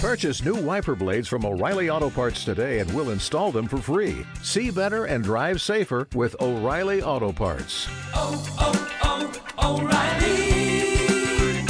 Purchase 0.00 0.44
new 0.44 0.54
wiper 0.54 0.94
blades 0.94 1.26
from 1.26 1.44
O'Reilly 1.44 1.90
Auto 1.90 2.08
Parts 2.08 2.44
today 2.44 2.78
and 2.78 2.88
we'll 2.94 3.10
install 3.10 3.50
them 3.50 3.66
for 3.66 3.78
free. 3.78 4.24
See 4.44 4.70
better 4.70 5.06
and 5.06 5.24
drive 5.24 5.60
safer 5.60 6.06
with 6.14 6.40
O'Reilly 6.40 7.02
Auto 7.02 7.32
Parts. 7.32 7.88
oh, 8.14 8.38
oh, 8.60 9.32
oh, 9.58 9.80
O'Reilly 9.80 11.66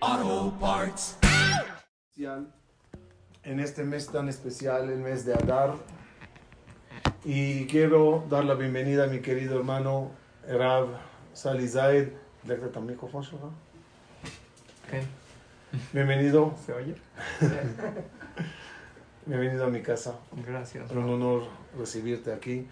Auto 0.00 0.56
Parts. 0.56 1.16
especial, 2.16 2.46
en 3.44 3.60
este 3.60 3.84
mes 3.84 4.06
tan 4.06 4.30
especial, 4.30 4.88
el 4.88 4.96
mes 4.96 5.26
de 5.26 5.34
Adar. 5.34 5.76
Y 7.26 7.66
quiero 7.66 8.24
dar 8.30 8.46
la 8.46 8.54
bienvenida 8.54 9.04
a 9.04 9.06
mi 9.06 9.20
querido 9.20 9.58
hermano 9.58 10.12
Rav 10.48 10.96
Sali 11.34 11.68
Zaid. 11.68 12.08
¿Le 12.46 12.56
también 12.56 12.96
micrófono, 12.96 13.52
Rav? 14.88 15.02
Bienvenido, 15.92 16.54
¿Se 16.64 16.72
oye? 16.72 16.94
bienvenido 19.26 19.64
a 19.64 19.68
mi 19.70 19.82
casa. 19.82 20.14
Gracias. 20.46 20.90
Es 20.90 20.96
un 20.96 21.08
honor 21.08 21.42
recibirte 21.78 22.32
aquí. 22.32 22.66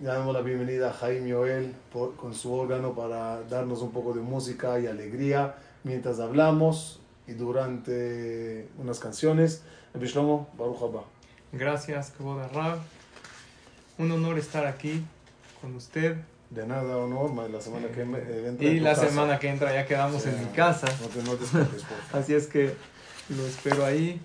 Le 0.00 0.06
damos 0.06 0.34
la 0.34 0.40
bienvenida 0.40 0.90
a 0.90 0.92
Jaime 0.92 1.32
Joel 1.32 1.74
por- 1.92 2.16
con 2.16 2.34
su 2.34 2.52
órgano 2.52 2.94
para 2.94 3.42
darnos 3.42 3.82
un 3.82 3.92
poco 3.92 4.12
de 4.14 4.20
música 4.20 4.78
y 4.80 4.86
alegría 4.86 5.56
mientras 5.84 6.20
hablamos 6.20 7.00
y 7.26 7.32
durante 7.32 8.68
unas 8.78 8.98
canciones. 8.98 9.62
Bishlomo, 9.94 10.48
Baruch 10.58 10.82
Haba. 10.82 11.04
Gracias, 11.52 12.12
Kvoda 12.16 12.48
Rab. 12.48 12.78
Un 13.98 14.10
honor 14.12 14.38
estar 14.38 14.66
aquí 14.66 15.04
con 15.60 15.74
usted. 15.76 16.16
De 16.50 16.66
nada, 16.66 16.96
honor, 16.96 17.32
ma, 17.32 17.46
la 17.46 17.60
semana 17.60 17.88
que 17.88 18.04
me- 18.04 18.18
eh, 18.18 18.48
entra 18.48 18.66
Y 18.66 18.80
la 18.80 18.90
casa. 18.94 19.08
semana 19.08 19.38
que 19.38 19.48
entra 19.48 19.72
ya 19.72 19.86
quedamos 19.86 20.26
en 20.26 20.38
mi 20.40 20.46
casa. 20.52 20.88
No 21.00 21.06
te, 21.06 21.22
no 21.22 21.34
te 21.36 21.44
escapes, 21.44 21.82
por 21.84 21.98
favor. 22.08 22.22
Así 22.24 22.34
es 22.34 22.46
que 22.48 22.74
lo 23.28 23.46
espero 23.46 23.84
ahí. 23.84 24.20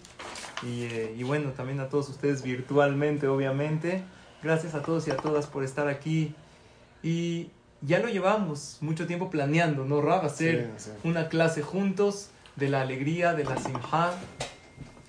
Y, 0.63 0.83
eh, 0.85 1.13
y 1.15 1.21
bueno, 1.23 1.51
también 1.51 1.79
a 1.81 1.89
todos 1.89 2.09
ustedes 2.09 2.41
virtualmente, 2.41 3.27
obviamente. 3.27 4.03
Gracias 4.41 4.73
a 4.73 4.81
todos 4.81 5.07
y 5.07 5.11
a 5.11 5.17
todas 5.17 5.45
por 5.45 5.63
estar 5.63 5.87
aquí. 5.87 6.33
Y 7.03 7.49
ya 7.81 7.99
lo 7.99 8.07
llevamos 8.09 8.77
mucho 8.81 9.05
tiempo 9.05 9.29
planeando, 9.29 9.85
¿no, 9.85 10.01
Rab? 10.01 10.25
Hacer 10.25 10.71
Sí, 10.77 10.85
sí. 10.85 11.07
una 11.07 11.29
clase 11.29 11.61
juntos 11.61 12.29
de 12.55 12.69
la 12.69 12.81
alegría, 12.81 13.33
de 13.33 13.43
la 13.43 13.57
simha. 13.57 14.11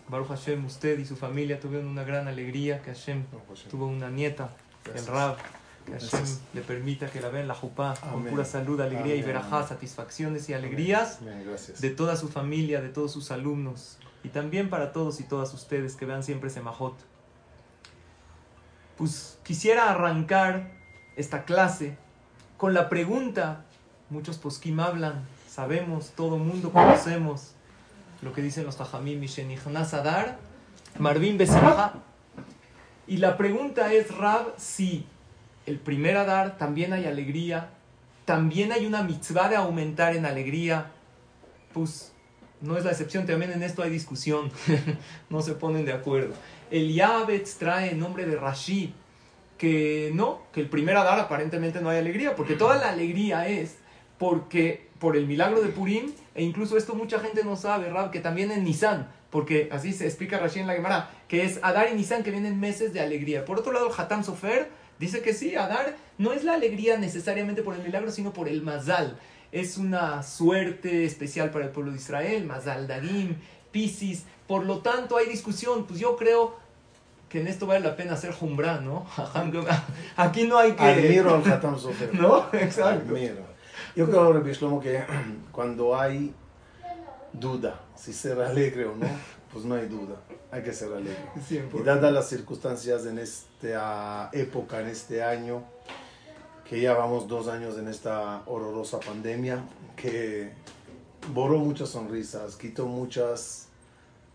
Baruch 0.09 0.29
Hashem, 0.29 0.65
usted 0.67 0.99
y 0.99 1.05
su 1.07 1.17
familia 1.17 1.59
tuvieron 1.59 1.89
una 1.89 2.05
gran 2.05 2.29
alegría, 2.29 2.81
que 2.83 2.93
Hashem 2.93 3.25
tuvo 3.71 3.87
una 3.87 4.11
nieta, 4.11 4.51
el 4.85 4.93
Gracias. 4.93 5.09
Rab, 5.15 5.37
que 5.87 5.93
Hashem 5.93 6.25
le 6.53 6.61
permita 6.61 7.07
que 7.07 7.21
la 7.21 7.29
vean 7.29 7.49
la 7.49 7.55
jupá 7.55 7.95
con 8.13 8.25
pura 8.25 8.45
salud, 8.45 8.81
alegría 8.81 9.15
y 9.15 9.23
verajá, 9.23 9.67
satisfacciones 9.67 10.49
y 10.49 10.55
alegrías 10.55 11.21
de 11.81 11.91
toda 11.91 12.17
su 12.17 12.29
familia, 12.29 12.83
de 12.83 12.89
todos 12.89 13.13
sus 13.13 13.31
alumnos 13.31 13.99
y 14.25 14.29
también 14.29 14.69
para 14.69 14.93
todos 14.93 15.21
y 15.21 15.25
todas 15.25 15.55
ustedes 15.55 15.95
que 15.95 16.05
vean 16.05 16.23
siempre 16.23 16.51
ese 16.51 16.61
majot. 16.61 16.97
Pues 18.97 19.39
quisiera 19.45 19.91
arrancar 19.91 20.73
esta 21.17 21.45
clase 21.45 21.97
con 22.57 22.75
la 22.75 22.89
pregunta, 22.89 23.65
muchos 24.11 24.39
poskim 24.39 24.81
hablan, 24.81 25.25
sabemos, 25.49 26.11
todo 26.17 26.39
mundo 26.39 26.73
conocemos 26.73 27.53
lo 28.23 28.33
que 28.33 28.43
dicen 28.43 28.65
los 28.65 28.77
tajamim, 28.77 29.21
Mishenichnas 29.21 29.95
Adar, 29.95 30.39
Marvin 30.99 31.39
Besimha. 31.39 31.95
Y 33.07 33.19
la 33.19 33.37
pregunta 33.37 33.93
es, 33.93 34.17
Rab, 34.17 34.55
si 34.57 35.07
el 35.67 35.79
primer 35.79 36.17
Adar 36.17 36.59
también 36.59 36.93
hay 36.93 37.05
alegría, 37.05 37.71
también 38.25 38.73
hay 38.73 38.87
una 38.87 39.03
mitzvah 39.03 39.49
de 39.49 39.57
aumentar 39.57 40.17
en 40.17 40.25
alegría, 40.25 40.93
pues 41.73 42.13
no 42.61 42.77
es 42.77 42.85
la 42.85 42.91
excepción, 42.91 43.27
también 43.27 43.53
en 43.53 43.63
esto 43.63 43.83
hay 43.83 43.91
discusión, 43.91 44.51
no 45.31 45.43
se 45.43 45.53
ponen 45.55 45.85
de 45.85 45.93
acuerdo. 45.93 46.35
El 46.71 46.95
Yabetz 46.95 47.59
trae 47.59 47.91
en 47.91 48.01
nombre 48.01 48.27
de 48.27 48.37
Rashid 48.37 48.91
que 49.59 50.11
no, 50.15 50.43
que 50.53 50.61
el 50.61 50.69
primer 50.69 50.97
Adar 50.97 51.19
aparentemente 51.19 51.81
no 51.81 51.89
hay 51.89 51.99
alegría, 51.99 52.35
porque 52.35 52.55
toda 52.55 52.77
la 52.77 52.91
alegría 52.91 53.49
es 53.49 53.79
porque 54.19 54.87
por 54.99 55.17
el 55.17 55.27
milagro 55.27 55.61
de 55.61 55.69
Purim, 55.69 56.13
e 56.35 56.43
incluso 56.43 56.77
esto 56.77 56.95
mucha 56.95 57.21
gente 57.21 57.45
no 57.45 57.57
sabe, 57.57 57.91
Rab, 57.91 58.11
que 58.11 58.21
también 58.21 58.51
en 58.51 58.65
Nisan, 58.65 59.09
porque 59.31 59.69
así 59.73 59.93
se 59.93 60.07
explica 60.07 60.39
Rashi 60.39 60.61
en 60.61 60.67
la 60.67 60.75
Gemara, 60.75 61.11
que 61.29 61.45
es 61.45 61.59
Adar 61.63 61.89
y 61.93 61.95
Nisan 61.95 62.23
que 62.23 62.31
vienen 62.31 62.59
meses 62.61 62.93
de 62.93 63.01
alegría. 63.01 63.45
Por 63.45 63.59
otro 63.59 63.73
lado, 63.73 63.89
el 63.89 63.93
Hatam 63.97 64.25
Sofer 64.25 64.71
dice 64.99 65.23
que 65.23 65.35
sí, 65.35 65.57
Adar 65.57 65.97
no 66.19 66.33
es 66.33 66.45
la 66.45 66.55
alegría 66.55 66.97
necesariamente 66.99 67.63
por 67.63 67.75
el 67.75 67.83
milagro, 67.83 68.11
sino 68.11 68.33
por 68.33 68.49
el 68.49 68.63
Mazal. 68.63 69.19
Es 69.53 69.79
una 69.79 70.23
suerte 70.23 71.05
especial 71.05 71.51
para 71.51 71.67
el 71.67 71.71
pueblo 71.71 71.93
de 71.93 71.99
Israel, 71.99 72.45
Mazal 72.45 72.87
Darim, 72.87 73.37
Piscis. 73.71 74.25
Por 74.47 74.65
lo 74.65 74.79
tanto, 74.79 75.17
hay 75.17 75.27
discusión. 75.27 75.87
Pues 75.87 76.01
yo 76.01 76.17
creo 76.17 76.57
que 77.29 77.41
en 77.41 77.49
esto 77.49 77.67
vale 77.67 77.81
la 77.81 77.97
pena 77.97 78.15
hacer 78.15 78.33
jumbra, 78.33 78.81
¿no? 78.81 79.07
Aquí 80.17 80.47
no 80.47 80.59
hay 80.59 80.73
que... 80.73 80.83
Admiro 80.83 81.35
al 81.35 81.53
Hatam 81.53 81.79
Sofer. 81.79 82.15
¿No? 82.21 82.47
Exacto. 82.53 83.15
Admiro. 83.15 83.57
Yo 83.95 84.07
creo, 84.07 84.33
Rabbi 84.33 84.53
Shlomo, 84.53 84.81
que 84.81 85.03
cuando 85.53 85.99
hay 85.99 86.35
duda 87.33 87.81
si 87.95 88.13
ser 88.13 88.41
alegre 88.41 88.87
o 88.87 88.95
no, 88.95 89.07
pues 89.57 89.65
no 89.65 89.75
hay 89.75 89.89
duda. 89.89 90.21
Hay 90.51 90.63
que 90.63 90.71
ser 90.71 90.93
alegre. 90.93 91.17
Y 91.51 91.83
dadas 91.83 92.13
las 92.13 92.29
circunstancias 92.29 93.07
en 93.07 93.19
esta 93.19 94.29
época, 94.35 94.83
en 94.83 94.89
este 94.89 95.23
año, 95.23 95.65
que 96.69 96.79
ya 96.79 96.93
vamos 96.93 97.27
dos 97.27 97.49
años 97.49 97.79
en 97.79 97.89
esta 97.89 98.43
horrorosa 98.45 99.01
pandemia, 99.01 99.65
que 99.97 100.53
borró 101.33 101.57
muchas 101.57 101.89
sonrisas, 101.89 102.57
quitó 102.57 102.85
muchas 102.85 103.69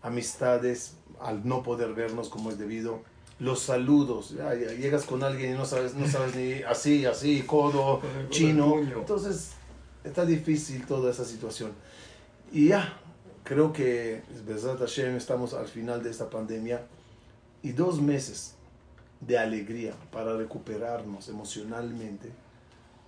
amistades 0.02 0.94
al 1.20 1.46
no 1.46 1.62
poder 1.62 1.94
vernos 1.94 2.28
como 2.28 2.50
es 2.50 2.58
debido. 2.58 3.02
Los 3.38 3.60
saludos, 3.60 4.30
ya, 4.30 4.56
ya 4.56 4.72
llegas 4.72 5.04
con 5.04 5.22
alguien 5.22 5.54
y 5.54 5.56
no 5.56 5.66
sabes, 5.66 5.94
no 5.94 6.08
sabes 6.08 6.34
ni 6.34 6.64
así, 6.64 7.06
así, 7.06 7.42
codo, 7.42 8.00
chino. 8.28 8.80
Entonces, 8.80 9.52
está 10.02 10.26
difícil 10.26 10.84
toda 10.84 11.12
esa 11.12 11.24
situación. 11.24 11.70
Y 12.50 12.68
ya, 12.70 13.00
creo 13.44 13.72
que, 13.72 14.22
Besat 14.46 14.78
Hashem, 14.78 15.16
estamos 15.16 15.54
al 15.54 15.66
final 15.66 16.02
de 16.02 16.10
esta 16.10 16.28
pandemia 16.30 16.82
y 17.62 17.72
dos 17.72 18.00
meses 18.00 18.54
de 19.20 19.38
alegría 19.38 19.94
para 20.10 20.36
recuperarnos 20.36 21.28
emocionalmente 21.28 22.30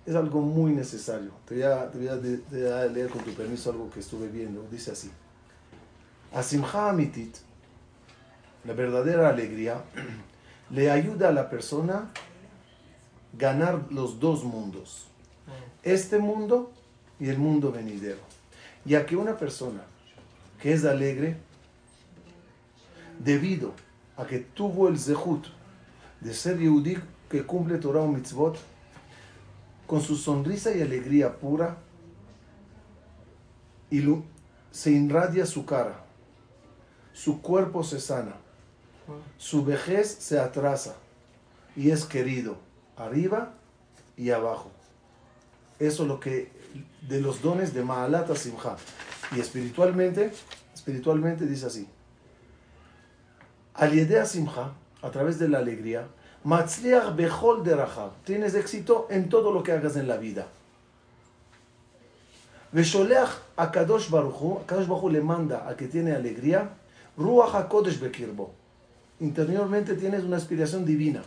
es 0.05 0.13
algo 0.15 0.39
muy 0.41 0.71
necesario. 0.71 1.31
Te 1.47 1.55
voy 1.55 1.63
a, 1.63 1.89
te 1.89 1.97
voy 1.97 2.07
a 2.07 2.15
de- 2.15 2.37
te 2.37 2.61
voy 2.63 2.71
a 2.71 2.85
leer 2.85 3.09
con 3.09 3.23
tu 3.23 3.31
permiso 3.33 3.71
algo 3.71 3.89
que 3.89 3.99
estuve 4.01 4.27
viendo. 4.27 4.63
Dice 4.71 4.91
así. 4.91 5.09
Asimha 6.31 6.89
Amitit, 6.89 7.35
la 8.65 8.73
verdadera 8.73 9.29
alegría, 9.29 9.81
le 10.69 10.91
ayuda 10.91 11.29
a 11.29 11.31
la 11.31 11.49
persona 11.49 12.11
ganar 13.33 13.85
los 13.89 14.19
dos 14.19 14.43
mundos. 14.43 15.07
Este 15.81 16.19
mundo 16.19 16.71
y 17.19 17.29
el 17.29 17.37
mundo 17.39 17.71
venidero. 17.71 18.19
Ya 18.85 19.05
que 19.07 19.15
una 19.15 19.37
persona 19.37 19.81
que 20.65 20.73
es 20.73 20.83
alegre, 20.83 21.37
debido 23.19 23.71
a 24.17 24.25
que 24.25 24.39
tuvo 24.39 24.87
el 24.87 24.97
zehut 24.97 25.45
de 26.21 26.33
ser 26.33 26.57
Yehudí 26.57 26.97
que 27.29 27.43
cumple 27.45 27.77
Torah 27.77 28.01
o 28.01 28.07
mitzvot, 28.07 28.57
con 29.85 30.01
su 30.01 30.15
sonrisa 30.15 30.73
y 30.75 30.81
alegría 30.81 31.37
pura, 31.37 31.77
ilu- 33.91 34.23
se 34.71 34.89
irradia 34.89 35.45
su 35.45 35.67
cara, 35.67 36.03
su 37.13 37.43
cuerpo 37.43 37.83
se 37.83 37.99
sana, 37.99 38.33
su 39.37 39.63
vejez 39.63 40.17
se 40.19 40.39
atrasa 40.39 40.95
y 41.75 41.91
es 41.91 42.05
querido 42.05 42.57
arriba 42.97 43.53
y 44.17 44.31
abajo. 44.31 44.71
Eso 45.77 46.01
es 46.03 46.09
lo 46.09 46.19
que 46.19 46.49
de 47.07 47.21
los 47.21 47.43
dones 47.43 47.71
de 47.75 47.83
Maalat 47.83 48.35
Simcha. 48.35 48.77
Y 49.33 49.39
espiritualmente, 49.39 50.31
espiritualmente 50.73 51.45
dice 51.45 51.67
así. 51.67 51.87
Al 53.73 54.25
Simcha, 54.25 54.71
a 55.01 55.09
través 55.11 55.39
de 55.39 55.49
la 55.49 55.59
alegría, 55.59 56.07
Matzliach 56.43 57.15
Bechol 57.15 57.63
Derachab, 57.63 58.11
tienes 58.23 58.55
éxito 58.55 59.07
en 59.09 59.29
todo 59.29 59.51
lo 59.51 59.63
que 59.63 59.71
hagas 59.71 59.95
en 59.95 60.07
la 60.07 60.17
vida. 60.17 60.47
Vesholeach 62.71 63.29
a 63.55 63.71
Kadosh 63.71 64.09
Baruchu, 64.09 64.65
Kadosh 64.65 64.85
Baruchu 64.87 65.09
le 65.09 65.21
manda 65.21 65.67
a 65.67 65.77
que 65.77 65.87
tiene 65.87 66.11
alegría, 66.11 66.69
Ruach 67.17 67.55
HaKodesh 67.55 67.99
Bekirbo. 67.99 68.51
Interiormente 69.21 69.95
tienes 69.95 70.23
una 70.23 70.35
aspiración 70.35 70.85
divina. 70.85 71.23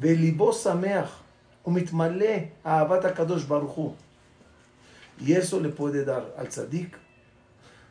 Velibo 0.00 0.52
Sameach, 0.52 1.10
Umitmale 1.64 2.52
Ahavat 2.64 3.04
HaKadosh 3.04 3.46
Baruchu. 3.46 3.94
Y 5.20 5.34
eso 5.34 5.60
le 5.60 5.68
puede 5.68 6.04
dar 6.04 6.34
al 6.38 6.48
tzadik 6.48 6.96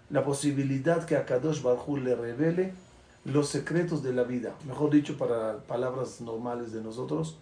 la 0.10 0.24
posibilidad 0.24 1.06
que 1.06 1.16
a 1.16 1.26
Kadosh 1.26 1.62
Baruchu 1.62 1.98
le 1.98 2.16
revele 2.16 2.74
los 3.26 3.50
secretos 3.50 4.02
de 4.02 4.14
la 4.14 4.24
vida. 4.24 4.56
Mejor 4.66 4.90
dicho, 4.90 5.18
para 5.18 5.58
palabras 5.60 6.22
normales 6.22 6.72
de 6.72 6.82
nosotros, 6.82 7.38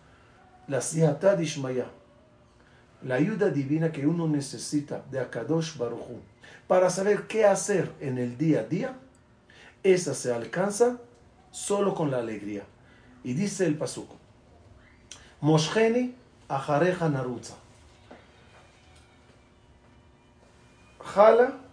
la 0.68 0.82
siatad 0.82 1.40
ishmaya, 1.40 1.86
la 3.04 3.16
ayuda 3.16 3.50
divina 3.50 3.92
que 3.92 4.06
uno 4.06 4.28
necesita 4.28 5.04
de 5.12 5.20
Akadosh 5.20 5.78
Baruchu 5.78 6.20
para 6.68 6.90
saber 6.90 7.28
qué 7.28 7.46
hacer 7.46 7.92
en 8.02 8.18
el 8.18 8.38
día 8.38 8.62
a 8.62 8.64
día 8.64 8.96
Esa 9.84 10.14
se 10.14 10.34
alcanza 10.34 10.98
solo 11.52 11.94
con 11.94 12.12
la 12.12 12.18
alegría. 12.18 12.64
Y 13.24 13.34
dice 13.34 13.66
el 13.66 13.78
pasuco, 13.78 14.16
Mosheni 15.40 16.16
ajareja 16.50 17.08
narutza. 17.10 17.56
Jala 21.00 21.67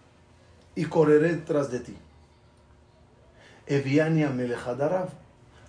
y 0.75 0.85
correré 0.85 1.37
tras 1.37 1.71
de 1.71 1.79
ti. 1.79 1.97
Eviania 3.67 4.29
Melechadarav. 4.29 5.09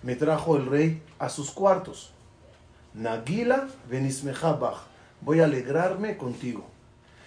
Me 0.03 0.15
trajo 0.17 0.57
el 0.57 0.67
rey 0.67 1.03
a 1.19 1.29
sus 1.29 1.51
cuartos. 1.51 2.13
Nagila 2.95 3.69
Benismejabach. 3.89 4.83
Voy 5.21 5.41
a 5.41 5.45
alegrarme 5.45 6.17
contigo. 6.17 6.67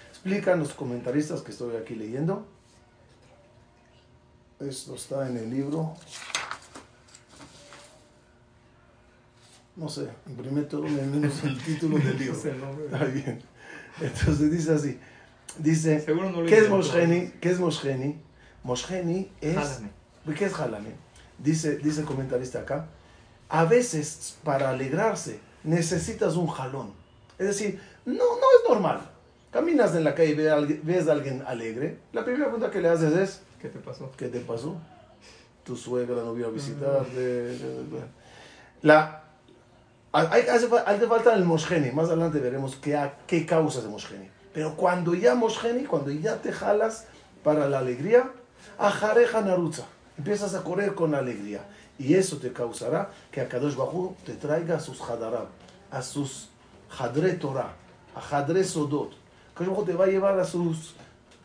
Explican 0.10 0.60
los 0.60 0.74
comentaristas 0.74 1.42
que 1.42 1.52
estoy 1.52 1.76
aquí 1.76 1.96
leyendo. 1.96 2.46
Esto 4.60 4.96
está 4.96 5.28
en 5.28 5.38
el 5.38 5.50
libro. 5.50 5.96
No 9.76 9.88
sé, 9.88 10.10
imprimí 10.28 10.64
todo 10.64 10.81
menos 10.81 11.44
el 11.44 11.58
título 11.64 11.98
del 11.98 12.20
libro. 12.20 12.38
Está 12.38 13.06
bien. 13.06 13.42
Entonces 14.02 14.52
dice 14.52 14.74
así. 14.74 15.00
Dice, 15.57 16.06
no 16.07 16.46
¿qué 16.46 16.60
es. 16.60 16.69
Mosheni? 16.69 17.31
¿Qué 17.42 17.50
es 17.50 17.60
Mosheni? 17.60 18.16
Mosheni 18.63 19.31
es... 19.42 19.56
Jálame. 19.56 19.90
¿Qué 20.38 20.46
es 20.46 20.54
jalame? 20.54 20.92
Dice, 21.38 21.78
dice 21.78 22.01
el 22.01 22.06
comentarista 22.06 22.60
acá. 22.60 22.88
A 23.48 23.66
veces, 23.66 24.38
para 24.44 24.69
alegrarse, 24.69 25.40
necesitas 25.63 26.36
un 26.36 26.48
jalón. 26.48 26.94
Es 27.38 27.48
decir, 27.48 27.80
no, 28.06 28.13
no 28.13 28.24
es 28.24 28.69
normal. 28.69 29.01
Caminas 29.51 29.96
en 29.96 30.04
la 30.04 30.13
calle 30.13 30.31
y 30.31 30.36
ves 30.36 30.51
a 30.51 30.56
alguien, 30.56 30.81
ves 30.84 31.07
a 31.07 31.13
alguien 31.13 31.44
alegre. 31.48 31.98
La 32.13 32.24
primera 32.24 32.45
pregunta 32.45 32.69
que 32.69 32.81
le 32.81 32.90
haces 32.90 33.13
es, 33.13 33.42
¿Qué 33.60 33.68
te 33.69 33.80
pasó? 33.80 34.12
¿qué 34.16 34.28
te 34.28 34.40
pasó? 34.40 34.78
Tu 35.63 35.75
suegra 35.75 36.24
no 36.24 36.34
vino 36.34 36.48
a 36.48 36.52
visitarte. 36.52 37.57
La, 38.81 39.24
hay, 40.12 40.44
hace, 40.44 40.68
hace 40.86 41.07
falta 41.07 41.34
el 41.36 41.44
Mosheni. 41.45 41.92
Más 41.92 42.07
adelante 42.07 42.40
veremos 42.40 42.75
qué, 42.75 42.98
qué 43.28 43.45
causas 43.45 43.84
de 43.84 43.90
Mosheni. 43.90 44.30
Pero 44.59 44.75
cuando 44.75 45.13
ya 45.13 45.35
Mosheni, 45.35 45.85
cuando 45.85 46.11
ya 46.11 46.41
te 46.41 46.51
jalas 46.51 47.06
para 47.45 47.69
la 47.69 47.79
alegría, 47.79 48.29
ajareja 48.77 49.39
narutza. 49.39 49.85
Empiezas 50.17 50.53
a 50.53 50.65
correr 50.65 50.95
con 50.95 51.15
alegría. 51.15 51.61
Y 51.97 52.15
eso 52.15 52.39
te 52.39 52.51
causará 52.51 53.09
que 53.31 53.39
Akadosh 53.39 53.77
Bajú 53.77 54.17
te 54.25 54.33
traiga 54.33 54.75
a 54.75 54.79
sus 54.81 55.00
hadarab, 55.00 55.47
a 55.89 56.01
sus 56.01 56.50
hadre 57.00 57.35
Torah, 57.35 57.71
a 58.13 58.19
hadre 58.19 58.65
Sodot. 58.65 59.13
Akadosh 59.56 59.69
Bajú 59.69 59.85
te 59.85 59.94
va 59.94 60.03
a 60.03 60.07
llevar 60.09 60.38
a 60.38 60.44
sus 60.44 60.94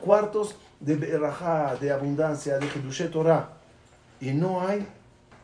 cuartos 0.00 0.56
de 0.80 0.96
berajá, 0.96 1.76
de 1.76 1.92
abundancia, 1.92 2.58
de 2.58 2.66
Hidushe 2.66 3.06
Torah. 3.06 3.48
Y 4.20 4.32
no 4.32 4.60
hay 4.60 4.88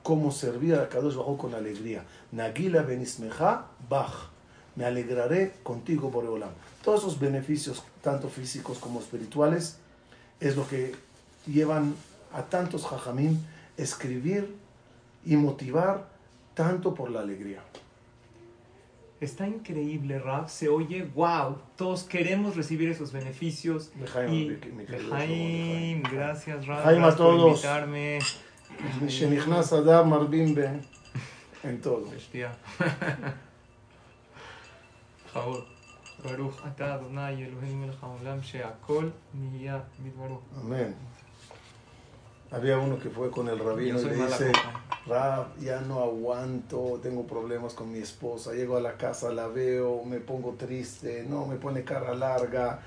cómo 0.03 0.33
servir 0.33 0.75
a 0.75 0.89
Kadosh 0.89 1.15
Bajú 1.15 1.37
con 1.37 1.55
alegría. 1.55 2.03
Nagila 2.33 2.83
benismeja 2.83 3.67
baj. 3.89 4.40
Me 4.77 4.85
alegraré 4.85 5.53
contigo, 5.63 6.11
Boreolam. 6.11 6.51
Todos 6.85 7.01
esos 7.01 7.19
beneficios, 7.21 7.83
tanto 8.03 8.29
físicos 8.29 8.79
como 8.79 9.01
espirituales, 9.01 9.79
es 10.41 10.57
lo 10.57 10.67
que 10.67 10.95
llevan 11.47 11.95
a 12.33 12.43
tantos 12.43 12.87
jajamim 12.87 13.39
escribir 13.77 14.55
y 15.27 15.37
motivar 15.37 16.09
tanto 16.55 16.95
por 16.95 17.11
la 17.11 17.21
alegría. 17.21 17.61
Está 19.21 19.47
increíble, 19.47 20.19
Rab. 20.19 20.49
Se 20.49 20.69
oye, 20.71 21.03
wow. 21.15 21.59
Todos 21.77 22.05
queremos 22.05 22.57
recibir 22.57 22.89
esos 22.89 23.13
beneficios. 23.13 23.91
Lejaim, 24.01 24.33
Y, 24.33 24.45
mi- 24.49 24.73
mi 24.73 24.87
querido 24.87 25.11
Lejaim, 25.15 26.03
Lejaim. 26.03 26.03
gracias, 26.11 26.67
Rab. 26.67 26.79
Lejaim 26.79 27.05
a 27.05 27.17
todos. 27.17 27.61
en 31.65 31.81
todo. 31.83 32.07
Jaúl. 35.33 35.65
Baruch 36.23 36.55
atah 36.65 36.95
Adonai 36.95 37.43
Elohim 37.43 37.85
el 37.85 37.95
Haolam 38.03 38.41
Sheakol 38.41 39.13
Niyah 39.35 39.83
Baruch. 40.19 40.43
Amén. 40.61 40.95
Había 42.51 42.79
uno 42.79 42.99
que 42.99 43.11
fue 43.11 43.31
con 43.31 43.49
el 43.49 43.59
rabino 43.59 44.01
y 44.01 44.05
le 44.05 44.17
dice, 44.17 44.51
Rab, 45.07 45.57
ya 45.61 45.81
no 45.81 46.01
aguanto, 46.01 46.99
tengo 47.01 47.25
problemas 47.25 47.75
con 47.75 47.93
mi 47.93 48.01
esposa, 48.01 48.53
llego 48.53 48.77
a 48.77 48.81
la 48.81 48.97
casa, 48.97 49.31
la 49.31 49.47
veo, 49.47 50.05
me 50.05 50.19
pongo 50.19 50.55
triste, 50.59 51.25
no, 51.29 51.47
me 51.47 51.55
pone 51.57 51.85
cara 51.85 52.13
larga, 52.13 52.81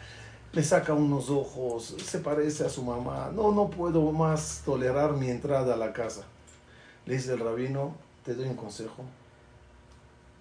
le 0.51 0.63
saca 0.63 0.94
unos 0.94 1.30
ojos, 1.30 1.95
se 1.98 2.19
parece 2.19 2.66
a 2.66 2.69
su 2.69 2.84
mamá, 2.84 3.31
no, 3.34 3.54
no 3.54 3.69
puedo 3.69 4.12
más 4.12 4.63
tolerar 4.66 5.13
mi 5.13 5.30
entrada 5.30 5.75
a 5.75 5.78
la 5.78 5.94
casa. 5.94 6.24
Le 7.06 7.16
dice 7.16 7.34
el 7.34 7.40
rabino, 7.40 7.95
te 8.25 8.36
doy 8.36 8.48
un 8.48 8.57
consejo, 8.57 9.06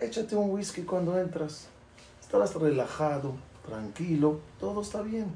échate 0.01 0.35
un 0.35 0.51
whisky 0.51 0.83
cuando 0.83 1.17
entras 1.17 1.69
estarás 2.33 2.55
relajado, 2.55 3.35
tranquilo, 3.67 4.41
todo 4.59 4.81
está 4.81 5.03
bien. 5.03 5.27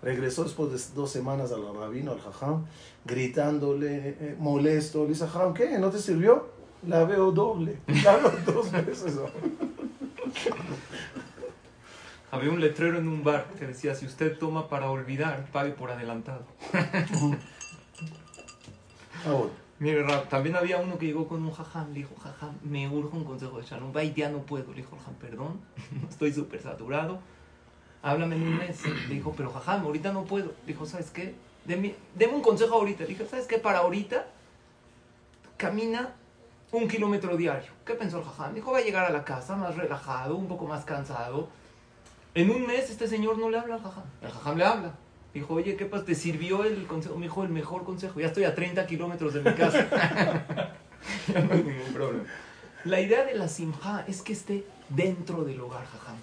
Regresó 0.00 0.44
después 0.44 0.70
de 0.70 0.78
dos 0.94 1.10
semanas 1.10 1.52
al 1.52 1.74
rabino, 1.74 2.12
al 2.12 2.20
jajam, 2.20 2.64
gritándole, 3.04 4.16
eh, 4.18 4.34
molesto. 4.38 5.02
Le 5.02 5.10
dice, 5.10 5.26
jajam, 5.26 5.52
¿qué? 5.52 5.78
¿No 5.78 5.90
te 5.90 5.98
sirvió? 5.98 6.48
La 6.86 7.04
veo 7.04 7.30
doble. 7.30 7.78
La 8.02 8.16
veo 8.16 8.32
dos 8.46 8.72
veces. 8.72 9.18
ahora". 9.18 9.32
Había 12.30 12.50
un 12.50 12.60
letrero 12.60 12.98
en 12.98 13.08
un 13.08 13.22
bar 13.22 13.46
que 13.58 13.66
decía, 13.66 13.94
si 13.94 14.06
usted 14.06 14.38
toma 14.38 14.68
para 14.68 14.90
olvidar, 14.90 15.46
pague 15.52 15.72
por 15.72 15.90
adelantado. 15.90 16.46
Ahora, 19.26 19.50
Mire, 19.80 20.02
Rab, 20.02 20.28
también 20.28 20.56
había 20.56 20.78
uno 20.78 20.98
que 20.98 21.06
llegó 21.06 21.28
con 21.28 21.44
un 21.44 21.52
jajam, 21.52 21.88
le 21.92 22.00
dijo, 22.00 22.16
jajam, 22.16 22.52
me 22.62 22.88
urge 22.88 23.16
un 23.16 23.24
consejo 23.24 23.58
de 23.58 23.64
Shalom 23.64 23.92
Bay, 23.92 24.12
ya 24.16 24.28
no 24.28 24.38
puedo. 24.38 24.70
Le 24.72 24.78
dijo, 24.78 24.96
jajam, 24.96 25.14
perdón, 25.14 25.60
estoy 26.08 26.32
súper 26.32 26.60
saturado, 26.60 27.20
háblame 28.02 28.36
en 28.36 28.42
un 28.42 28.58
mes. 28.58 28.84
Le 29.08 29.14
dijo, 29.14 29.34
pero 29.36 29.50
jajam, 29.50 29.84
ahorita 29.84 30.12
no 30.12 30.24
puedo. 30.24 30.46
Le 30.66 30.72
dijo, 30.72 30.84
¿sabes 30.84 31.10
qué? 31.10 31.36
Deme, 31.64 31.94
deme 32.16 32.34
un 32.34 32.42
consejo 32.42 32.74
ahorita. 32.74 33.04
Le 33.04 33.10
dije, 33.10 33.24
¿sabes 33.26 33.46
qué? 33.46 33.58
Para 33.58 33.78
ahorita, 33.78 34.26
camina 35.56 36.14
un 36.72 36.88
kilómetro 36.88 37.36
diario. 37.36 37.70
¿Qué 37.86 37.94
pensó 37.94 38.18
el 38.18 38.24
jajam? 38.24 38.54
Dijo, 38.54 38.72
va 38.72 38.78
a 38.78 38.82
llegar 38.82 39.04
a 39.06 39.10
la 39.10 39.24
casa 39.24 39.54
más 39.54 39.76
relajado, 39.76 40.34
un 40.34 40.48
poco 40.48 40.66
más 40.66 40.84
cansado. 40.84 41.48
En 42.34 42.50
un 42.50 42.66
mes 42.66 42.90
este 42.90 43.06
señor 43.06 43.38
no 43.38 43.48
le 43.48 43.58
habla 43.58 43.76
al 43.76 43.82
jajam. 43.82 44.04
El 44.22 44.30
jajam 44.30 44.58
le 44.58 44.64
habla. 44.64 44.94
Dijo, 45.34 45.54
oye, 45.54 45.76
¿qué 45.76 45.84
pasa? 45.84 46.04
¿Te 46.04 46.14
sirvió 46.14 46.64
el 46.64 46.86
consejo? 46.86 47.16
Me 47.16 47.26
dijo, 47.26 47.42
el 47.44 47.50
mejor 47.50 47.84
consejo. 47.84 48.18
Ya 48.20 48.28
estoy 48.28 48.44
a 48.44 48.54
30 48.54 48.86
kilómetros 48.86 49.34
de 49.34 49.42
mi 49.42 49.52
casa. 49.54 49.86
ya 51.32 51.40
no 51.40 51.52
hay 51.52 51.62
ningún 51.62 51.92
problema. 51.92 52.24
La 52.84 53.00
idea 53.00 53.24
de 53.24 53.34
la 53.34 53.48
simja 53.48 54.04
es 54.08 54.22
que 54.22 54.32
esté 54.32 54.64
dentro 54.88 55.44
del 55.44 55.60
hogar, 55.60 55.84
jajam. 55.86 56.16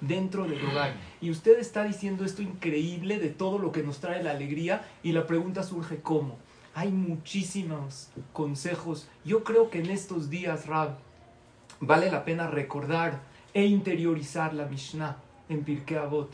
Dentro 0.00 0.44
del 0.44 0.64
hogar. 0.64 0.94
Y 1.20 1.30
usted 1.30 1.58
está 1.58 1.84
diciendo 1.84 2.24
esto 2.24 2.42
increíble 2.42 3.18
de 3.18 3.28
todo 3.28 3.58
lo 3.58 3.70
que 3.70 3.82
nos 3.82 4.00
trae 4.00 4.22
la 4.22 4.32
alegría. 4.32 4.84
Y 5.02 5.12
la 5.12 5.26
pregunta 5.26 5.62
surge, 5.62 6.00
¿cómo? 6.00 6.36
Hay 6.74 6.90
muchísimos 6.90 8.08
consejos. 8.32 9.08
Yo 9.24 9.44
creo 9.44 9.70
que 9.70 9.80
en 9.80 9.90
estos 9.90 10.30
días, 10.30 10.66
Rab, 10.66 10.96
vale 11.80 12.10
la 12.10 12.24
pena 12.24 12.46
recordar 12.46 13.20
e 13.54 13.64
interiorizar 13.66 14.54
la 14.54 14.66
Mishnah 14.66 15.16
en 15.48 15.64
Pirkei 15.64 15.98
Avot. 15.98 16.30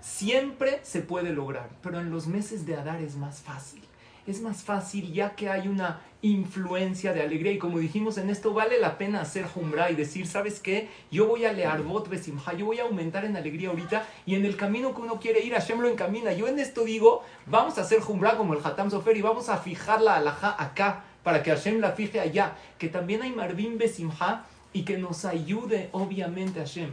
Siempre 0.00 0.80
se 0.82 1.02
puede 1.02 1.34
lograr, 1.34 1.68
pero 1.82 2.00
en 2.00 2.10
los 2.10 2.26
meses 2.26 2.64
de 2.64 2.76
Adar 2.76 3.02
es 3.02 3.16
más 3.16 3.42
fácil. 3.42 3.82
Es 4.26 4.40
más 4.40 4.62
fácil 4.62 5.12
ya 5.12 5.34
que 5.34 5.50
hay 5.50 5.68
una 5.68 6.00
influencia 6.22 7.12
de 7.12 7.20
alegría 7.20 7.52
y 7.52 7.58
como 7.58 7.78
dijimos 7.78 8.16
en 8.16 8.30
esto 8.30 8.54
vale 8.54 8.78
la 8.78 8.96
pena 8.96 9.20
hacer 9.20 9.44
jumbra 9.44 9.90
y 9.90 9.94
decir, 9.94 10.26
¿sabes 10.26 10.60
qué? 10.60 10.88
Yo 11.10 11.26
voy 11.26 11.44
a 11.44 11.52
learbot 11.52 12.08
besimha, 12.08 12.54
yo 12.54 12.64
voy 12.64 12.78
a 12.78 12.84
aumentar 12.84 13.26
en 13.26 13.36
alegría 13.36 13.68
ahorita 13.68 14.06
y 14.24 14.36
en 14.36 14.46
el 14.46 14.56
camino 14.56 14.94
que 14.94 15.02
uno 15.02 15.20
quiere 15.20 15.44
ir, 15.44 15.52
Hashem 15.52 15.80
lo 15.80 15.88
encamina. 15.88 16.32
Yo 16.32 16.48
en 16.48 16.58
esto 16.58 16.84
digo, 16.84 17.22
vamos 17.44 17.76
a 17.76 17.82
hacer 17.82 18.00
jumbra 18.00 18.38
como 18.38 18.54
el 18.54 18.64
Hatam 18.64 18.90
Sofer 18.90 19.14
y 19.16 19.20
vamos 19.22 19.50
a 19.50 19.58
fijar 19.58 20.00
la 20.00 20.16
alajá 20.16 20.56
acá 20.58 21.04
para 21.22 21.42
que 21.42 21.50
Hashem 21.50 21.80
la 21.80 21.92
fije 21.92 22.18
allá. 22.18 22.56
Que 22.78 22.88
también 22.88 23.20
hay 23.20 23.32
Marvin 23.32 23.76
besimha 23.76 24.46
y 24.72 24.84
que 24.84 24.98
nos 24.98 25.24
ayude 25.24 25.88
obviamente 25.92 26.60
Hashem 26.60 26.90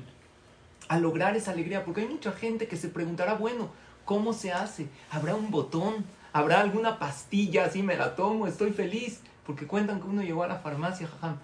a 0.87 0.99
lograr 0.99 1.35
esa 1.37 1.51
alegría, 1.51 1.85
porque 1.85 2.01
hay 2.01 2.07
mucha 2.07 2.31
gente 2.31 2.67
que 2.67 2.75
se 2.75 2.89
preguntará, 2.89 3.35
bueno, 3.35 3.69
¿cómo 4.05 4.33
se 4.33 4.51
hace? 4.51 4.87
¿Habrá 5.11 5.35
un 5.35 5.51
botón? 5.51 6.03
¿Habrá 6.33 6.61
alguna 6.61 6.97
pastilla? 6.97 7.65
Así 7.65 7.83
me 7.83 7.95
la 7.95 8.15
tomo, 8.15 8.47
estoy 8.47 8.71
feliz. 8.71 9.21
Porque 9.45 9.67
cuentan 9.67 10.01
que 10.01 10.07
uno 10.07 10.23
llegó 10.23 10.43
a 10.43 10.47
la 10.47 10.57
farmacia, 10.57 11.07
jajam, 11.07 11.37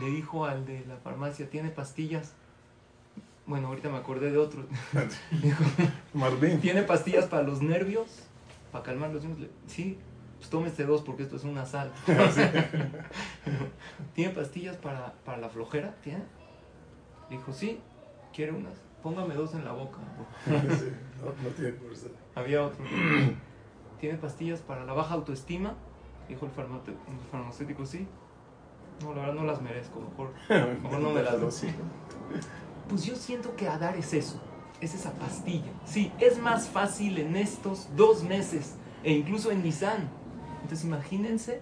le 0.00 0.10
dijo 0.10 0.44
al 0.44 0.66
de 0.66 0.84
la 0.86 0.96
farmacia, 0.96 1.48
¿tiene 1.48 1.70
pastillas? 1.70 2.32
Bueno, 3.46 3.68
ahorita 3.68 3.88
me 3.88 3.98
acordé 3.98 4.30
de 4.30 4.38
otro. 4.38 4.66
Dijo. 5.42 5.64
¿Tiene 6.60 6.82
pastillas 6.82 7.24
para 7.24 7.42
los 7.42 7.62
nervios? 7.62 8.06
¿Para 8.70 8.84
calmar 8.84 9.10
los 9.10 9.24
nervios? 9.24 9.50
Sí, 9.66 9.98
pues 10.40 10.48
tómese 10.48 10.86
dos 10.86 11.02
porque 11.02 11.22
esto 11.22 11.36
es 11.36 11.44
una 11.44 11.66
sal. 11.66 11.92
¿Tiene 14.14 14.34
pastillas 14.34 14.76
para, 14.76 15.12
para 15.22 15.36
la 15.36 15.50
flojera? 15.50 15.94
¿Tiene? 16.02 16.24
Dijo, 17.28 17.52
sí, 17.52 17.78
quiere 18.32 18.52
unas. 18.52 18.72
póngame 19.02 19.34
dos 19.34 19.52
en 19.52 19.66
la 19.66 19.72
boca. 19.72 19.98
Sí, 20.46 20.92
no, 21.20 21.26
no 21.26 21.54
tiene 21.54 21.72
fuerza. 21.72 22.06
Había 22.34 22.64
otro. 22.64 22.82
¿Tiene 24.00 24.16
pastillas 24.16 24.60
para 24.60 24.86
la 24.86 24.94
baja 24.94 25.12
autoestima? 25.12 25.74
Dijo 26.26 26.46
el, 26.46 26.52
farmacéutico, 27.30 27.84
sí. 27.84 28.08
No, 29.02 29.14
la 29.14 29.20
verdad 29.20 29.34
no 29.34 29.44
las 29.44 29.60
merezco, 29.60 30.00
mejor, 30.00 30.32
mejor 30.48 31.00
no 31.00 31.10
me 31.10 31.22
las 31.22 31.38
doy. 31.38 31.74
Pues 32.88 33.04
yo 33.04 33.14
siento 33.14 33.54
que 33.56 33.68
a 33.68 33.78
dar 33.78 33.96
es 33.96 34.14
eso, 34.14 34.40
es 34.80 34.94
esa 34.94 35.12
pastilla. 35.12 35.70
Sí, 35.84 36.12
es 36.18 36.38
más 36.38 36.68
fácil 36.68 37.18
en 37.18 37.36
estos 37.36 37.94
dos 37.94 38.22
meses 38.22 38.76
e 39.02 39.12
incluso 39.12 39.50
en 39.50 39.62
Nissan. 39.62 40.19
Entonces 40.62 40.84
imagínense, 40.84 41.60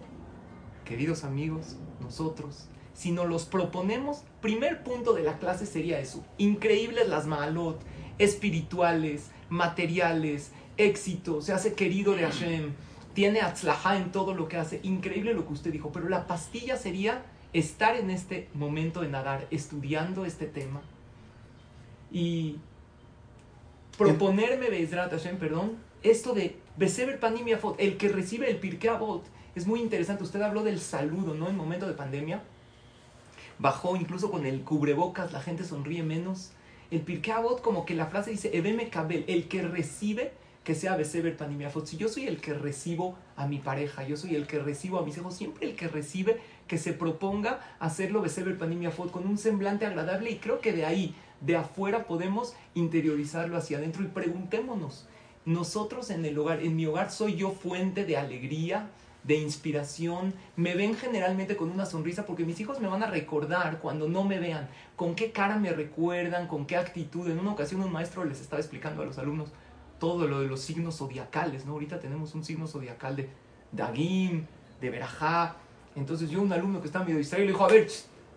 queridos 0.85 1.25
amigos, 1.25 1.76
nosotros, 2.00 2.69
si 2.95 3.12
nos 3.12 3.28
los 3.28 3.45
proponemos, 3.45 4.25
primer 4.40 4.83
punto 4.83 5.12
de 5.12 5.23
la 5.23 5.38
clase 5.38 5.67
sería 5.67 6.00
eso. 6.00 6.25
Increíbles 6.37 7.09
las 7.09 7.26
malot, 7.26 7.81
espirituales, 8.19 9.31
materiales, 9.49 10.52
éxito, 10.76 11.40
se 11.40 11.52
hace 11.52 11.75
querido 11.75 12.14
de 12.14 12.25
Hashem, 12.25 12.73
tiene 13.14 13.40
atzlajá 13.40 13.97
en 13.97 14.12
todo 14.12 14.35
lo 14.35 14.49
que 14.49 14.57
hace. 14.57 14.81
Increíble 14.83 15.35
lo 15.35 15.47
que 15.47 15.52
usted 15.52 15.73
dijo, 15.73 15.90
pero 15.93 16.09
la 16.09 16.26
pastilla 16.26 16.76
sería 16.76 17.25
estar 17.52 17.97
en 17.97 18.11
este 18.11 18.49
momento 18.55 19.00
de 19.00 19.09
nadar, 19.09 19.47
estudiando 19.50 20.25
este 20.25 20.47
tema 20.47 20.83
y 22.11 22.57
proponerme, 23.97 24.71
Bezrat 24.71 25.11
Hashem, 25.11 25.38
perdón, 25.38 25.76
esto 26.02 26.35
de 26.35 26.57
Beseber 26.78 27.18
Panim 27.18 27.49
el 27.78 27.97
que 27.97 28.08
recibe 28.08 28.49
el 28.49 28.58
Pirkei 28.58 28.88
Avot, 28.88 29.25
es 29.56 29.66
muy 29.66 29.80
interesante. 29.80 30.23
Usted 30.23 30.40
habló 30.40 30.62
del 30.62 30.78
saludo, 30.78 31.35
¿no? 31.35 31.49
En 31.49 31.56
momento 31.56 31.88
de 31.88 31.94
pandemia. 31.94 32.40
Bajó 33.58 33.97
incluso 33.97 34.30
con 34.30 34.47
el 34.47 34.62
cubrebocas, 34.62 35.32
la 35.32 35.40
gente 35.40 35.64
sonríe 35.64 36.04
menos. 36.04 36.52
El 36.92 37.00
Pirkei 37.00 37.32
Avot, 37.32 37.62
como 37.62 37.85
que 37.85 37.97
la 37.97 38.06
frase 38.06 38.30
dice, 38.30 38.56
Ebeme 38.56 38.90
Kabel, 38.90 39.25
el 39.26 39.49
que 39.49 39.62
recibe, 39.62 40.30
que 40.62 40.76
sea 40.76 40.94
Beseber 40.94 41.37
Panim. 41.37 41.68
Si 41.85 41.97
yo 41.97 42.08
soy 42.08 42.28
el 42.28 42.40
que 42.40 42.54
recibo 42.54 43.16
a 43.35 43.49
mi 43.49 43.58
pareja, 43.58 44.06
yo 44.06 44.16
soy 44.16 44.37
el 44.37 44.47
que 44.47 44.61
recibo 44.61 45.00
a 45.00 45.04
mis 45.04 45.16
hijos, 45.16 45.35
siempre 45.35 45.68
el 45.68 45.75
que 45.75 45.88
recibe, 45.88 46.38
que 46.68 46.78
se 46.78 46.92
proponga 46.92 47.58
hacerlo 47.80 48.23
Beseber 48.23 48.56
Panim 48.56 48.88
con 49.11 49.26
un 49.26 49.37
semblante 49.37 49.85
agradable 49.85 50.30
y 50.30 50.37
creo 50.37 50.61
que 50.61 50.73
de 50.73 50.87
ahí, 50.87 51.16
de 51.40 51.56
afuera, 51.56 52.06
podemos 52.06 52.54
interiorizarlo 52.75 53.56
hacia 53.56 53.78
adentro 53.78 54.04
y 54.04 54.06
preguntémonos, 54.06 55.08
nosotros 55.49 56.11
en 56.11 56.26
el 56.26 56.38
hogar, 56.38 56.61
en 56.61 56.76
mi 56.76 56.85
hogar, 56.85 57.11
soy 57.11 57.35
yo 57.35 57.52
fuente 57.52 58.05
de 58.05 58.19
alegría, 58.19 58.90
de 59.25 59.37
inspiración, 59.37 60.35
me 60.57 60.75
ven 60.75 60.95
generalmente 60.95 61.57
con 61.57 61.71
una 61.71 61.87
sonrisa 61.87 62.26
porque 62.26 62.45
mis 62.45 62.61
hijos 62.61 62.81
me 62.81 62.87
van 62.87 63.02
a 63.02 63.07
recordar 63.07 63.78
cuando 63.78 64.09
no 64.09 64.25
me 64.25 64.38
vean, 64.38 64.69
con 64.95 65.14
qué 65.14 65.33
cara 65.33 65.57
me 65.57 65.73
recuerdan, 65.73 66.49
con 66.49 66.67
qué 66.67 66.76
actitud. 66.76 67.28
En 67.31 67.38
una 67.38 67.52
ocasión 67.52 67.81
un 67.81 67.90
maestro 67.90 68.25
les 68.26 68.43
estaba 68.43 68.61
explicando 68.61 69.02
a 69.02 69.07
los 69.07 69.17
alumnos 69.17 69.49
todo 69.99 70.26
lo 70.26 70.40
de 70.40 70.49
los 70.49 70.61
signos 70.61 70.99
zodiacales, 70.99 71.64
¿no? 71.64 71.73
Ahorita 71.73 71.99
tenemos 71.99 72.35
un 72.35 72.45
signo 72.45 72.67
zodiacal 72.67 73.17
de 73.17 73.31
Dagim, 73.73 74.45
de 74.83 74.90
Berajá. 74.90 75.57
Entonces 75.97 76.28
yo 76.28 76.43
un 76.43 76.52
alumno 76.52 76.83
que 76.83 76.88
está 76.88 77.00
medio 77.00 77.17
distraído 77.17 77.47
le 77.47 77.52
dijo, 77.52 77.64
a 77.64 77.69
ver, 77.69 77.88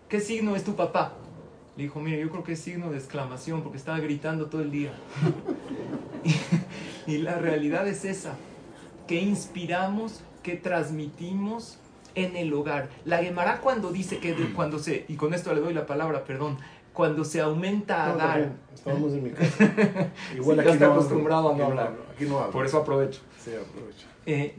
¿qué 0.08 0.18
signo 0.18 0.56
es 0.56 0.64
tu 0.64 0.74
papá? 0.74 1.12
Le 1.76 1.84
dijo, 1.84 2.00
mire, 2.00 2.18
yo 2.20 2.30
creo 2.30 2.42
que 2.42 2.52
es 2.52 2.60
signo 2.60 2.90
de 2.90 2.96
exclamación 2.96 3.62
porque 3.62 3.76
estaba 3.76 3.98
gritando 4.00 4.46
todo 4.46 4.62
el 4.62 4.70
día. 4.70 4.94
y, 7.06 7.18
la 7.18 7.36
realidad 7.36 7.86
es 7.88 8.04
esa, 8.04 8.34
que 9.06 9.20
inspiramos, 9.20 10.20
que 10.42 10.56
transmitimos 10.56 11.78
en 12.14 12.36
el 12.36 12.52
hogar. 12.52 12.88
La 13.04 13.18
Gemara 13.18 13.60
cuando 13.60 13.90
dice 13.90 14.18
que 14.18 14.34
de- 14.34 14.52
cuando 14.52 14.78
se, 14.78 15.04
y 15.08 15.14
con 15.16 15.34
esto 15.34 15.52
le 15.54 15.60
doy 15.60 15.74
la 15.74 15.86
palabra, 15.86 16.24
perdón, 16.24 16.58
cuando 16.92 17.24
se 17.24 17.40
aumenta 17.40 18.04
a 18.04 18.08
No, 18.12 18.16
dar, 18.18 18.28
también, 18.32 18.52
Estábamos 18.74 19.12
en 19.14 19.22
mi 19.24 19.30
casa. 19.30 19.64
Igual 20.36 20.56
Sí, 20.56 20.60
aquí 20.60 20.68
ya 20.68 20.72
está 20.74 20.84
no 20.86 20.90
hablo. 20.92 21.00
acostumbrado 21.02 21.52
a 21.52 21.56
no 21.56 21.64
hablar. 21.66 21.92
Aquí 22.14 22.24
no 22.26 22.38
hablo. 22.38 22.50
por 22.52 22.66
eso 22.66 22.78
aprovecho. 22.78 23.20
Sí, 23.42 23.50
aprovecha. 23.54 24.06
eh, 24.26 24.54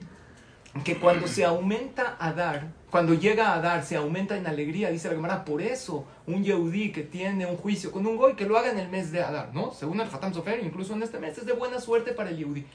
que 0.84 0.98
cuando 0.98 1.27
se 1.27 1.46
aumenta 1.46 2.18
a 2.20 2.34
dar, 2.34 2.72
cuando 2.89 3.13
llega 3.13 3.53
a 3.53 3.62
dar, 3.62 3.84
se 3.84 3.96
aumenta 3.96 4.36
en 4.36 4.48
alegría, 4.48 4.89
dice 4.89 5.08
la 5.08 5.15
Gemara, 5.15 5.46
por 5.46 5.62
eso 5.62 6.06
un 6.25 6.44
Yehudí 6.44 6.92
que 6.92 7.03
tiene 7.03 7.46
un 7.46 7.58
juicio 7.58 7.92
con 7.92 8.08
un 8.08 8.18
Goy, 8.18 8.36
que 8.36 8.46
lo 8.46 8.58
haga 8.58 8.72
en 8.72 8.80
el 8.80 8.89
mes 8.89 9.12
de 9.12 9.22
Adar, 9.22 9.53
¿no? 9.53 9.72
Según 9.72 10.01
el 10.01 10.08
Hatam 10.08 10.34
Sofer, 10.34 10.63
incluso 10.63 10.94
en 10.94 11.03
este 11.03 11.20
mes 11.20 11.38
es 11.38 11.46
de 11.46 11.53
buena 11.53 11.80
suerte 11.80 12.13
para 12.13 12.30
el 12.30 12.38
Yehudí. 12.38 12.65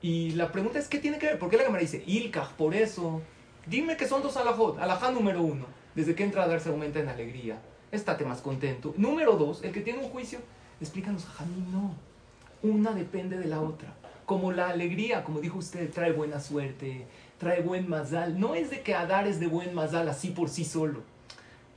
Y 0.00 0.30
la 0.30 0.52
pregunta 0.52 0.78
es, 0.78 0.88
¿qué 0.88 0.98
tiene 0.98 1.18
que 1.18 1.26
ver? 1.26 1.38
¿Por 1.38 1.50
qué 1.50 1.56
la 1.56 1.64
Gemara 1.64 1.82
dice, 1.82 2.02
Ilkach, 2.06 2.52
por 2.52 2.74
eso? 2.74 3.20
Dime 3.66 3.96
que 3.96 4.06
son 4.08 4.22
dos 4.22 4.36
alajot. 4.36 4.78
Alajá 4.78 5.10
número 5.10 5.42
uno, 5.42 5.66
desde 5.94 6.14
que 6.14 6.24
entra 6.24 6.44
a 6.44 6.48
dar 6.48 6.60
se 6.60 6.68
aumenta 6.68 7.00
en 7.00 7.08
alegría. 7.08 7.60
Estate 7.92 8.24
más 8.24 8.40
contento. 8.40 8.94
Número 8.96 9.36
dos, 9.36 9.62
el 9.64 9.72
que 9.72 9.80
tiene 9.80 9.98
un 9.98 10.08
juicio, 10.08 10.38
explícanos, 10.80 11.26
Jamí, 11.26 11.64
no. 11.72 11.94
Una 12.62 12.92
depende 12.92 13.36
de 13.36 13.46
la 13.46 13.60
otra. 13.60 13.92
Como 14.24 14.52
la 14.52 14.68
alegría, 14.68 15.24
como 15.24 15.40
dijo 15.40 15.58
usted, 15.58 15.90
trae 15.90 16.12
buena 16.12 16.38
suerte, 16.40 17.06
trae 17.40 17.62
buen 17.62 17.88
mazal. 17.88 18.38
No 18.38 18.54
es 18.54 18.70
de 18.70 18.82
que 18.82 18.94
Adar 18.94 19.26
es 19.26 19.40
de 19.40 19.48
buen 19.48 19.74
mazal 19.74 20.08
así 20.08 20.28
por 20.28 20.50
sí 20.50 20.64
solo. 20.64 21.00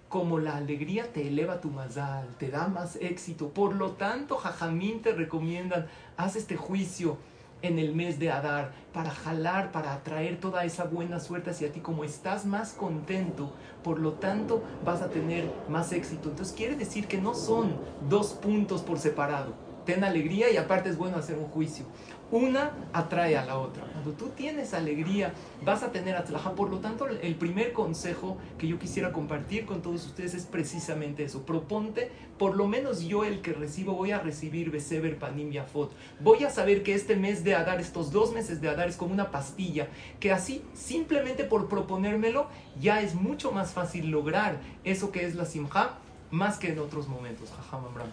Como 0.09 0.37
la 0.37 0.57
alegría 0.57 1.11
te 1.11 1.27
eleva 1.27 1.61
tu 1.61 1.69
mazal, 1.69 2.27
te 2.37 2.49
da 2.49 2.67
más 2.67 2.97
éxito. 2.97 3.49
Por 3.49 3.73
lo 3.73 3.93
tanto, 3.93 4.35
Jajamín 4.35 5.01
te 5.01 5.13
recomiendan, 5.13 5.87
haz 6.17 6.35
este 6.35 6.57
juicio 6.57 7.17
en 7.63 7.79
el 7.79 7.95
mes 7.95 8.19
de 8.19 8.29
Adar 8.29 8.73
para 8.93 9.09
jalar, 9.09 9.71
para 9.71 9.93
atraer 9.93 10.37
toda 10.37 10.65
esa 10.65 10.83
buena 10.83 11.21
suerte 11.21 11.51
hacia 11.51 11.71
ti. 11.71 11.79
Como 11.79 12.03
estás 12.03 12.45
más 12.45 12.73
contento, 12.73 13.53
por 13.83 13.99
lo 13.99 14.11
tanto 14.11 14.61
vas 14.85 15.01
a 15.01 15.09
tener 15.09 15.49
más 15.69 15.93
éxito. 15.93 16.29
Entonces 16.29 16.53
quiere 16.53 16.75
decir 16.75 17.07
que 17.07 17.17
no 17.17 17.33
son 17.33 17.73
dos 18.09 18.33
puntos 18.33 18.81
por 18.81 18.99
separado. 18.99 19.53
Ten 19.85 20.03
alegría 20.03 20.51
y 20.51 20.57
aparte 20.57 20.89
es 20.89 20.97
bueno 20.97 21.17
hacer 21.17 21.37
un 21.37 21.45
juicio. 21.45 21.85
Una 22.33 22.71
atrae 22.93 23.37
a 23.37 23.45
la 23.45 23.59
otra. 23.59 23.83
Cuando 23.83 24.13
tú 24.13 24.29
tienes 24.29 24.73
alegría, 24.73 25.35
vas 25.63 25.83
a 25.83 25.91
tener 25.91 26.15
atlajá. 26.15 26.55
Por 26.55 26.71
lo 26.71 26.79
tanto, 26.79 27.05
el 27.07 27.35
primer 27.35 27.73
consejo 27.73 28.39
que 28.57 28.67
yo 28.67 28.79
quisiera 28.79 29.13
compartir 29.13 29.67
con 29.67 29.83
todos 29.83 30.07
ustedes 30.07 30.33
es 30.33 30.47
precisamente 30.47 31.23
eso. 31.23 31.43
Proponte, 31.43 32.09
por 32.39 32.55
lo 32.55 32.67
menos 32.67 33.01
yo 33.01 33.23
el 33.23 33.43
que 33.43 33.53
recibo, 33.53 33.93
voy 33.93 34.13
a 34.13 34.19
recibir 34.19 34.71
Beseber 34.71 35.19
Panim 35.19 35.51
Yafot. 35.51 35.91
Voy 36.21 36.43
a 36.43 36.49
saber 36.49 36.81
que 36.81 36.95
este 36.95 37.15
mes 37.15 37.43
de 37.43 37.53
Adar, 37.53 37.79
estos 37.79 38.11
dos 38.11 38.33
meses 38.33 38.59
de 38.61 38.69
Adar, 38.69 38.89
es 38.89 38.97
como 38.97 39.13
una 39.13 39.29
pastilla. 39.29 39.89
Que 40.19 40.31
así, 40.31 40.65
simplemente 40.73 41.43
por 41.43 41.69
proponérmelo, 41.69 42.47
ya 42.81 43.01
es 43.01 43.13
mucho 43.13 43.51
más 43.51 43.73
fácil 43.73 44.09
lograr 44.09 44.57
eso 44.83 45.11
que 45.11 45.23
es 45.27 45.35
la 45.35 45.45
Simha, 45.45 45.99
más 46.31 46.57
que 46.57 46.69
en 46.69 46.79
otros 46.79 47.07
momentos. 47.07 47.51
Jajam 47.51 47.85
Amram. 47.85 48.09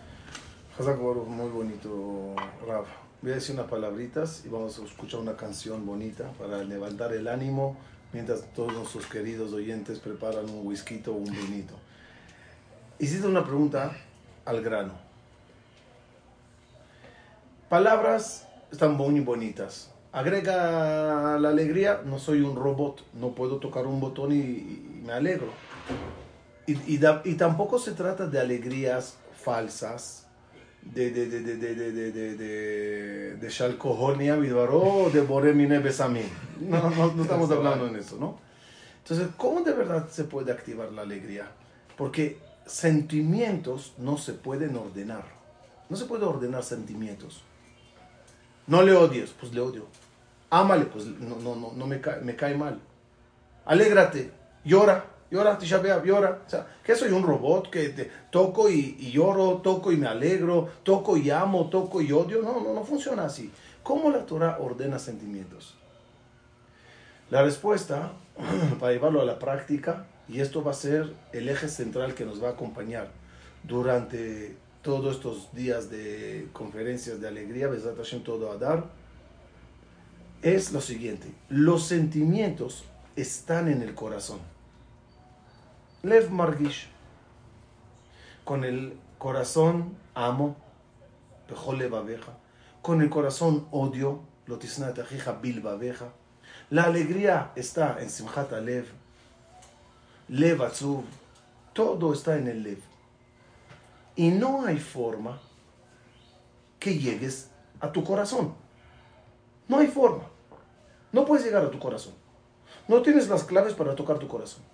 Muy 1.26 1.48
bonito, 1.48 2.34
Rav. 2.68 2.84
Voy 3.22 3.32
a 3.32 3.34
decir 3.34 3.54
unas 3.54 3.68
palabritas 3.68 4.42
y 4.46 4.48
vamos 4.48 4.78
a 4.78 4.84
escuchar 4.84 5.20
una 5.20 5.36
canción 5.36 5.84
bonita 5.84 6.30
para 6.38 6.64
levantar 6.64 7.12
el 7.12 7.28
ánimo 7.28 7.76
mientras 8.12 8.42
todos 8.54 8.72
nuestros 8.72 9.06
queridos 9.06 9.52
oyentes 9.52 9.98
preparan 9.98 10.48
un 10.48 10.66
whisky 10.66 11.02
o 11.06 11.12
un 11.12 11.24
vinito. 11.24 11.74
Hiciste 12.98 13.26
una 13.26 13.44
pregunta 13.44 13.92
al 14.46 14.62
grano. 14.62 14.94
Palabras 17.68 18.46
están 18.72 18.94
muy 18.94 19.20
bonitas. 19.20 19.90
Agrega 20.12 21.38
la 21.38 21.50
alegría, 21.50 22.02
no 22.04 22.18
soy 22.18 22.40
un 22.40 22.56
robot, 22.56 23.04
no 23.14 23.32
puedo 23.34 23.58
tocar 23.58 23.86
un 23.86 24.00
botón 24.00 24.32
y, 24.32 24.36
y 24.38 25.02
me 25.04 25.12
alegro. 25.12 25.48
Y, 26.66 26.94
y 26.94 26.98
da- 26.98 27.22
y 27.24 27.34
tampoco 27.34 27.78
se 27.78 27.92
trata 27.92 28.26
de 28.26 28.40
alegrías 28.40 29.18
falsas, 29.44 30.26
de 30.82 31.10
de 31.10 31.26
de 31.26 31.40
de 31.40 31.56
de 31.56 31.74
de 31.74 31.92
de 31.92 32.12
de 32.12 32.36
de 32.36 33.36
de 33.36 33.48
Shalkohonia 33.48 34.36
Vidvaró, 34.36 35.10
de 35.12 35.20
Boremine 35.20 35.78
Besamim. 35.78 36.28
No, 36.60 36.90
no, 36.90 37.12
no 37.12 37.22
estamos 37.22 37.50
hablando 37.50 37.86
en 37.86 37.96
eso, 37.96 38.16
¿no? 38.18 38.38
Entonces, 39.02 39.28
¿cómo 39.36 39.62
de 39.62 39.72
verdad 39.72 40.08
se 40.08 40.24
puede 40.24 40.52
activar 40.52 40.92
la 40.92 41.02
alegría? 41.02 41.50
Porque 41.96 42.38
sentimientos 42.66 43.94
no 43.98 44.16
se 44.16 44.32
pueden 44.32 44.76
ordenar. 44.76 45.24
No 45.88 45.96
se 45.96 46.04
puede 46.04 46.24
ordenar 46.24 46.62
sentimientos. 46.62 47.42
No 48.66 48.82
le 48.82 48.94
odies, 48.94 49.30
pues 49.30 49.52
le 49.52 49.60
odio. 49.60 49.86
Ámale, 50.50 50.84
pues 50.86 51.06
no, 51.06 51.36
no, 51.36 51.56
no, 51.56 51.72
no 51.72 51.86
me, 51.86 52.00
cae, 52.00 52.20
me 52.20 52.36
cae 52.36 52.56
mal. 52.56 52.78
Alégrate, 53.64 54.30
llora, 54.64 55.04
llora, 55.30 55.58
Tisha 55.58 55.78
B'Av, 55.78 56.04
llora. 56.04 56.42
O 56.46 56.50
sea, 56.50 56.66
que 56.84 56.94
soy 56.94 57.10
un 57.10 57.22
robot 57.22 57.70
que 57.70 57.90
te 57.90 58.10
toco 58.30 58.68
y, 58.68 58.96
y 58.98 59.12
lloro, 59.12 59.60
toco 59.62 59.92
y 59.92 59.96
me 59.96 60.06
alegro, 60.06 60.68
toco 60.82 61.16
y 61.16 61.30
amo, 61.30 61.68
toco 61.68 62.00
y 62.00 62.12
odio. 62.12 62.42
No, 62.42 62.60
no, 62.60 62.74
no 62.74 62.84
funciona 62.84 63.24
así. 63.24 63.50
¿Cómo 63.82 64.10
la 64.10 64.26
Torah 64.26 64.58
ordena 64.60 64.98
sentimientos? 64.98 65.74
La 67.30 67.42
respuesta, 67.42 68.12
para 68.80 68.92
llevarlo 68.92 69.20
a 69.20 69.24
la 69.24 69.38
práctica, 69.38 70.06
y 70.28 70.40
esto 70.40 70.62
va 70.62 70.72
a 70.72 70.74
ser 70.74 71.12
el 71.32 71.48
eje 71.48 71.68
central 71.68 72.14
que 72.14 72.24
nos 72.24 72.42
va 72.42 72.48
a 72.48 72.52
acompañar 72.52 73.08
durante 73.62 74.56
todos 74.82 75.16
estos 75.16 75.52
días 75.52 75.90
de 75.90 76.48
conferencias 76.52 77.20
de 77.20 77.28
alegría, 77.28 77.68
Besat 77.68 77.96
Hashem 77.96 78.22
todo 78.22 78.50
a 78.50 78.56
dar, 78.56 78.86
es 80.42 80.72
lo 80.72 80.80
siguiente. 80.80 81.28
Los 81.48 81.86
sentimientos 81.86 82.84
están 83.16 83.68
en 83.68 83.82
el 83.82 83.94
corazón. 83.94 84.38
Lev 86.02 86.30
Margish. 86.30 86.88
Con 88.44 88.64
el 88.64 88.98
corazón 89.18 89.98
amo, 90.14 90.56
levaveja. 91.76 92.32
Con 92.80 93.02
el 93.02 93.10
corazón 93.10 93.66
odio, 93.70 94.20
lo 94.46 94.58
tisnat 94.58 94.98
ajija 94.98 95.32
bil 95.32 95.60
baveja. 95.60 96.06
La 96.70 96.84
alegría 96.84 97.52
está 97.54 98.00
en 98.00 98.08
simchat 98.08 98.50
alev, 98.54 98.86
lev 100.28 100.62
atzuv, 100.62 101.04
todo 101.74 102.14
está 102.14 102.38
en 102.38 102.48
el 102.48 102.62
lev. 102.62 102.80
Y 104.16 104.30
no 104.30 104.64
hay 104.64 104.78
forma 104.78 105.38
que 106.78 106.98
llegues 106.98 107.50
a 107.78 107.92
tu 107.92 108.02
corazón. 108.04 108.54
No 109.68 109.78
hay 109.78 109.88
forma. 109.88 110.24
No 111.12 111.26
puedes 111.26 111.44
llegar 111.44 111.62
a 111.62 111.70
tu 111.70 111.78
corazón. 111.78 112.14
No 112.88 113.02
tienes 113.02 113.28
las 113.28 113.44
claves 113.44 113.74
para 113.74 113.94
tocar 113.94 114.18
tu 114.18 114.26
corazón. 114.26 114.69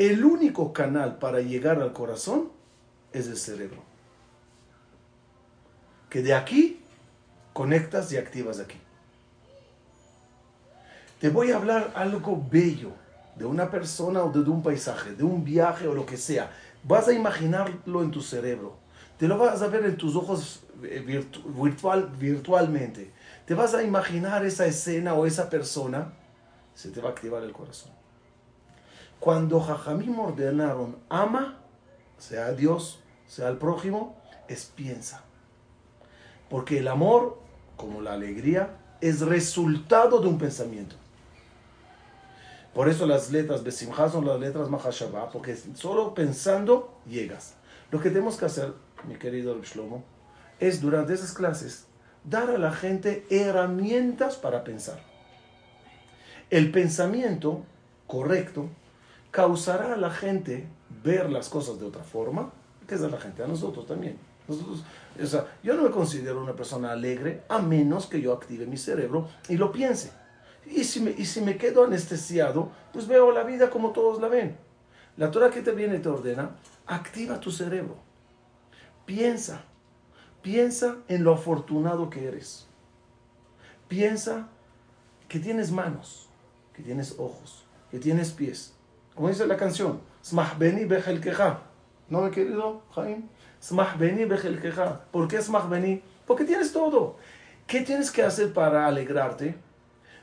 El 0.00 0.24
único 0.24 0.72
canal 0.72 1.18
para 1.18 1.42
llegar 1.42 1.82
al 1.82 1.92
corazón 1.92 2.48
es 3.12 3.26
el 3.26 3.36
cerebro. 3.36 3.82
Que 6.08 6.22
de 6.22 6.32
aquí 6.32 6.80
conectas 7.52 8.10
y 8.10 8.16
activas 8.16 8.60
aquí. 8.60 8.78
Te 11.20 11.28
voy 11.28 11.50
a 11.50 11.56
hablar 11.56 11.92
algo 11.94 12.42
bello 12.50 12.92
de 13.36 13.44
una 13.44 13.70
persona 13.70 14.24
o 14.24 14.30
de 14.32 14.38
un 14.48 14.62
paisaje, 14.62 15.12
de 15.12 15.22
un 15.22 15.44
viaje 15.44 15.86
o 15.86 15.92
lo 15.92 16.06
que 16.06 16.16
sea. 16.16 16.50
Vas 16.82 17.08
a 17.08 17.12
imaginarlo 17.12 18.02
en 18.02 18.10
tu 18.10 18.22
cerebro. 18.22 18.78
Te 19.18 19.28
lo 19.28 19.36
vas 19.36 19.60
a 19.60 19.66
ver 19.66 19.84
en 19.84 19.98
tus 19.98 20.16
ojos 20.16 20.62
eh, 20.82 21.04
virtual, 21.44 22.10
virtualmente. 22.18 23.12
Te 23.44 23.52
vas 23.52 23.74
a 23.74 23.82
imaginar 23.82 24.46
esa 24.46 24.64
escena 24.64 25.12
o 25.12 25.26
esa 25.26 25.50
persona. 25.50 26.14
Se 26.74 26.88
te 26.88 27.02
va 27.02 27.10
a 27.10 27.12
activar 27.12 27.42
el 27.42 27.52
corazón. 27.52 27.99
Cuando 29.20 29.60
Jajamim 29.60 30.18
ordenaron 30.18 30.96
ama, 31.10 31.58
sea 32.16 32.46
a 32.46 32.52
Dios, 32.52 33.00
sea 33.26 33.48
al 33.48 33.58
prójimo, 33.58 34.16
es 34.48 34.64
piensa. 34.64 35.22
Porque 36.48 36.78
el 36.78 36.88
amor, 36.88 37.38
como 37.76 38.00
la 38.00 38.14
alegría, 38.14 38.78
es 39.02 39.20
resultado 39.20 40.20
de 40.20 40.26
un 40.26 40.38
pensamiento. 40.38 40.96
Por 42.74 42.88
eso 42.88 43.06
las 43.06 43.30
letras 43.30 43.62
Besimha 43.62 44.08
son 44.08 44.24
las 44.24 44.40
letras 44.40 44.70
Mahashabah, 44.70 45.30
porque 45.30 45.54
solo 45.74 46.14
pensando 46.14 46.98
llegas. 47.06 47.54
Lo 47.90 48.00
que 48.00 48.08
tenemos 48.08 48.36
que 48.36 48.46
hacer, 48.46 48.72
mi 49.06 49.16
querido 49.16 49.60
Shlomo, 49.62 50.02
es 50.60 50.80
durante 50.80 51.12
esas 51.12 51.32
clases 51.32 51.86
dar 52.24 52.48
a 52.50 52.58
la 52.58 52.72
gente 52.72 53.26
herramientas 53.28 54.36
para 54.36 54.64
pensar. 54.64 55.00
El 56.48 56.70
pensamiento 56.70 57.64
correcto 58.06 58.68
causará 59.30 59.94
a 59.94 59.96
la 59.96 60.10
gente 60.10 60.66
ver 61.02 61.30
las 61.30 61.48
cosas 61.48 61.78
de 61.78 61.86
otra 61.86 62.02
forma, 62.02 62.50
que 62.86 62.94
es 62.94 63.02
a 63.02 63.08
la 63.08 63.18
gente, 63.18 63.42
a 63.42 63.46
nosotros 63.46 63.86
también. 63.86 64.18
O 64.48 65.26
sea, 65.26 65.46
yo 65.62 65.74
no 65.74 65.82
me 65.82 65.90
considero 65.90 66.42
una 66.42 66.54
persona 66.54 66.92
alegre 66.92 67.42
a 67.48 67.60
menos 67.60 68.06
que 68.06 68.20
yo 68.20 68.32
active 68.32 68.66
mi 68.66 68.76
cerebro 68.76 69.28
y 69.48 69.56
lo 69.56 69.70
piense. 69.70 70.12
Y 70.66 70.84
si 70.84 71.00
me, 71.00 71.12
y 71.12 71.24
si 71.24 71.40
me 71.40 71.56
quedo 71.56 71.84
anestesiado, 71.84 72.70
pues 72.92 73.06
veo 73.06 73.30
la 73.32 73.44
vida 73.44 73.70
como 73.70 73.90
todos 73.90 74.20
la 74.20 74.28
ven. 74.28 74.56
La 75.16 75.30
Torah 75.30 75.50
que 75.50 75.62
te 75.62 75.72
viene 75.72 75.98
te 75.98 76.08
ordena, 76.08 76.56
activa 76.86 77.40
tu 77.40 77.50
cerebro. 77.50 77.96
Piensa. 79.04 79.64
Piensa 80.42 80.96
en 81.08 81.24
lo 81.24 81.34
afortunado 81.34 82.08
que 82.08 82.26
eres. 82.26 82.66
Piensa 83.88 84.48
que 85.28 85.38
tienes 85.38 85.70
manos, 85.70 86.28
que 86.72 86.82
tienes 86.82 87.16
ojos, 87.18 87.64
que 87.90 87.98
tienes 87.98 88.30
pies, 88.30 88.74
como 89.14 89.28
dice 89.28 89.46
la 89.46 89.56
canción, 89.56 90.00
Smahbeni 90.24 90.88
queja. 91.20 91.60
¿No, 92.08 92.22
mi 92.22 92.30
querido 92.30 92.82
Jaime? 92.94 93.24
Smahbeni 93.62 94.28
queja. 94.60 95.00
¿Por 95.10 95.28
qué 95.28 95.40
Smahbeni? 95.40 96.02
Porque 96.26 96.44
tienes 96.44 96.72
todo. 96.72 97.16
¿Qué 97.66 97.80
tienes 97.82 98.10
que 98.10 98.22
hacer 98.22 98.52
para 98.52 98.86
alegrarte? 98.86 99.54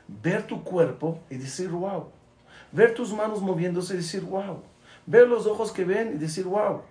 Ver 0.06 0.46
tu 0.46 0.62
cuerpo 0.64 1.20
y 1.30 1.36
decir 1.36 1.70
wow. 1.70 2.08
Ver 2.72 2.94
tus 2.94 3.12
manos 3.12 3.40
moviéndose 3.40 3.94
y 3.94 3.98
decir 3.98 4.22
wow. 4.22 4.62
Ver 5.06 5.28
los 5.28 5.46
ojos 5.46 5.72
que 5.72 5.84
ven 5.84 6.12
y 6.14 6.18
decir 6.18 6.44
wow. 6.44 6.82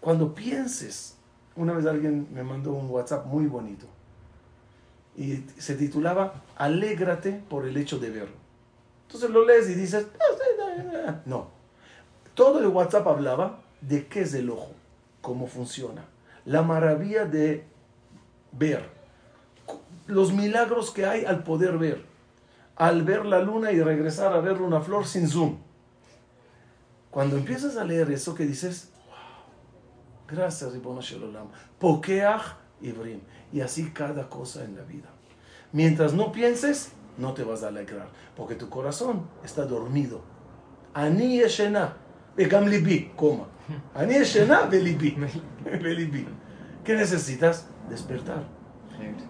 Cuando 0.00 0.34
pienses, 0.34 1.16
una 1.56 1.72
vez 1.72 1.86
alguien 1.86 2.28
me 2.32 2.42
mandó 2.42 2.72
un 2.72 2.90
WhatsApp 2.90 3.26
muy 3.26 3.46
bonito 3.46 3.86
y 5.16 5.44
se 5.58 5.74
titulaba 5.74 6.42
Alégrate 6.56 7.32
por 7.48 7.66
el 7.66 7.76
hecho 7.76 7.98
de 7.98 8.10
ver. 8.10 8.28
Entonces 9.06 9.30
lo 9.30 9.44
lees 9.44 9.68
y 9.68 9.74
dices, 9.74 10.06
no. 11.24 11.48
Todo 12.34 12.60
el 12.60 12.66
WhatsApp 12.66 13.06
hablaba 13.06 13.60
de 13.80 14.06
qué 14.06 14.22
es 14.22 14.34
el 14.34 14.50
ojo, 14.50 14.72
cómo 15.20 15.46
funciona, 15.46 16.04
la 16.44 16.62
maravilla 16.62 17.24
de 17.24 17.66
ver, 18.52 18.88
los 20.06 20.32
milagros 20.32 20.90
que 20.90 21.04
hay 21.04 21.24
al 21.24 21.42
poder 21.42 21.78
ver, 21.78 22.04
al 22.76 23.02
ver 23.02 23.26
la 23.26 23.40
luna 23.40 23.72
y 23.72 23.82
regresar 23.82 24.32
a 24.32 24.40
ver 24.40 24.62
una 24.62 24.80
flor 24.80 25.06
sin 25.06 25.28
zoom. 25.28 25.58
Cuando 27.10 27.36
empiezas 27.36 27.76
a 27.76 27.84
leer 27.84 28.10
eso 28.10 28.34
que 28.34 28.46
dices, 28.46 28.90
wow, 29.06 30.36
gracias 30.36 30.72
Ribono 30.72 31.02
Shalom, 31.02 31.48
Pokeach 31.78 32.56
Ibrim, 32.80 33.20
y 33.52 33.60
así 33.60 33.90
cada 33.90 34.30
cosa 34.30 34.64
en 34.64 34.76
la 34.76 34.82
vida. 34.82 35.08
Mientras 35.72 36.14
no 36.14 36.32
pienses, 36.32 36.92
no 37.18 37.34
te 37.34 37.44
vas 37.44 37.62
a 37.62 37.68
alegrar, 37.68 38.08
porque 38.36 38.54
tu 38.54 38.70
corazón 38.70 39.28
está 39.44 39.66
dormido 39.66 40.31
אני 40.95 41.41
ישנה, 41.43 41.89
וגם 42.37 42.67
ליבי, 42.67 43.09
coma. 43.17 43.73
אני 43.95 44.13
ישנה 44.13 44.59
וליבי, 44.71 45.15
וליבי. 45.63 46.25
¿Qué 46.85 46.95
necesitas? 46.95 47.65
Despertar. 47.89 48.43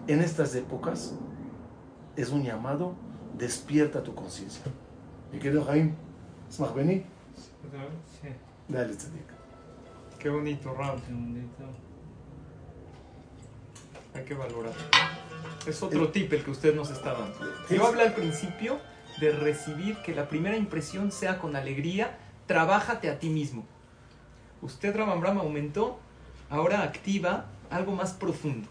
En 0.06 0.20
estas 0.20 0.54
épocas 0.54 1.14
es 2.16 2.30
un 2.30 2.42
llamado, 2.44 2.94
despierta 3.36 4.02
tu 4.02 4.14
conciencia. 4.14 4.62
Mi 5.32 5.38
querido 5.38 5.64
Jaime, 5.64 5.94
¿Smach 6.50 6.72
Beni? 6.74 7.04
Sí. 8.20 8.28
Dale, 8.68 8.94
tzadik. 8.94 9.28
Qué 10.18 10.28
bonito, 10.30 10.74
Ram. 10.74 11.00
Qué 11.00 11.12
bonito. 11.12 11.64
Hay 14.14 14.24
que 14.24 14.34
valorar. 14.34 14.74
Es 15.66 15.82
otro 15.82 16.08
tip 16.10 16.32
el 16.32 16.42
que 16.44 16.50
usted 16.50 16.74
nos 16.74 16.90
está 16.90 17.12
dando. 17.12 17.38
Yo 17.70 17.86
hablé 17.86 18.02
al 18.02 18.14
principio 18.14 18.78
de 19.19 19.31
recibir 19.31 19.97
que 19.97 20.15
la 20.15 20.27
primera 20.27 20.57
impresión 20.57 21.11
sea 21.11 21.39
con 21.39 21.55
alegría, 21.55 22.17
trabájate 22.47 23.09
a 23.09 23.19
ti 23.19 23.29
mismo. 23.29 23.65
Usted, 24.61 24.95
Ramambram, 24.95 25.39
aumentó, 25.39 25.99
ahora 26.49 26.83
activa 26.83 27.45
algo 27.69 27.93
más 27.93 28.13
profundo. 28.13 28.67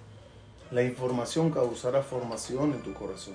La 0.71 0.83
información 0.83 1.51
causará 1.51 2.03
formación 2.03 2.73
en 2.73 2.83
tu 2.83 2.95
corazón. 2.95 3.35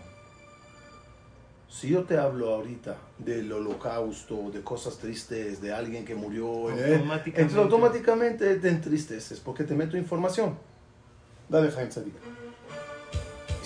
Si 1.69 1.89
yo 1.89 2.03
te 2.05 2.17
hablo 2.17 2.53
ahorita 2.53 2.97
del 3.19 3.51
holocausto, 3.51 4.49
de 4.51 4.61
cosas 4.61 4.97
tristes, 4.97 5.61
de 5.61 5.73
alguien 5.73 6.05
que 6.05 6.15
murió, 6.15 6.71
eh, 6.71 6.95
automáticamente, 6.95 7.41
entonces 7.41 7.57
automáticamente 7.57 8.55
te 8.55 8.69
entristeces 8.69 9.39
porque 9.39 9.63
te 9.63 9.75
meto 9.75 9.97
información. 9.97 10.57
Dale, 11.49 11.69
Jaime 11.69 11.91
Sadik. 11.91 12.13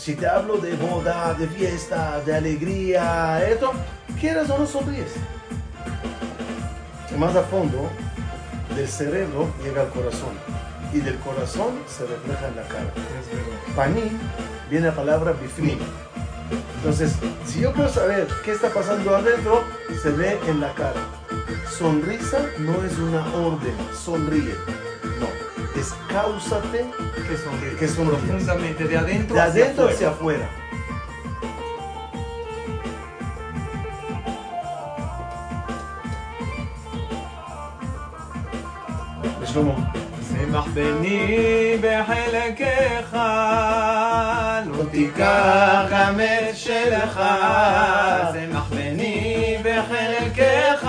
Si 0.03 0.15
te 0.15 0.25
hablo 0.25 0.57
de 0.57 0.73
boda, 0.77 1.35
de 1.35 1.47
fiesta, 1.47 2.19
de 2.25 2.35
alegría, 2.35 3.47
esto, 3.47 3.71
quieras 4.19 4.49
o 4.49 4.57
no 4.57 4.65
sonríes. 4.65 5.11
Más 7.19 7.35
a 7.35 7.43
fondo, 7.43 7.87
del 8.75 8.87
cerebro 8.87 9.53
llega 9.63 9.83
al 9.83 9.89
corazón 9.89 10.31
y 10.91 11.01
del 11.01 11.19
corazón 11.19 11.75
se 11.85 12.07
refleja 12.07 12.47
en 12.47 12.55
la 12.55 12.63
cara. 12.63 12.91
Paní 13.75 14.17
viene 14.71 14.87
la 14.87 14.95
palabra 14.95 15.33
bifnim. 15.33 15.77
Entonces, 16.77 17.13
si 17.45 17.59
yo 17.59 17.71
quiero 17.71 17.89
saber 17.91 18.27
qué 18.43 18.53
está 18.53 18.69
pasando 18.69 19.15
adentro, 19.15 19.63
se 20.01 20.09
ve 20.09 20.39
en 20.47 20.61
la 20.61 20.73
cara. 20.73 20.99
Sonrisa 21.69 22.39
no 22.57 22.83
es 22.83 22.97
una 22.97 23.23
orden, 23.35 23.75
sonríe. 23.93 24.55
No, 25.19 25.27
es 25.80 25.94
cáusate 26.08 26.84
que 27.28 27.36
sonríe. 27.36 27.76
Que 27.76 27.88
sonríe. 27.88 28.18
Profundamente, 28.18 28.84
de 28.84 28.96
adentro, 28.96 29.34
de 29.34 29.40
hacia 29.42 29.64
adentro 29.64 29.84
afuera. 29.84 29.94
hacia 29.94 30.08
afuera. 30.10 30.48
ושלמה, 39.40 39.74
שמח 40.28 40.64
בני 40.74 41.76
בחלקך, 41.80 43.16
לא 44.66 44.84
תיקח 44.90 45.84
גם 45.90 46.20
את 46.20 46.56
שלך. 46.56 47.20
שמח 48.32 48.66
בני 48.70 49.56
בחלקך, 49.62 50.88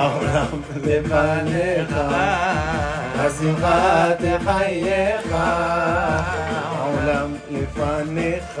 העולם 0.00 0.62
לפניך, 0.84 1.96
השמחה 3.18 4.10
תחייך, 4.18 5.26
העולם 6.70 7.34
לפניך. 7.50 8.60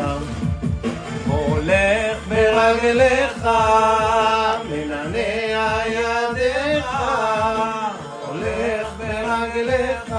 הולך 1.26 2.18
ברגליך, 2.28 3.48
מנענע 4.70 5.82
ידיך, 5.86 6.86
הולך 8.26 8.86
ברגליך, 8.98 10.14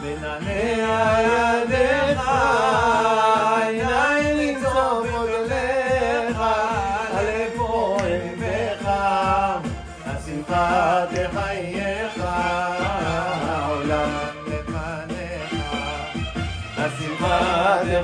מנענע 0.00 1.18
ידיך, 1.22 2.20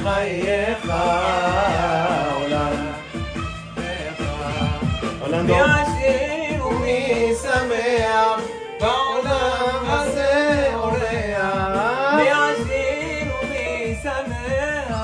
תחייך 0.02 0.90
העולם. 0.90 2.76
עולמנו 5.20 5.54
ועשיר 5.54 6.66
ומי 6.66 7.32
שמח 7.42 8.40
בעולם 8.80 9.84
הזה 9.86 10.70
אורח. 10.74 12.14
ועשיר 12.18 13.32
ומי 13.42 13.96
שמח 14.02 14.96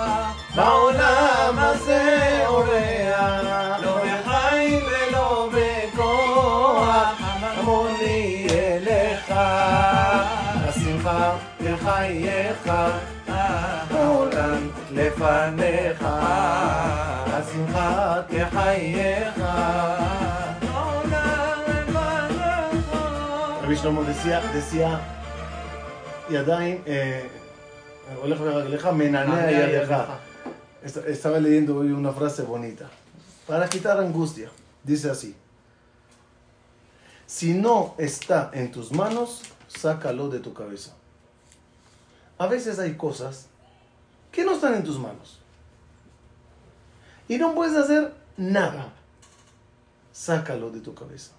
בעולם 0.56 1.54
הזה 1.58 2.42
אורח. 2.46 3.80
לא 3.82 3.96
בחיל 4.04 4.84
ולא 4.84 5.50
בכוח 5.52 7.16
המוני 7.20 8.46
אליך. 8.50 9.32
השמחה 10.68 11.36
העולם 11.60 12.68
לפניך. 14.97 16.05
השמחה 17.33 18.21
תחייך. 18.27 19.39
רבי 23.63 23.77
שלמה 23.77 24.01
decía, 24.01 24.41
decía, 24.53 24.99
ידיים, 26.29 26.81
אה, 26.87 27.27
הולך 28.21 28.39
ברגליך, 28.39 28.85
מנענע 28.85 29.51
ידיך. 29.51 29.93
Est- 30.85 31.07
Estaba 31.07 31.39
leyendo 31.39 31.77
hoy 31.77 31.91
una 31.91 32.11
frase 32.11 32.41
bonita. 32.43 32.85
Para 33.47 33.69
quitar 33.69 33.97
angustia, 33.99 34.49
dice 34.83 35.09
así. 35.09 35.33
Si 37.25 37.53
no 37.53 37.95
está 37.97 38.51
en 38.53 38.69
tus 38.71 38.91
manos, 38.91 39.29
sácalo 39.67 40.27
de 40.29 40.39
tu 40.39 40.53
cabeza. 40.53 40.91
A 42.37 42.47
veces 42.47 42.79
hay 42.79 42.93
cosas 42.95 43.47
que 44.32 44.44
no 44.44 44.52
están 44.52 44.74
en 44.74 44.84
tus 44.84 44.98
manos. 44.98 45.40
Y 47.28 47.38
no 47.38 47.54
puedes 47.54 47.76
hacer 47.76 48.14
nada. 48.36 48.92
Sácalo 50.12 50.70
de 50.70 50.80
tu 50.80 50.94
cabeza. 50.94 51.32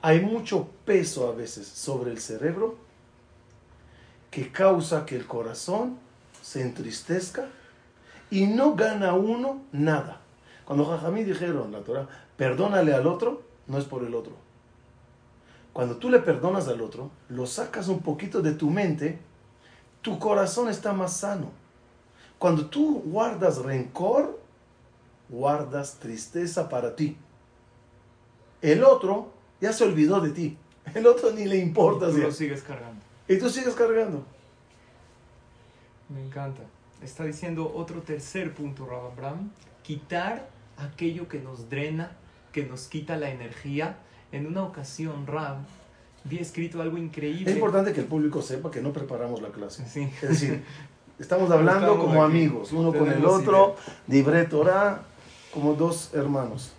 Hay 0.00 0.20
mucho 0.20 0.68
peso 0.84 1.28
a 1.28 1.32
veces 1.32 1.66
sobre 1.66 2.10
el 2.10 2.18
cerebro 2.18 2.76
que 4.30 4.50
causa 4.50 5.06
que 5.06 5.14
el 5.14 5.26
corazón 5.26 5.98
se 6.42 6.62
entristezca 6.62 7.46
y 8.30 8.46
no 8.46 8.74
gana 8.74 9.14
uno 9.14 9.62
nada. 9.72 10.20
Cuando 10.64 10.86
Jajamí 10.86 11.22
dijeron 11.22 11.70
la 11.70 11.80
Torah, 11.80 12.08
perdónale 12.36 12.94
al 12.94 13.06
otro, 13.06 13.42
no 13.66 13.78
es 13.78 13.84
por 13.84 14.02
el 14.04 14.14
otro. 14.14 14.32
Cuando 15.72 15.96
tú 15.96 16.10
le 16.10 16.18
perdonas 16.18 16.66
al 16.68 16.80
otro, 16.80 17.10
lo 17.28 17.46
sacas 17.46 17.88
un 17.88 18.00
poquito 18.00 18.42
de 18.42 18.52
tu 18.52 18.70
mente, 18.70 19.18
tu 20.02 20.18
corazón 20.18 20.68
está 20.68 20.92
más 20.92 21.16
sano. 21.16 21.50
Cuando 22.42 22.66
tú 22.66 23.00
guardas 23.06 23.58
rencor, 23.58 24.40
guardas 25.28 26.00
tristeza 26.00 26.68
para 26.68 26.96
ti. 26.96 27.16
El 28.60 28.82
otro 28.82 29.32
ya 29.60 29.72
se 29.72 29.84
olvidó 29.84 30.20
de 30.20 30.30
ti. 30.30 30.58
El 30.92 31.06
otro 31.06 31.30
ni 31.30 31.44
le 31.44 31.58
importa. 31.58 32.10
Tú 32.10 32.18
ya. 32.18 32.24
lo 32.24 32.32
sigues 32.32 32.62
cargando. 32.62 33.00
Y 33.28 33.38
tú 33.38 33.48
sigues 33.48 33.74
cargando. 33.74 34.24
Me 36.08 36.20
encanta. 36.20 36.62
Está 37.00 37.22
diciendo 37.22 37.72
otro 37.76 38.02
tercer 38.02 38.52
punto, 38.52 38.86
Rabam 38.86 39.52
quitar 39.84 40.48
aquello 40.78 41.28
que 41.28 41.38
nos 41.38 41.70
drena, 41.70 42.16
que 42.50 42.66
nos 42.66 42.88
quita 42.88 43.16
la 43.18 43.30
energía. 43.30 43.98
En 44.32 44.48
una 44.48 44.64
ocasión, 44.64 45.28
Rab, 45.28 45.58
vi 46.24 46.38
escrito 46.38 46.82
algo 46.82 46.98
increíble. 46.98 47.48
Es 47.48 47.54
importante 47.54 47.92
que 47.92 48.00
el 48.00 48.06
público 48.06 48.42
sepa 48.42 48.68
que 48.72 48.80
no 48.80 48.92
preparamos 48.92 49.40
la 49.40 49.50
clase. 49.50 49.86
Sí. 49.86 50.10
Es 50.20 50.28
decir, 50.28 50.64
estamos 51.18 51.50
hablando 51.50 51.92
Estamos 51.92 52.06
como 52.06 52.24
aquí. 52.24 52.32
amigos, 52.32 52.72
uno 52.72 52.92
con 52.92 53.10
el 53.10 53.24
otro, 53.24 53.76
Dibre 54.06 54.44
Torah, 54.44 55.02
como 55.52 55.74
dos 55.74 56.12
hermanos. 56.14 56.72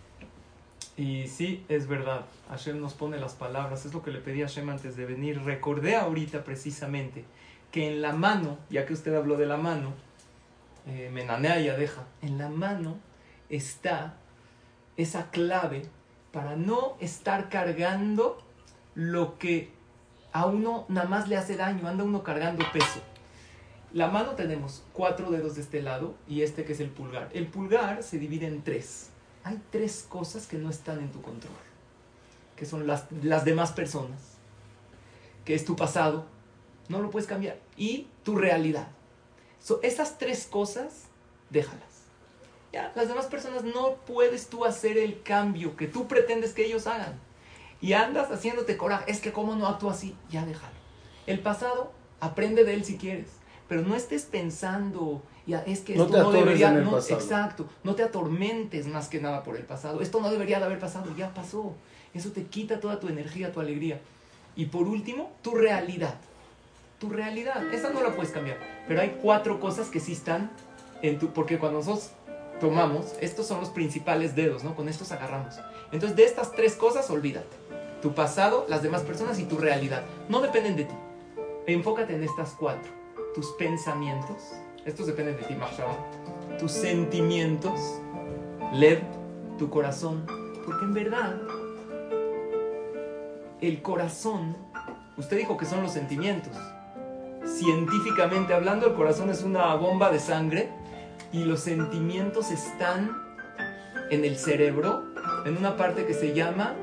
Y 0.96 1.28
sí, 1.28 1.66
es 1.70 1.88
verdad. 1.88 2.26
Hashem 2.50 2.80
nos 2.80 2.94
pone 2.94 3.20
las 3.20 3.34
palabras. 3.34 3.86
Es 3.86 3.94
lo 3.94 4.04
que 4.04 4.12
le 4.12 4.20
pedí 4.20 4.44
a 4.44 4.48
Hashem 4.48 4.70
antes 4.70 4.96
de 4.96 5.06
venir. 5.06 5.42
Recordé 5.44 5.96
ahorita 5.96 6.44
precisamente 6.44 7.26
que 7.72 7.88
en 7.88 8.02
la 8.02 8.14
mano, 8.14 8.60
ya 8.70 8.86
que 8.86 8.94
usted 8.94 9.16
habló 9.16 9.36
de 9.36 9.48
la 9.48 9.58
mano, 9.58 9.94
eh, 10.86 11.10
menanea 11.12 11.60
y 11.60 11.70
adeja, 11.70 12.04
en 12.22 12.38
la 12.38 12.50
mano 12.50 12.98
está 13.50 14.16
esa 14.98 15.32
clave 15.32 15.84
para 16.32 16.56
no 16.56 16.96
estar 17.00 17.50
cargando 17.50 18.38
lo 18.94 19.40
que 19.40 19.72
a 20.32 20.46
uno 20.46 20.86
nada 20.90 21.08
más 21.08 21.28
le 21.28 21.38
hace 21.38 21.56
daño, 21.56 21.88
anda 21.88 22.04
uno 22.04 22.22
cargando 22.24 22.64
peso. 22.72 23.02
La 23.94 24.08
mano 24.08 24.32
tenemos 24.32 24.82
cuatro 24.92 25.30
dedos 25.30 25.54
de 25.54 25.62
este 25.62 25.84
lado 25.84 26.16
y 26.28 26.42
este 26.42 26.66
que 26.66 26.74
es 26.74 26.80
el 26.80 26.90
pulgar. 26.90 27.30
El 27.32 27.46
pulgar 27.46 28.02
se 28.02 28.18
divide 28.18 28.48
en 28.48 28.64
tres. 28.64 29.12
Hay 29.44 29.62
tres 29.70 30.04
cosas 30.10 30.48
que 30.48 30.58
no 30.58 30.72
están 30.72 30.98
en 30.98 31.12
tu 31.12 31.22
control, 31.22 31.54
que 32.56 32.66
son 32.66 32.88
las, 32.88 33.06
las 33.22 33.46
demás 33.46 33.72
personas, 33.72 34.38
que 35.46 35.54
es 35.54 35.64
tu 35.64 35.76
pasado, 35.76 36.26
no 36.90 37.02
lo 37.02 37.12
puedes 37.12 37.28
cambiar, 37.28 37.60
y 37.78 38.08
tu 38.24 38.36
realidad. 38.36 38.88
So, 39.60 39.80
esas 39.84 40.18
tres 40.18 40.48
cosas, 40.48 41.10
déjalas. 41.52 41.84
Ya, 42.72 42.92
las 42.96 43.08
demás 43.08 43.28
personas 43.28 43.64
no 43.64 43.98
puedes 44.08 44.48
tú 44.48 44.66
hacer 44.66 44.98
el 44.98 45.22
cambio 45.22 45.76
que 45.76 45.88
tú 45.88 46.08
pretendes 46.08 46.54
que 46.54 46.66
ellos 46.66 46.88
hagan. 46.88 47.20
Y 47.80 47.94
andas 47.94 48.32
haciéndote 48.32 48.76
coraje, 48.76 49.12
es 49.12 49.22
que 49.22 49.34
cómo 49.34 49.56
no 49.56 49.68
actúo 49.68 49.92
así, 49.92 50.16
ya 50.32 50.46
déjalo. 50.46 50.74
El 51.28 51.42
pasado, 51.42 51.92
aprende 52.22 52.64
de 52.64 52.74
él 52.74 52.86
si 52.86 52.98
quieres, 52.98 53.28
pero 53.68 53.82
no 53.82 53.96
estés 53.96 54.24
pensando, 54.24 55.22
ya 55.46 55.60
es 55.66 55.82
que 55.82 55.96
No 55.96 56.06
esto 56.06 56.24
no, 56.24 56.32
debería, 56.32 56.72
no, 56.72 56.92
pasado. 56.92 57.20
exacto, 57.20 57.66
no 57.84 57.96
te 57.96 58.04
atormentes 58.04 58.88
más 58.88 59.08
que 59.08 59.20
nada 59.20 59.44
por 59.44 59.56
el 59.56 59.64
pasado. 59.64 60.02
Esto 60.02 60.20
no 60.22 60.30
debería 60.30 60.60
de 60.60 60.66
haber 60.66 60.80
pasado, 60.80 61.14
ya 61.18 61.34
pasó. 61.34 61.74
Eso 62.14 62.32
te 62.32 62.44
quita 62.44 62.80
toda 62.80 63.00
tu 63.00 63.08
energía, 63.08 63.52
tu 63.52 63.60
alegría. 63.60 64.00
Y 64.56 64.66
por 64.68 64.88
último, 64.88 65.32
tu 65.42 65.56
realidad. 65.56 66.16
Tu 67.00 67.10
realidad, 67.10 67.74
esa 67.74 67.90
no 67.90 68.02
la 68.02 68.16
puedes 68.16 68.32
cambiar. 68.32 68.58
Pero 68.88 69.02
hay 69.02 69.18
cuatro 69.22 69.60
cosas 69.60 69.90
que 69.90 70.00
sí 70.00 70.14
están 70.14 70.52
en 71.02 71.20
tu... 71.20 71.34
Porque 71.34 71.58
cuando 71.58 71.80
nosotros 71.80 72.12
tomamos, 72.60 73.14
estos 73.20 73.48
son 73.48 73.60
los 73.60 73.70
principales 73.70 74.36
dedos, 74.36 74.64
¿no? 74.64 74.76
Con 74.76 74.88
estos 74.88 75.12
agarramos. 75.12 75.56
Entonces, 75.92 76.16
de 76.16 76.24
estas 76.26 76.52
tres 76.52 76.76
cosas, 76.76 77.10
olvídate. 77.10 77.58
Tu 78.02 78.14
pasado, 78.14 78.66
las 78.70 78.84
demás 78.84 79.02
personas 79.02 79.40
y 79.40 79.44
tu 79.44 79.58
realidad. 79.58 80.04
No 80.30 80.42
dependen 80.42 80.76
de 80.76 80.86
ti. 80.86 80.94
Enfócate 81.68 82.16
en 82.16 82.24
estas 82.24 82.52
cuatro. 82.52 82.92
Tus 83.34 83.52
pensamientos, 83.54 84.54
estos 84.86 85.08
dependen 85.08 85.38
de 85.38 85.44
ti, 85.44 85.56
Mahshaba. 85.56 85.98
Tus 86.60 86.72
sentimientos, 86.72 88.00
Lev, 88.74 89.02
tu 89.58 89.70
corazón. 89.70 90.26
Porque 90.66 90.86
en 90.86 90.94
verdad, 90.94 91.36
el 93.60 93.82
corazón, 93.82 94.56
usted 95.18 95.38
dijo 95.38 95.58
que 95.58 95.66
son 95.66 95.82
los 95.82 95.92
sentimientos. 95.92 96.56
Científicamente 97.46 98.54
hablando, 98.54 98.88
el 98.88 98.94
corazón 98.94 99.30
es 99.30 99.44
una 99.44 99.74
bomba 99.76 100.12
de 100.12 100.20
sangre 100.20 100.70
y 101.32 101.44
los 101.44 101.62
sentimientos 101.62 102.52
están 102.52 103.18
en 104.12 104.26
el 104.26 104.38
cerebro, 104.38 105.04
en 105.46 105.58
una 105.58 105.76
parte 105.76 106.06
que 106.06 106.14
se 106.14 106.34
llama 106.34 106.76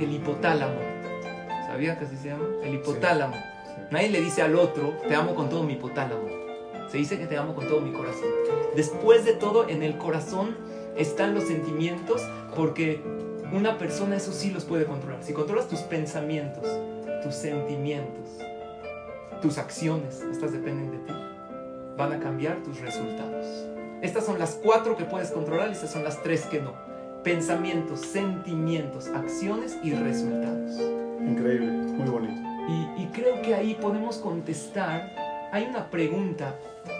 el 0.00 0.12
hipotálamo. 0.12 0.80
¿Sabía 1.66 1.98
que 1.98 2.06
así 2.06 2.16
se 2.16 2.28
llama? 2.28 2.44
El 2.64 2.74
hipotálamo. 2.74 3.36
Nadie 3.92 4.08
le 4.08 4.22
dice 4.22 4.40
al 4.40 4.56
otro, 4.56 4.94
te 5.06 5.14
amo 5.14 5.34
con 5.34 5.50
todo 5.50 5.64
mi 5.64 5.74
hipotálamo. 5.74 6.26
Se 6.90 6.96
dice 6.96 7.18
que 7.18 7.26
te 7.26 7.36
amo 7.36 7.54
con 7.54 7.68
todo 7.68 7.82
mi 7.82 7.92
corazón. 7.92 8.24
Después 8.74 9.26
de 9.26 9.34
todo, 9.34 9.68
en 9.68 9.82
el 9.82 9.98
corazón 9.98 10.56
están 10.96 11.34
los 11.34 11.44
sentimientos 11.44 12.22
porque 12.56 13.02
una 13.52 13.76
persona 13.76 14.16
eso 14.16 14.32
sí 14.32 14.50
los 14.50 14.64
puede 14.64 14.86
controlar. 14.86 15.22
Si 15.22 15.34
controlas 15.34 15.68
tus 15.68 15.80
pensamientos, 15.80 16.64
tus 17.22 17.34
sentimientos, 17.34 18.30
tus 19.42 19.58
acciones, 19.58 20.22
estas 20.22 20.52
dependen 20.52 20.90
de 20.90 20.96
ti, 20.96 21.12
van 21.98 22.14
a 22.14 22.18
cambiar 22.18 22.62
tus 22.62 22.80
resultados. 22.80 23.46
Estas 24.00 24.24
son 24.24 24.38
las 24.38 24.54
cuatro 24.54 24.96
que 24.96 25.04
puedes 25.04 25.30
controlar 25.30 25.68
y 25.68 25.72
estas 25.72 25.92
son 25.92 26.02
las 26.02 26.22
tres 26.22 26.46
que 26.46 26.62
no. 26.62 26.72
Pensamientos, 27.24 28.00
sentimientos, 28.00 29.08
acciones 29.08 29.76
y 29.84 29.92
resultados. 29.92 30.80
Increíble, 31.20 31.66
muy 31.66 32.08
bonito. 32.08 32.51
Y, 32.68 33.06
creo 33.12 33.42
que 33.42 33.54
ahí 33.54 33.74
podemos 33.74 34.16
contestar. 34.18 35.50
Hay 35.52 35.64
una 35.64 35.90
pregunta. 35.90 36.56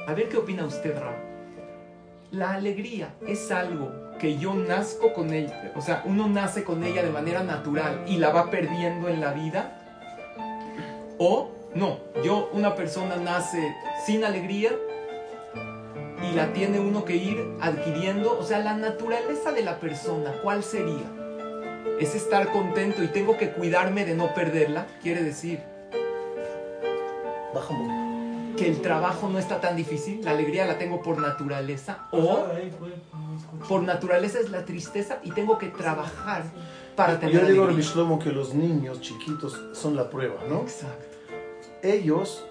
A 0.06 0.14
ver 0.14 0.28
qué 0.28 0.36
opina 0.36 0.64
usted, 0.64 0.98
Ram. 0.98 1.14
La 2.30 2.54
alegría 2.54 3.14
es 3.26 3.50
algo 3.50 3.90
que 4.18 4.38
yo 4.38 4.54
nazco 4.54 5.12
con 5.12 5.32
ella. 5.32 5.72
O 5.76 5.80
sea, 5.80 6.02
uno 6.04 6.28
nace 6.28 6.64
con 6.64 6.82
ella 6.84 7.02
de 7.02 7.10
manera 7.10 7.42
natural 7.42 8.04
y 8.06 8.16
la 8.16 8.30
va 8.30 8.50
perdiendo 8.50 9.08
en 9.08 9.20
la 9.20 9.32
vida. 9.32 9.78
O 11.18 11.50
no, 11.74 11.98
yo, 12.22 12.50
una 12.52 12.74
persona 12.74 13.16
nace 13.16 13.74
sin 14.04 14.24
alegría 14.24 14.72
y 16.22 16.34
la 16.34 16.52
tiene 16.52 16.80
uno 16.80 17.04
que 17.04 17.16
ir 17.16 17.56
adquiriendo. 17.60 18.38
O 18.38 18.42
sea, 18.42 18.58
la 18.58 18.74
naturaleza 18.74 19.52
de 19.52 19.62
la 19.62 19.78
persona, 19.78 20.32
¿cuál 20.42 20.62
sería? 20.62 21.21
Es 22.00 22.14
estar 22.14 22.50
contento 22.50 23.02
y 23.02 23.08
tengo 23.08 23.36
que 23.36 23.50
cuidarme 23.50 24.04
de 24.04 24.14
no 24.14 24.34
perderla. 24.34 24.86
Quiere 25.02 25.22
decir 25.22 25.60
Baja 27.54 27.74
un 27.74 27.86
poco. 27.86 28.56
que 28.56 28.68
el 28.68 28.80
trabajo 28.80 29.28
no 29.28 29.38
está 29.38 29.60
tan 29.60 29.76
difícil, 29.76 30.24
la 30.24 30.30
alegría 30.30 30.66
la 30.66 30.78
tengo 30.78 31.02
por 31.02 31.18
naturaleza. 31.18 32.06
O 32.10 32.46
por 33.68 33.82
naturaleza 33.82 34.40
es 34.40 34.50
la 34.50 34.64
tristeza 34.64 35.18
y 35.22 35.30
tengo 35.32 35.58
que 35.58 35.68
trabajar 35.68 36.44
para 36.96 37.18
tener 37.18 37.40
Yo 37.40 37.46
digo, 37.46 37.70
Shlomo, 37.70 38.18
que 38.18 38.30
los 38.32 38.54
niños 38.54 39.00
chiquitos 39.00 39.60
son 39.72 39.96
la 39.96 40.10
prueba, 40.10 40.36
¿no? 40.48 40.62
Exacto. 40.62 41.06
Ellos, 41.82 42.44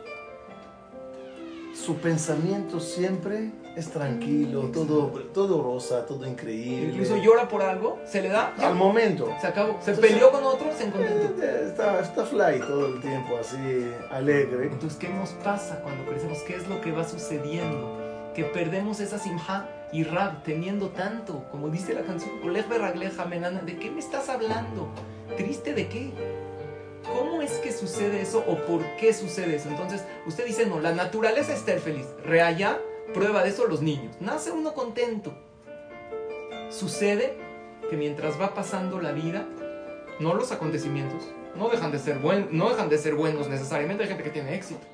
su 1.74 1.96
pensamiento 1.98 2.80
siempre 2.80 3.52
es 3.76 3.90
tranquilo, 3.90 4.64
todo, 4.74 5.08
todo 5.34 5.62
rosa, 5.64 6.06
todo 6.06 6.26
increíble. 6.28 6.90
Incluso 6.94 7.16
llora 7.18 7.48
por 7.48 7.62
algo, 7.62 8.00
se 8.06 8.22
le 8.22 8.30
da, 8.30 8.54
ya, 8.58 8.68
Al 8.68 8.76
momento. 8.76 9.34
se 9.40 9.48
acabó. 9.48 9.78
Se 9.82 9.92
Entonces- 9.92 10.12
peleó 10.12 10.32
con 10.32 10.44
otro, 10.44 10.68
se 10.78 10.86
encontró. 10.86 11.10
Eh, 11.10 11.64
Está, 11.68 12.00
está 12.02 12.26
fly 12.26 12.60
todo 12.60 12.88
el 12.88 13.02
tiempo, 13.02 13.38
así, 13.40 13.58
alegre. 14.10 14.66
Entonces, 14.68 14.98
¿qué 15.00 15.08
nos 15.10 15.30
pasa 15.44 15.80
cuando 15.82 16.06
crecemos? 16.06 16.40
¿Qué 16.40 16.56
es 16.58 16.68
lo 16.68 16.82
que 16.82 16.92
va 16.92 17.04
sucediendo? 17.08 17.98
Que 18.36 18.44
perdemos 18.44 19.00
esa 19.00 19.18
simja 19.20 19.68
y 19.94 20.04
rab 20.04 20.44
teniendo 20.44 20.90
tanto, 20.90 21.46
como 21.52 21.70
dice 21.70 21.94
la 21.94 22.02
canción, 22.02 22.32
"Olej 22.44 22.68
berragleja 22.68 23.26
menana", 23.26 23.62
¿de 23.62 23.78
qué 23.78 23.90
me 23.92 24.00
estás 24.00 24.28
hablando? 24.30 24.90
¿Triste 25.38 25.74
de 25.74 25.88
qué? 25.88 26.12
¿Cómo 27.18 27.42
es 27.42 27.52
que 27.60 27.72
sucede 27.72 28.22
eso 28.22 28.44
o 28.48 28.56
por 28.68 28.82
qué 29.00 29.14
sucede 29.14 29.56
eso? 29.56 29.70
Entonces, 29.70 30.04
usted 30.28 30.46
dice, 30.46 30.66
no, 30.66 30.80
la 30.80 30.92
naturaleza 30.94 31.52
es 31.54 31.60
estar 31.60 31.80
feliz. 31.80 32.06
Reallá, 32.24 32.80
prueba 33.14 33.44
de 33.44 33.50
eso 33.50 33.68
los 33.68 33.82
niños. 33.82 34.16
Nace 34.20 34.52
uno 34.52 34.74
contento. 34.74 35.34
Sucede 36.70 37.38
que 37.90 37.98
mientras 37.98 38.40
va 38.40 38.54
pasando 38.54 39.02
la 39.02 39.12
vida, 39.12 39.46
no 40.20 40.34
los 40.34 40.52
acontecimientos, 40.52 41.24
no 41.56 41.70
dejan 41.70 41.92
de 41.92 42.00
ser, 42.00 42.20
buen, 42.20 42.48
no 42.52 42.70
dejan 42.70 42.90
de 42.90 42.98
ser 42.98 43.16
buenos 43.16 43.50
necesariamente, 43.50 44.04
hay 44.04 44.10
gente 44.10 44.24
que 44.24 44.30
tiene 44.30 44.56
éxito. 44.56 44.86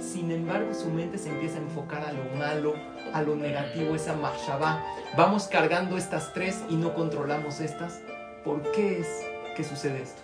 Sin 0.00 0.30
embargo, 0.30 0.72
su 0.74 0.88
mente 0.88 1.18
se 1.18 1.28
empieza 1.28 1.58
a 1.58 1.62
enfocar 1.62 2.04
a 2.04 2.12
lo 2.12 2.24
malo, 2.36 2.74
a 3.12 3.22
lo 3.22 3.36
negativo, 3.36 3.94
esa 3.94 4.14
mahshabá. 4.14 4.82
Vamos 5.16 5.46
cargando 5.46 5.96
estas 5.96 6.32
tres 6.32 6.58
y 6.68 6.76
no 6.76 6.94
controlamos 6.94 7.60
estas. 7.60 8.00
¿Por 8.44 8.62
qué 8.72 9.00
es 9.00 9.26
que 9.54 9.62
sucede 9.62 10.02
esto? 10.02 10.22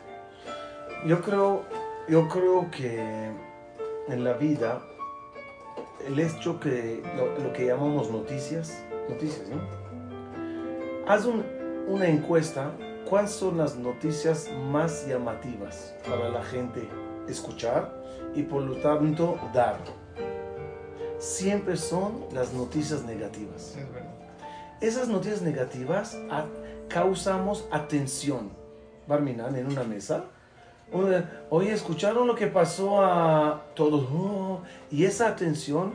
Yo 1.06 1.20
creo, 1.20 1.64
yo 2.08 2.26
creo 2.28 2.70
que 2.70 3.30
en 4.08 4.24
la 4.24 4.32
vida, 4.32 4.80
el 6.04 6.18
hecho 6.18 6.58
que 6.60 7.02
lo, 7.16 7.38
lo 7.44 7.52
que 7.52 7.66
llamamos 7.66 8.10
noticias, 8.10 8.84
noticias, 9.08 9.48
¿no? 9.48 9.60
Haz 11.06 11.24
un- 11.24 11.44
una 11.88 12.06
encuesta, 12.08 12.72
¿cuáles 13.08 13.30
son 13.30 13.56
las 13.58 13.76
noticias 13.76 14.50
más 14.70 15.06
llamativas 15.06 15.94
para 16.08 16.28
la 16.28 16.42
gente 16.42 16.88
escuchar 17.28 17.94
y 18.34 18.42
por 18.42 18.62
lo 18.62 18.76
tanto 18.76 19.38
dar? 19.54 19.78
Siempre 21.18 21.76
son 21.76 22.24
las 22.32 22.52
noticias 22.52 23.04
negativas. 23.04 23.76
Es 23.76 23.92
verdad. 23.92 24.10
Esas 24.80 25.08
noticias 25.08 25.42
negativas 25.42 26.16
a- 26.30 26.46
causamos 26.88 27.66
atención. 27.70 28.50
Barminan 29.06 29.56
en 29.56 29.66
una 29.66 29.84
mesa. 29.84 30.24
Oye, 31.50 31.72
¿escucharon 31.72 32.26
lo 32.26 32.34
que 32.34 32.46
pasó 32.46 33.02
a 33.02 33.64
todos? 33.74 34.06
Oh, 34.12 34.60
y 34.90 35.04
esa 35.04 35.28
atención 35.28 35.94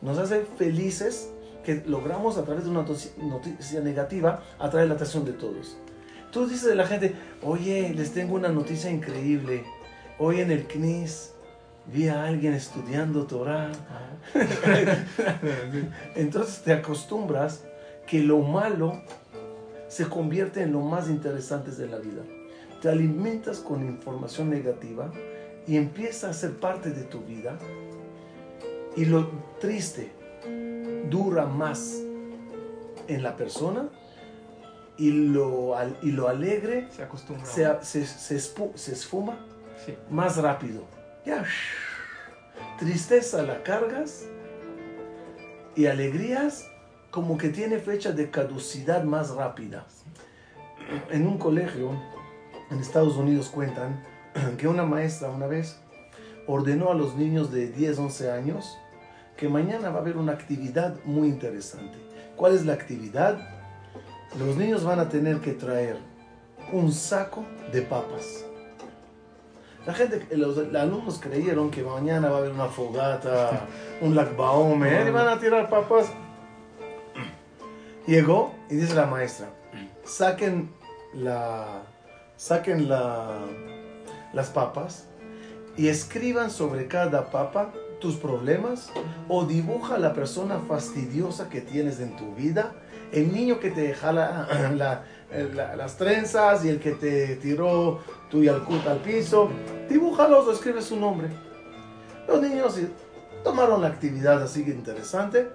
nos 0.00 0.18
hace 0.18 0.44
felices 0.56 1.32
que 1.64 1.82
logramos 1.86 2.36
a 2.38 2.44
través 2.44 2.64
de 2.64 2.70
una 2.70 2.84
noticia- 3.18 3.80
negativa 3.80 4.42
atraer 4.58 4.88
la 4.88 4.94
atención 4.94 5.24
de 5.24 5.32
todos. 5.32 5.76
Tú 6.32 6.46
dices 6.46 6.66
de 6.66 6.74
la 6.74 6.86
gente, 6.86 7.14
oye, 7.42 7.94
les 7.94 8.12
tengo 8.12 8.34
una 8.34 8.48
noticia 8.48 8.90
increíble. 8.90 9.64
Hoy 10.18 10.40
en 10.40 10.50
el 10.50 10.66
CNIS 10.66 11.34
vi 11.86 12.08
a 12.08 12.24
alguien 12.24 12.54
estudiando 12.54 13.26
Torah. 13.26 13.70
Entonces 16.16 16.62
te 16.62 16.72
acostumbras 16.72 17.64
que 18.06 18.20
lo 18.20 18.38
malo 18.38 19.02
se 19.88 20.08
convierte 20.08 20.62
en 20.62 20.72
lo 20.72 20.80
más 20.80 21.08
interesante 21.08 21.70
de 21.70 21.86
la 21.86 21.98
vida. 21.98 22.22
Te 22.82 22.88
alimentas 22.90 23.60
con 23.60 23.86
información 23.86 24.50
negativa 24.50 25.10
y 25.68 25.76
empieza 25.76 26.28
a 26.28 26.32
ser 26.32 26.58
parte 26.58 26.90
de 26.90 27.04
tu 27.04 27.20
vida. 27.20 27.56
Y 28.96 29.04
lo 29.06 29.30
triste 29.60 30.12
dura 31.08 31.46
más 31.46 32.00
en 33.06 33.22
la 33.22 33.36
persona 33.36 33.88
y 34.98 35.10
lo, 35.12 35.74
y 36.02 36.10
lo 36.10 36.28
alegre 36.28 36.88
Se 36.90 37.02
acostumbra. 37.04 37.46
se, 37.46 38.02
esfuma 38.34 39.46
Sí. 39.86 39.94
más 40.10 40.36
rápido. 40.36 40.82
Ya. 41.24 41.44
Tristeza 42.78 43.42
la 43.42 43.62
cargas 43.62 44.26
y 45.76 45.86
alegrías 45.86 46.68
como 47.10 47.38
que 47.38 47.48
tiene 47.48 47.78
fecha 47.78 48.12
de 48.12 48.30
caducidad 48.30 49.04
más 49.04 49.30
rápida. 49.30 49.86
En 51.10 51.26
un 51.26 51.38
colegio 51.38 51.90
en 52.72 52.80
Estados 52.80 53.16
Unidos 53.16 53.50
cuentan 53.50 54.02
que 54.58 54.66
una 54.66 54.84
maestra 54.84 55.28
una 55.28 55.46
vez 55.46 55.76
ordenó 56.46 56.90
a 56.90 56.94
los 56.94 57.14
niños 57.14 57.52
de 57.52 57.68
10, 57.68 57.98
11 57.98 58.30
años 58.30 58.78
que 59.36 59.48
mañana 59.48 59.90
va 59.90 59.98
a 59.98 60.00
haber 60.02 60.16
una 60.16 60.32
actividad 60.32 60.96
muy 61.04 61.28
interesante. 61.28 61.98
¿Cuál 62.36 62.54
es 62.54 62.64
la 62.64 62.72
actividad? 62.72 63.38
Los 64.38 64.56
niños 64.56 64.84
van 64.84 65.00
a 65.00 65.08
tener 65.08 65.40
que 65.40 65.52
traer 65.52 65.98
un 66.72 66.92
saco 66.92 67.44
de 67.72 67.82
papas. 67.82 68.44
La 69.86 69.92
gente, 69.92 70.24
los, 70.36 70.56
los 70.56 70.74
alumnos 70.74 71.18
creyeron 71.18 71.70
que 71.70 71.82
mañana 71.82 72.30
va 72.30 72.36
a 72.36 72.38
haber 72.38 72.52
una 72.52 72.66
fogata, 72.66 73.66
un 74.00 74.14
lagbaomer, 74.14 75.08
y 75.08 75.10
van 75.10 75.28
a 75.28 75.38
tirar 75.38 75.68
papas. 75.68 76.06
Llegó 78.06 78.54
y 78.70 78.76
dice 78.76 78.94
la 78.94 79.06
maestra, 79.06 79.48
saquen 80.04 80.70
la, 81.14 81.82
saquen 82.42 82.88
la, 82.88 83.38
las 84.32 84.50
papas 84.50 85.04
y 85.76 85.86
escriban 85.86 86.50
sobre 86.50 86.88
cada 86.88 87.30
papa 87.30 87.72
tus 88.00 88.16
problemas 88.16 88.90
o 89.28 89.44
dibuja 89.44 89.96
la 89.96 90.12
persona 90.12 90.58
fastidiosa 90.66 91.48
que 91.48 91.60
tienes 91.60 92.00
en 92.00 92.16
tu 92.16 92.34
vida, 92.34 92.72
el 93.12 93.32
niño 93.32 93.60
que 93.60 93.70
te 93.70 93.94
jala 93.94 94.48
la- 94.76 95.04
la- 95.54 95.76
las 95.76 95.96
trenzas 95.96 96.64
y 96.64 96.68
el 96.68 96.80
que 96.80 96.92
te 96.92 97.36
tiró 97.36 98.00
tu 98.28 98.42
yalcut 98.42 98.84
al 98.88 98.98
piso, 98.98 99.48
dibújalos 99.88 100.48
o 100.48 100.52
escribe 100.52 100.82
su 100.82 100.96
nombre. 100.96 101.28
Los 102.26 102.42
niños 102.42 102.76
tomaron 103.44 103.82
la 103.82 103.86
actividad 103.88 104.42
así 104.42 104.64
que 104.64 104.72
interesante 104.72 105.48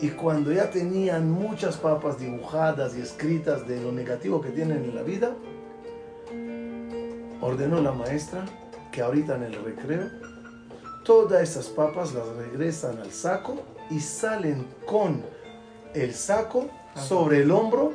y 0.00 0.08
cuando 0.08 0.50
ya 0.52 0.70
tenían 0.70 1.30
muchas 1.30 1.76
papas 1.76 2.18
dibujadas 2.18 2.96
y 2.96 3.00
escritas 3.00 3.68
de 3.68 3.80
lo 3.80 3.92
negativo 3.92 4.40
que 4.40 4.50
tienen 4.50 4.82
en 4.84 4.94
la 4.96 5.02
vida, 5.02 5.30
ordenó 7.42 7.82
la 7.82 7.92
maestra 7.92 8.44
que 8.90 9.02
ahorita 9.02 9.36
en 9.36 9.42
el 9.42 9.64
recreo 9.64 10.08
todas 11.04 11.42
esas 11.42 11.66
papas 11.66 12.14
las 12.14 12.26
regresan 12.28 12.98
al 12.98 13.10
saco 13.10 13.60
y 13.90 14.00
salen 14.00 14.66
con 14.86 15.22
el 15.92 16.14
saco 16.14 16.70
sobre 16.94 17.42
el 17.42 17.50
hombro 17.50 17.92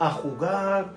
a 0.00 0.10
jugar 0.10 0.92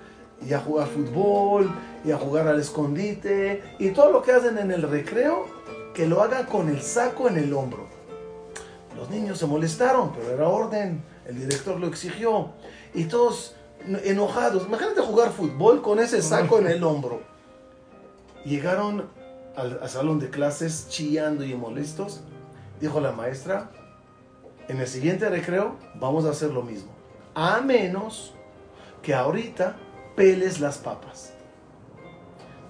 y 0.45 0.53
a 0.53 0.59
jugar 0.59 0.87
fútbol 0.87 1.71
y 2.03 2.11
a 2.11 2.17
jugar 2.17 2.47
al 2.47 2.59
escondite 2.59 3.63
y 3.79 3.91
todo 3.91 4.11
lo 4.11 4.21
que 4.21 4.31
hacen 4.31 4.57
en 4.57 4.71
el 4.71 4.81
recreo 4.81 5.45
que 5.93 6.07
lo 6.07 6.21
hagan 6.21 6.45
con 6.47 6.69
el 6.69 6.81
saco 6.81 7.29
en 7.29 7.37
el 7.37 7.53
hombro. 7.53 7.87
Los 8.97 9.09
niños 9.09 9.37
se 9.37 9.45
molestaron, 9.45 10.11
pero 10.13 10.31
era 10.31 10.47
orden, 10.47 11.03
el 11.25 11.39
director 11.39 11.79
lo 11.79 11.87
exigió 11.87 12.49
y 12.93 13.05
todos 13.05 13.55
enojados. 14.03 14.65
Imagínate 14.67 15.01
jugar 15.01 15.31
fútbol 15.31 15.81
con 15.81 15.99
ese 15.99 16.21
saco 16.21 16.57
en 16.57 16.67
el 16.67 16.83
hombro. 16.83 17.34
Llegaron 18.45 19.09
al, 19.55 19.79
al 19.81 19.89
salón 19.89 20.19
de 20.19 20.29
clases 20.29 20.87
chillando 20.89 21.43
y 21.43 21.55
molestos. 21.55 22.21
Dijo 22.79 22.99
la 23.01 23.11
maestra, 23.11 23.71
En 24.67 24.79
el 24.79 24.87
siguiente 24.87 25.29
recreo 25.29 25.75
vamos 25.95 26.25
a 26.25 26.29
hacer 26.29 26.51
lo 26.51 26.61
mismo. 26.61 26.91
A 27.33 27.61
menos 27.61 28.33
que 29.01 29.13
ahorita 29.13 29.75
peles 30.15 30.59
las 30.59 30.77
papas. 30.77 31.33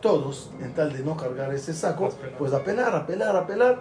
Todos, 0.02 0.52
en 0.60 0.74
tal 0.74 0.94
de 0.94 1.00
no 1.00 1.16
cargar 1.16 1.54
ese 1.54 1.74
saco, 1.74 2.10
pues 2.38 2.54
a 2.54 2.64
pelar, 2.64 2.96
a 2.96 3.08
pelar, 3.08 3.36
a 3.36 3.48
pelar. 3.48 3.80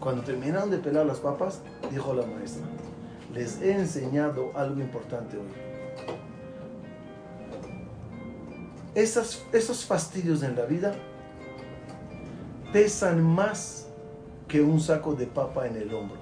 Cuando 0.00 0.22
terminaron 0.22 0.70
de 0.70 0.78
pelar 0.78 1.06
las 1.06 1.18
papas, 1.18 1.60
dijo 1.90 2.14
la 2.14 2.26
maestra, 2.26 2.64
les 3.32 3.60
he 3.60 3.72
enseñado 3.72 4.50
algo 4.54 4.80
importante 4.80 5.36
hoy. 5.36 5.71
Esas, 8.94 9.42
esos 9.52 9.84
fastidios 9.84 10.42
en 10.42 10.54
la 10.54 10.66
vida 10.66 10.94
pesan 12.72 13.22
más 13.22 13.86
que 14.48 14.60
un 14.60 14.80
saco 14.80 15.14
de 15.14 15.26
papa 15.26 15.66
en 15.66 15.76
el 15.76 15.94
hombro, 15.94 16.18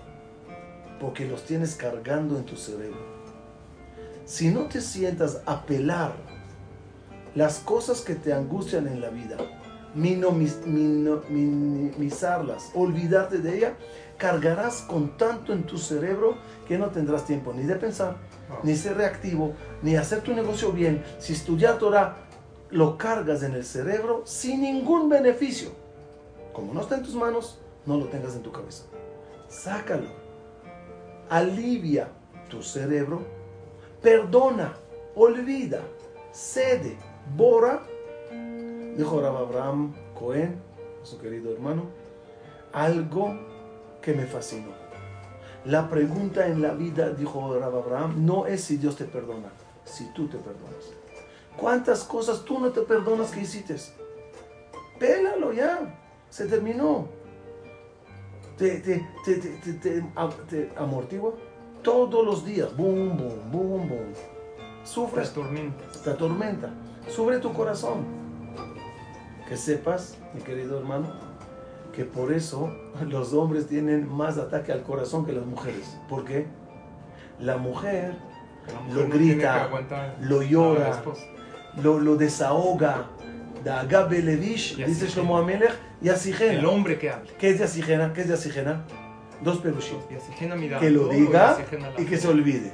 porque 1.00 1.26
los 1.26 1.44
tienes 1.44 1.74
cargando 1.74 2.36
en 2.36 2.44
tu 2.44 2.56
cerebro. 2.56 3.00
Si 4.24 4.50
no 4.50 4.66
te 4.66 4.80
sientas 4.80 5.42
a 5.46 5.66
pelar 5.66 6.12
las 7.34 7.58
cosas 7.58 8.02
que 8.02 8.14
te 8.14 8.32
angustian 8.32 8.86
en 8.86 9.00
la 9.00 9.10
vida, 9.10 9.36
minimizarlas, 9.94 12.70
olvidarte 12.74 13.38
de 13.38 13.56
ella, 13.56 13.74
cargarás 14.16 14.82
con 14.82 15.16
tanto 15.16 15.52
en 15.52 15.64
tu 15.64 15.76
cerebro 15.78 16.36
que 16.68 16.78
no 16.78 16.90
tendrás 16.90 17.26
tiempo 17.26 17.52
ni 17.52 17.64
de 17.64 17.74
pensar, 17.74 18.16
ni 18.62 18.76
ser 18.76 18.96
reactivo, 18.96 19.54
ni 19.82 19.96
hacer 19.96 20.20
tu 20.20 20.32
negocio 20.34 20.70
bien. 20.70 21.02
Si 21.18 21.32
estudiar 21.32 21.78
Torah 21.78 22.29
lo 22.70 22.96
cargas 22.96 23.42
en 23.42 23.54
el 23.54 23.64
cerebro 23.64 24.22
sin 24.24 24.62
ningún 24.62 25.08
beneficio. 25.08 25.70
Como 26.52 26.72
no 26.72 26.80
está 26.80 26.96
en 26.96 27.02
tus 27.02 27.14
manos, 27.14 27.58
no 27.86 27.96
lo 27.96 28.06
tengas 28.06 28.34
en 28.34 28.42
tu 28.42 28.52
cabeza. 28.52 28.84
Sácalo. 29.48 30.08
Alivia 31.28 32.08
tu 32.48 32.62
cerebro. 32.62 33.22
Perdona. 34.02 34.74
Olvida. 35.14 35.80
Cede. 36.32 36.96
Bora. 37.36 37.82
Dijo 38.96 39.20
Rab 39.20 39.36
Abraham 39.36 39.94
Cohen, 40.18 40.60
su 41.02 41.18
querido 41.18 41.52
hermano, 41.52 41.84
algo 42.72 43.38
que 44.02 44.12
me 44.12 44.26
fascinó. 44.26 44.72
La 45.64 45.88
pregunta 45.88 46.46
en 46.46 46.60
la 46.60 46.74
vida, 46.74 47.10
dijo 47.10 47.58
Rab 47.58 47.76
Abraham, 47.76 48.26
no 48.26 48.46
es 48.46 48.62
si 48.62 48.76
Dios 48.76 48.96
te 48.96 49.04
perdona, 49.04 49.50
si 49.84 50.12
tú 50.12 50.28
te 50.28 50.38
perdonas. 50.38 50.99
¿Cuántas 51.56 52.04
cosas 52.04 52.44
tú 52.44 52.58
no 52.58 52.70
te 52.70 52.80
perdonas 52.82 53.30
que 53.30 53.40
hiciste? 53.40 53.76
Pélalo 54.98 55.52
ya, 55.52 55.94
se 56.28 56.46
terminó. 56.46 57.08
Te, 58.56 58.80
te, 58.80 59.06
te, 59.24 59.34
te, 59.36 59.50
te- 59.58 59.72
te- 59.74 60.04
am- 60.16 60.30
te 60.48 60.70
amortigua 60.76 61.32
todos 61.82 62.24
los 62.24 62.44
días. 62.44 62.76
Boom, 62.76 63.16
boom, 63.16 63.50
boom, 63.50 63.88
boom. 63.88 64.12
Sufres, 64.84 65.26
Las 65.26 65.34
tormentas. 65.34 66.02
te 66.02 66.10
atormenta. 66.10 66.70
Sufre 67.08 67.38
tu 67.38 67.52
corazón. 67.52 68.04
Que 69.48 69.56
sepas, 69.56 70.16
mi 70.34 70.40
querido 70.42 70.78
hermano, 70.78 71.08
que 71.94 72.04
por 72.04 72.32
eso 72.32 72.70
los 73.08 73.32
hombres 73.32 73.66
tienen 73.66 74.08
más 74.10 74.38
ataque 74.38 74.72
al 74.72 74.82
corazón 74.82 75.24
que 75.26 75.32
las 75.32 75.44
mujeres. 75.44 75.98
¿Por 76.08 76.24
qué? 76.24 76.46
La 77.38 77.56
mujer 77.56 78.14
la 78.66 78.94
lo 78.94 79.06
mujer 79.06 79.10
que 79.10 79.18
grita, 79.18 79.68
lo 80.20 80.42
llora. 80.42 81.02
Lo, 81.82 81.98
lo 81.98 82.16
desahoga. 82.16 83.06
Da 83.64 83.84
Gabe 83.84 84.22
Levish, 84.22 84.76
dice 84.86 85.06
Shlomo 85.06 85.36
Amelech, 85.36 85.74
y 86.00 86.08
El 86.54 86.64
hombre 86.66 86.98
que 86.98 87.10
habla. 87.10 87.30
¿Qué 87.38 87.50
es 87.50 87.58
de 87.58 87.64
asigena? 87.66 88.12
¿Qué 88.14 88.22
es 88.22 88.28
de 88.28 88.34
asigena? 88.34 88.84
Dos 89.42 89.58
mirada. 90.56 90.80
Que 90.80 90.90
lo 90.90 91.08
diga 91.08 91.56
y 91.98 92.06
que 92.06 92.16
se 92.16 92.28
olvide. 92.28 92.72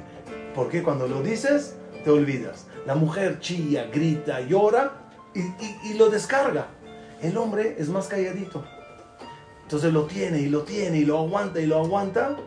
Porque 0.55 0.81
cuando 0.83 1.07
lo 1.07 1.21
dices, 1.21 1.75
te 2.05 2.09
olvidas. 2.09 2.67
La 2.85 2.95
mujer 2.95 3.39
chilla, 3.41 3.87
grita, 3.93 4.39
llora 4.41 4.93
y, 5.35 5.41
y- 5.41 5.79
y 5.91 5.93
lo 5.95 6.09
descarga. 6.09 6.67
El 7.21 7.35
hombre 7.37 7.75
es 7.77 7.89
más 7.89 8.07
calladito. 8.07 8.63
Entonces 9.63 9.91
lo 9.91 10.05
tiene 10.05 10.39
y 10.39 10.45
lo 10.47 10.61
tiene 10.63 10.99
y 10.99 11.05
lo 11.05 11.17
aguanta 11.19 11.59
y 11.59 11.65
lo 11.65 11.79
aguanta 11.79 12.37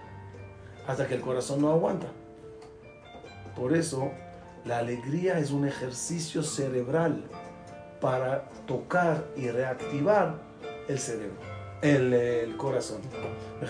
hasta 0.86 1.06
que 1.06 1.14
el 1.14 1.20
corazón 1.20 1.60
no 1.60 1.70
aguanta. 1.70 2.06
Por 3.54 3.76
eso 3.76 4.10
la 4.64 4.78
alegría 4.78 5.38
es 5.38 5.50
un 5.50 5.66
ejercicio 5.66 6.42
cerebral 6.42 7.24
para 8.00 8.44
tocar 8.66 9.24
y 9.36 9.48
reactivar 9.48 10.36
el 10.88 10.98
cerebro, 10.98 11.36
el, 11.82 12.12
el 12.12 12.56
corazón. 12.56 13.00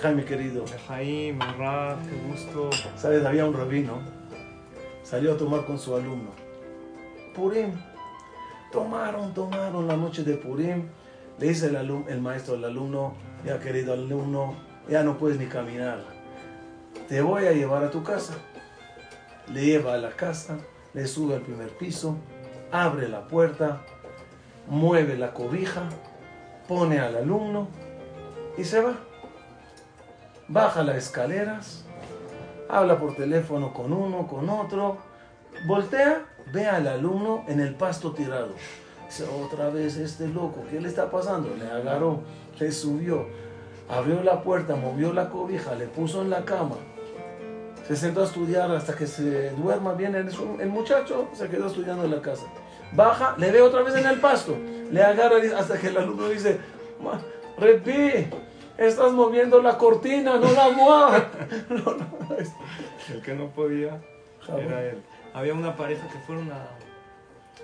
Jaime 0.01 0.25
querido, 0.25 0.65
Jaime, 0.89 1.33
Marra, 1.35 1.97
qué 2.09 2.29
gusto. 2.29 2.71
¿Sabes? 2.97 3.25
Había 3.25 3.47
un 3.47 3.55
rabino, 3.55 3.99
salió 5.03 5.35
a 5.35 5.37
tomar 5.37 5.65
con 5.65 5.79
su 5.79 5.95
alumno. 5.95 6.31
Purim. 7.35 7.73
Tomaron, 8.73 9.35
tomaron 9.35 9.89
la 9.89 9.97
noche 9.97 10.23
de 10.23 10.35
Purim. 10.37 10.85
Le 11.39 11.49
dice 11.49 11.67
el, 11.67 11.77
alum- 11.77 12.05
el 12.09 12.21
maestro 12.21 12.55
al 12.55 12.65
alumno, 12.65 13.15
ya 13.45 13.59
querido 13.59 13.95
alumno, 13.95 14.55
ya 14.89 15.03
no 15.03 15.19
puedes 15.19 15.39
ni 15.39 15.47
caminar. 15.47 16.05
Te 17.09 17.21
voy 17.21 17.47
a 17.47 17.53
llevar 17.53 17.83
a 17.83 17.91
tu 17.91 18.05
casa. 18.05 18.35
Le 19.53 19.65
lleva 19.65 19.95
a 19.95 19.97
la 19.97 20.11
casa, 20.11 20.59
le 20.93 21.07
sube 21.07 21.35
al 21.35 21.43
primer 21.43 21.71
piso, 21.71 22.17
abre 22.73 23.09
la 23.09 23.27
puerta, 23.27 23.83
mueve 24.69 25.17
la 25.17 25.33
cobija, 25.33 25.89
pone 26.69 27.01
al 27.01 27.17
alumno 27.17 27.69
y 28.57 28.65
se 28.65 28.81
va. 28.81 28.95
Baja 30.49 30.83
las 30.83 30.97
escaleras, 30.97 31.85
habla 32.69 32.99
por 32.99 33.15
teléfono 33.15 33.73
con 33.73 33.93
uno, 33.93 34.27
con 34.27 34.49
otro, 34.49 34.99
voltea, 35.67 36.25
ve 36.53 36.67
al 36.67 36.87
alumno 36.89 37.45
en 37.47 37.61
el 37.61 37.75
pasto 37.75 38.13
tirado. 38.13 38.51
Dice, 39.07 39.25
otra 39.25 39.71
vez 39.71 39.97
este 39.97 40.29
loco, 40.29 40.65
¿qué 40.71 40.81
le 40.81 40.89
está 40.89 41.11
pasando? 41.11 41.55
Le 41.57 41.67
agarró, 41.69 42.21
le 42.59 42.73
subió, 42.73 43.27
abrió 43.89 44.23
la 44.23 44.43
puerta, 44.43 44.77
movió 44.77 45.13
la 45.13 45.31
cobija, 45.31 45.75
le 45.75 45.87
puso 45.87 46.23
en 46.23 46.31
la 46.31 46.45
cama. 46.45 46.77
Se 47.91 47.97
sentó 47.97 48.21
a 48.21 48.25
estudiar 48.25 48.71
hasta 48.71 48.95
que 48.95 49.05
se 49.05 49.51
duerma 49.51 49.95
bien 49.95 50.15
el, 50.15 50.29
el 50.61 50.69
muchacho, 50.69 51.29
se 51.33 51.49
quedó 51.49 51.67
estudiando 51.67 52.05
en 52.05 52.13
la 52.13 52.23
casa. 52.23 52.47
Baja, 52.93 53.35
le 53.37 53.51
ve 53.51 53.61
otra 53.61 53.83
vez 53.83 53.97
en 53.97 54.07
el 54.07 54.21
pasto, 54.21 54.57
le 54.93 55.03
agarra 55.03 55.39
hasta 55.59 55.77
que 55.77 55.89
el 55.89 55.97
alumno 55.97 56.29
dice, 56.29 56.61
"Ma, 57.03 57.21
Repi, 57.59 58.29
estás 58.79 59.11
moviendo 59.11 59.61
la 59.61 59.77
cortina, 59.77 60.37
no 60.37 60.53
la 60.53 60.69
muevas. 60.71 61.25
No, 61.69 61.97
no, 61.97 62.37
El 63.13 63.23
que 63.23 63.35
no 63.35 63.49
podía 63.49 64.01
era 64.57 64.85
él. 64.85 65.03
Había 65.35 65.55
una 65.55 65.75
pareja 65.75 66.07
que 66.07 66.19
fueron 66.21 66.49
a, 66.53 66.69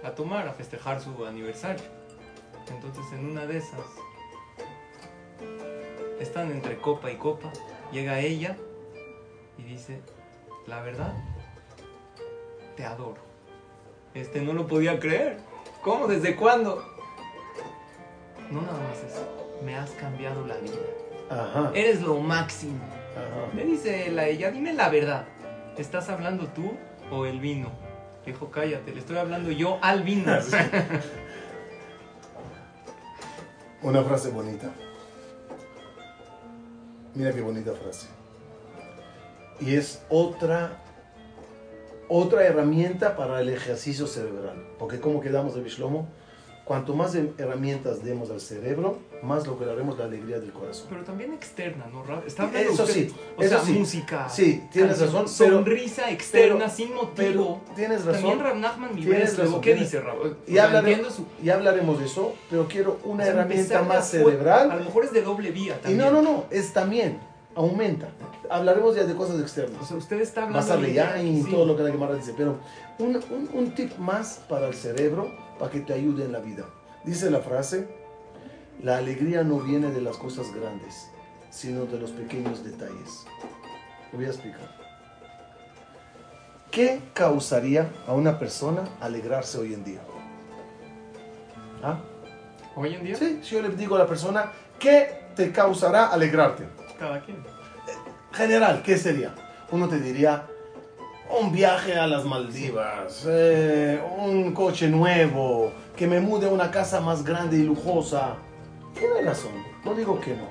a 0.04 0.10
tomar, 0.16 0.48
a 0.48 0.52
festejar 0.54 1.00
su 1.00 1.24
aniversario. 1.24 1.84
Entonces, 2.68 3.04
en 3.12 3.26
una 3.26 3.46
de 3.46 3.58
esas, 3.58 3.78
están 6.18 6.50
entre 6.50 6.78
copa 6.78 7.12
y 7.12 7.14
copa. 7.14 7.52
Llega 7.92 8.18
ella 8.18 8.56
y 9.56 9.62
dice: 9.62 10.00
La 10.66 10.83
verdad, 10.83 11.12
te 12.76 12.85
adoro. 12.85 13.18
Este 14.14 14.40
no 14.40 14.52
lo 14.52 14.66
podía 14.66 14.98
creer. 14.98 15.38
¿Cómo? 15.83 16.07
¿Desde 16.09 16.35
cuándo? 16.37 16.83
No, 18.50 18.62
nada 18.62 18.79
más 18.79 18.98
eso. 19.05 19.26
Me 19.64 19.76
has 19.76 19.90
cambiado 19.92 20.44
la 20.46 20.57
vida. 20.57 20.74
Ajá, 21.31 21.70
Eres 21.74 22.02
lo 22.02 22.16
máximo. 22.18 22.81
ajá. 23.14 23.55
Le 23.55 23.64
dice 23.64 24.09
él 24.09 24.18
a 24.18 24.26
ella, 24.26 24.50
dime 24.50 24.72
la 24.72 24.88
verdad. 24.88 25.26
¿Estás 25.76 26.09
hablando 26.09 26.46
tú 26.48 26.72
o 27.11 27.26
el 27.26 27.38
vino? 27.40 27.70
Le 28.24 28.33
dijo, 28.33 28.50
cállate, 28.50 28.92
le 28.92 29.00
estoy 29.00 29.18
hablando 29.18 29.50
yo 29.52 29.79
al 29.83 30.02
vino. 30.02 30.33
Una 33.83 34.02
frase 34.02 34.31
bonita. 34.31 34.71
Mira 37.14 37.33
qué 37.33 37.40
bonita 37.40 37.73
frase. 37.73 38.08
Y 39.61 39.75
es 39.77 40.02
otra, 40.09 40.83
otra 42.09 42.44
herramienta 42.44 43.17
para 43.17 43.40
el 43.40 43.48
ejercicio 43.48 44.07
cerebral. 44.07 44.63
Porque 44.79 45.00
como 45.00 45.21
quedamos 45.21 45.54
de 45.54 45.63
Bishlomo, 45.63 46.09
cuanto 46.65 46.94
más 46.94 47.15
herramientas 47.15 48.04
demos 48.04 48.31
al 48.31 48.40
cerebro, 48.40 48.98
más 49.23 49.46
lograremos 49.46 49.96
la 49.98 50.04
alegría 50.04 50.38
del 50.40 50.52
corazón. 50.52 50.87
Pero 50.90 51.04
también 51.04 51.33
externa, 51.33 51.87
¿no? 51.92 52.04
Está 52.27 52.42
hablando 52.42 52.73
Eso 52.73 52.83
usted- 52.83 53.09
sí, 53.09 53.15
O 53.37 53.40
eso 53.42 53.48
sea, 53.57 53.65
sí. 53.65 53.73
música. 53.73 54.29
Sí, 54.29 54.63
tienes 54.73 54.98
canción, 54.98 55.23
razón, 55.25 55.35
pero- 55.38 55.57
Sonrisa 55.57 56.11
externa, 56.11 56.57
pero- 56.59 56.71
sin 56.71 56.88
Pero 56.88 57.02
motivo. 57.40 57.63
tienes 57.77 58.02
También 58.04 58.25
razón. 58.25 58.40
Rab 58.40 58.57
Nachman 58.57 58.94
Tienes 58.96 59.38
razón, 59.38 59.61
¿qué 59.61 59.73
tienes- 59.73 59.90
dice 59.92 60.00
Rab? 60.04 60.17
Y, 60.46 60.59
entiendo 60.59 61.11
su- 61.11 61.27
y 61.42 61.48
hablaremos 61.50 61.98
de 62.00 62.07
eso, 62.07 62.35
pero 62.50 62.67
quiero 62.69 62.98
una 63.04 63.23
o 63.23 63.27
sea, 63.27 63.35
herramienta 63.35 63.83
más 63.83 64.09
cerebral. 64.11 64.71
A 64.71 64.77
lo 64.77 64.85
mejor 64.85 65.04
es 65.04 65.13
de 65.13 65.23
doble 65.23 65.50
vía 65.52 65.77
Y 65.79 65.83
también. 65.83 65.98
no, 65.98 66.11
no, 66.11 66.21
no, 66.23 66.44
es 66.50 66.73
también, 66.73 67.19
aumenta. 67.57 68.09
Hablaremos 68.50 68.94
ya 68.94 69.04
de 69.04 69.15
cosas 69.15 69.40
externas. 69.40 69.83
O 69.83 69.85
sea, 69.87 69.96
usted 69.96 70.21
está 70.21 70.42
hablando... 70.44 70.59
Basarle 70.67 70.88
de 70.88 70.94
ya 70.94 71.21
y 71.23 71.42
sí. 71.42 71.50
todo 71.50 71.65
lo 71.67 71.77
que 71.77 71.83
la 71.83 71.90
Gemara 71.90 72.15
dice, 72.15 72.35
pero 72.37 72.59
un, 72.98 73.17
un- 73.17 73.50
un 73.52 73.75
tip 73.75 73.96
más 73.98 74.40
para 74.48 74.69
el 74.69 74.75
cerebro, 74.75 75.33
para 75.59 75.71
que 75.71 75.81
te 75.81 75.92
ayude 75.94 76.25
en 76.27 76.33
la 76.33 76.38
vida. 76.40 76.65
Dice 77.04 77.31
la 77.31 77.40
frase, 77.40 77.88
la 78.83 78.98
alegría 78.98 79.42
no 79.42 79.59
viene 79.61 79.90
de 79.90 80.00
las 80.02 80.17
cosas 80.19 80.52
grandes, 80.54 81.09
sino 81.50 81.87
de 81.87 81.98
los 81.98 82.11
pequeños 82.11 82.63
detalles. 82.63 83.25
Te 84.11 84.17
voy 84.17 84.27
a 84.27 84.29
explicar. 84.29 84.77
¿Qué 86.71 87.00
causaría 87.15 87.90
a 88.07 88.13
una 88.13 88.38
persona 88.38 88.83
alegrarse 89.00 89.57
hoy 89.59 89.73
en 89.73 89.83
día? 89.85 90.00
¿Ah? 91.83 92.00
Hoy 92.75 92.94
en 92.94 93.04
día, 93.04 93.17
Sí, 93.17 93.40
si 93.42 93.54
yo 93.54 93.63
le 93.63 93.71
digo 93.71 93.96
a 93.96 94.00
la 94.00 94.07
persona, 94.07 94.52
¿qué 94.79 95.21
te 95.35 95.52
causará 95.52 96.07
alegrarte? 96.09 96.65
Cada 96.99 97.21
quien. 97.21 97.38
General, 98.33 98.83
¿qué 98.83 98.97
sería? 98.97 99.35
Uno 99.71 99.88
te 99.88 99.99
diría, 99.99 100.44
un 101.40 101.53
viaje 101.53 101.97
a 101.99 102.07
las 102.07 102.25
Maldivas, 102.25 103.25
eh, 103.29 104.01
un 104.19 104.53
coche 104.53 104.88
nuevo, 104.88 105.73
que 105.97 106.07
me 106.07 106.21
mude 106.21 106.47
a 106.47 106.51
una 106.51 106.71
casa 106.71 107.01
más 107.01 107.25
grande 107.25 107.57
y 107.57 107.63
lujosa. 107.63 108.37
Tiene 108.99 109.23
razón, 109.23 109.53
no 109.85 109.94
digo 109.94 110.21
que 110.21 110.35
no. 110.37 110.49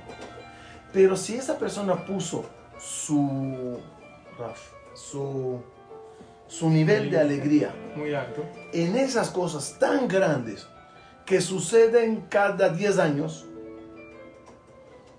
Pero 0.92 1.16
si 1.16 1.36
esa 1.36 1.58
persona 1.58 2.06
puso 2.06 2.46
su, 2.80 3.80
su, 4.94 5.60
su 6.48 6.70
nivel 6.70 7.10
de 7.10 7.20
alegría 7.20 7.74
Muy 7.96 8.14
alto. 8.14 8.44
en 8.72 8.96
esas 8.96 9.30
cosas 9.30 9.78
tan 9.80 10.08
grandes 10.08 10.68
que 11.26 11.42
suceden 11.42 12.26
cada 12.30 12.70
10 12.70 13.00
años, 13.00 13.46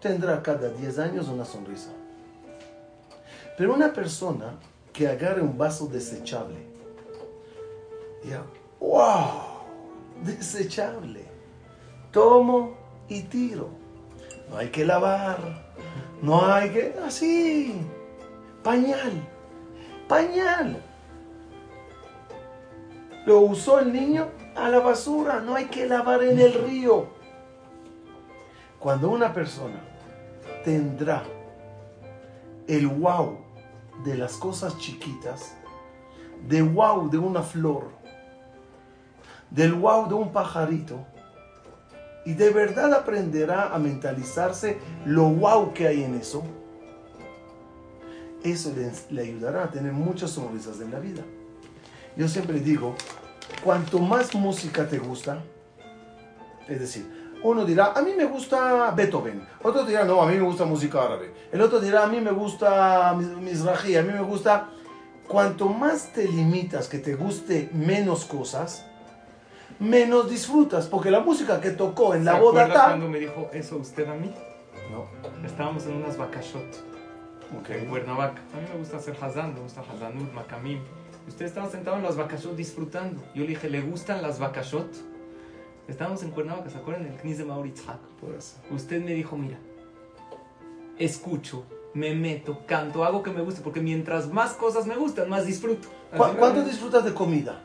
tendrá 0.00 0.42
cada 0.42 0.68
10 0.68 0.98
años 0.98 1.28
una 1.28 1.44
sonrisa. 1.44 1.90
Pero 3.56 3.74
una 3.74 3.92
persona 3.92 4.54
que 4.92 5.08
agarre 5.08 5.42
un 5.42 5.56
vaso 5.56 5.86
desechable, 5.86 6.56
ya, 8.24 8.42
wow, 8.80 9.42
desechable, 10.22 11.24
tomo 12.10 12.76
y 13.08 13.22
tiro. 13.22 13.68
No 14.50 14.58
hay 14.58 14.68
que 14.68 14.84
lavar, 14.84 15.38
no 16.22 16.46
hay 16.46 16.70
que, 16.70 16.94
así, 17.04 17.74
pañal, 18.62 19.12
pañal. 20.08 20.82
Lo 23.26 23.40
usó 23.40 23.80
el 23.80 23.92
niño 23.92 24.28
a 24.54 24.68
la 24.68 24.78
basura, 24.80 25.40
no 25.40 25.56
hay 25.56 25.66
que 25.66 25.86
lavar 25.86 26.22
en 26.22 26.38
el 26.38 26.54
río. 26.54 27.15
Cuando 28.78 29.10
una 29.10 29.32
persona 29.32 29.80
tendrá 30.64 31.24
el 32.66 32.86
wow 32.86 33.38
de 34.04 34.16
las 34.16 34.34
cosas 34.34 34.76
chiquitas, 34.78 35.54
de 36.48 36.62
wow 36.62 37.08
de 37.08 37.18
una 37.18 37.42
flor, 37.42 37.88
del 39.50 39.74
wow 39.74 40.08
de 40.08 40.14
un 40.14 40.32
pajarito, 40.32 40.98
y 42.24 42.34
de 42.34 42.50
verdad 42.50 42.92
aprenderá 42.92 43.74
a 43.74 43.78
mentalizarse 43.78 44.78
lo 45.04 45.28
wow 45.30 45.72
que 45.72 45.86
hay 45.86 46.02
en 46.02 46.14
eso, 46.14 46.42
eso 48.42 48.72
le, 48.74 48.92
le 49.10 49.22
ayudará 49.22 49.64
a 49.64 49.70
tener 49.70 49.92
muchas 49.92 50.30
sonrisas 50.32 50.80
en 50.80 50.90
la 50.92 50.98
vida. 50.98 51.22
Yo 52.16 52.28
siempre 52.28 52.60
digo, 52.60 52.94
cuanto 53.62 53.98
más 53.98 54.34
música 54.34 54.88
te 54.88 54.98
gusta, 54.98 55.42
es 56.68 56.80
decir, 56.80 57.25
uno 57.42 57.64
dirá, 57.64 57.92
a 57.94 58.02
mí 58.02 58.12
me 58.16 58.24
gusta 58.24 58.90
Beethoven, 58.90 59.46
otro 59.62 59.84
dirá, 59.84 60.04
no, 60.04 60.22
a 60.22 60.26
mí 60.26 60.36
me 60.36 60.42
gusta 60.42 60.64
música 60.64 61.02
árabe, 61.02 61.32
el 61.52 61.60
otro 61.60 61.80
dirá, 61.80 62.04
a 62.04 62.06
mí 62.06 62.20
me 62.20 62.32
gusta 62.32 63.14
Mizrahi, 63.14 63.96
a 63.96 64.02
mí 64.02 64.12
me 64.12 64.22
gusta... 64.22 64.70
Cuanto 65.28 65.68
más 65.68 66.12
te 66.12 66.28
limitas 66.28 66.86
que 66.86 66.98
te 66.98 67.16
guste 67.16 67.68
menos 67.72 68.24
cosas, 68.24 68.86
menos 69.80 70.30
disfrutas, 70.30 70.86
porque 70.86 71.10
la 71.10 71.18
música 71.18 71.60
que 71.60 71.70
tocó 71.70 72.14
en 72.14 72.24
la 72.24 72.34
¿Se 72.34 72.40
boda 72.40 72.68
tal... 72.68 72.86
cuando 72.90 73.08
me 73.08 73.18
dijo 73.18 73.50
eso 73.52 73.76
usted 73.76 74.08
a 74.08 74.14
mí? 74.14 74.32
No, 74.92 75.06
Estábamos 75.44 75.84
en 75.86 75.96
unas 75.96 76.16
vacashot 76.16 76.96
en 77.50 77.58
ok. 77.58 77.88
Cuernavaca. 77.88 78.40
A 78.54 78.60
mí 78.60 78.66
me 78.72 78.78
gusta 78.78 78.98
hacer 78.98 79.16
hazán, 79.20 79.54
me 79.54 79.60
gusta 79.60 79.80
hazanut, 79.80 80.32
macamim. 80.32 80.80
Usted 81.26 81.46
estaba 81.46 81.68
sentado 81.68 81.96
en 81.96 82.04
las 82.04 82.16
vacashot 82.16 82.54
disfrutando. 82.54 83.20
Yo 83.34 83.42
le 83.42 83.48
dije, 83.48 83.68
¿le 83.68 83.80
gustan 83.80 84.22
las 84.22 84.38
vacashot? 84.38 84.88
Estábamos 85.88 86.22
en 86.22 86.30
Cuernavaca, 86.32 86.68
¿se 86.70 86.78
acuerdan? 86.78 87.06
En 87.06 87.12
el 87.12 87.18
Knis 87.20 87.38
de 87.38 87.44
Mauritzhak. 87.44 88.00
Pues, 88.20 88.56
Usted 88.70 89.02
me 89.04 89.12
dijo, 89.12 89.36
mira, 89.36 89.58
escucho, 90.98 91.64
me 91.94 92.14
meto, 92.14 92.60
canto, 92.66 93.04
hago 93.04 93.22
que 93.22 93.30
me 93.30 93.40
guste, 93.42 93.60
porque 93.62 93.80
mientras 93.80 94.28
más 94.32 94.52
cosas 94.54 94.86
me 94.86 94.96
gustan, 94.96 95.28
más 95.28 95.46
disfruto. 95.46 95.88
¿cu- 96.16 96.36
¿Cuánto 96.38 96.62
disfrutas 96.62 97.04
de 97.04 97.14
comida? 97.14 97.62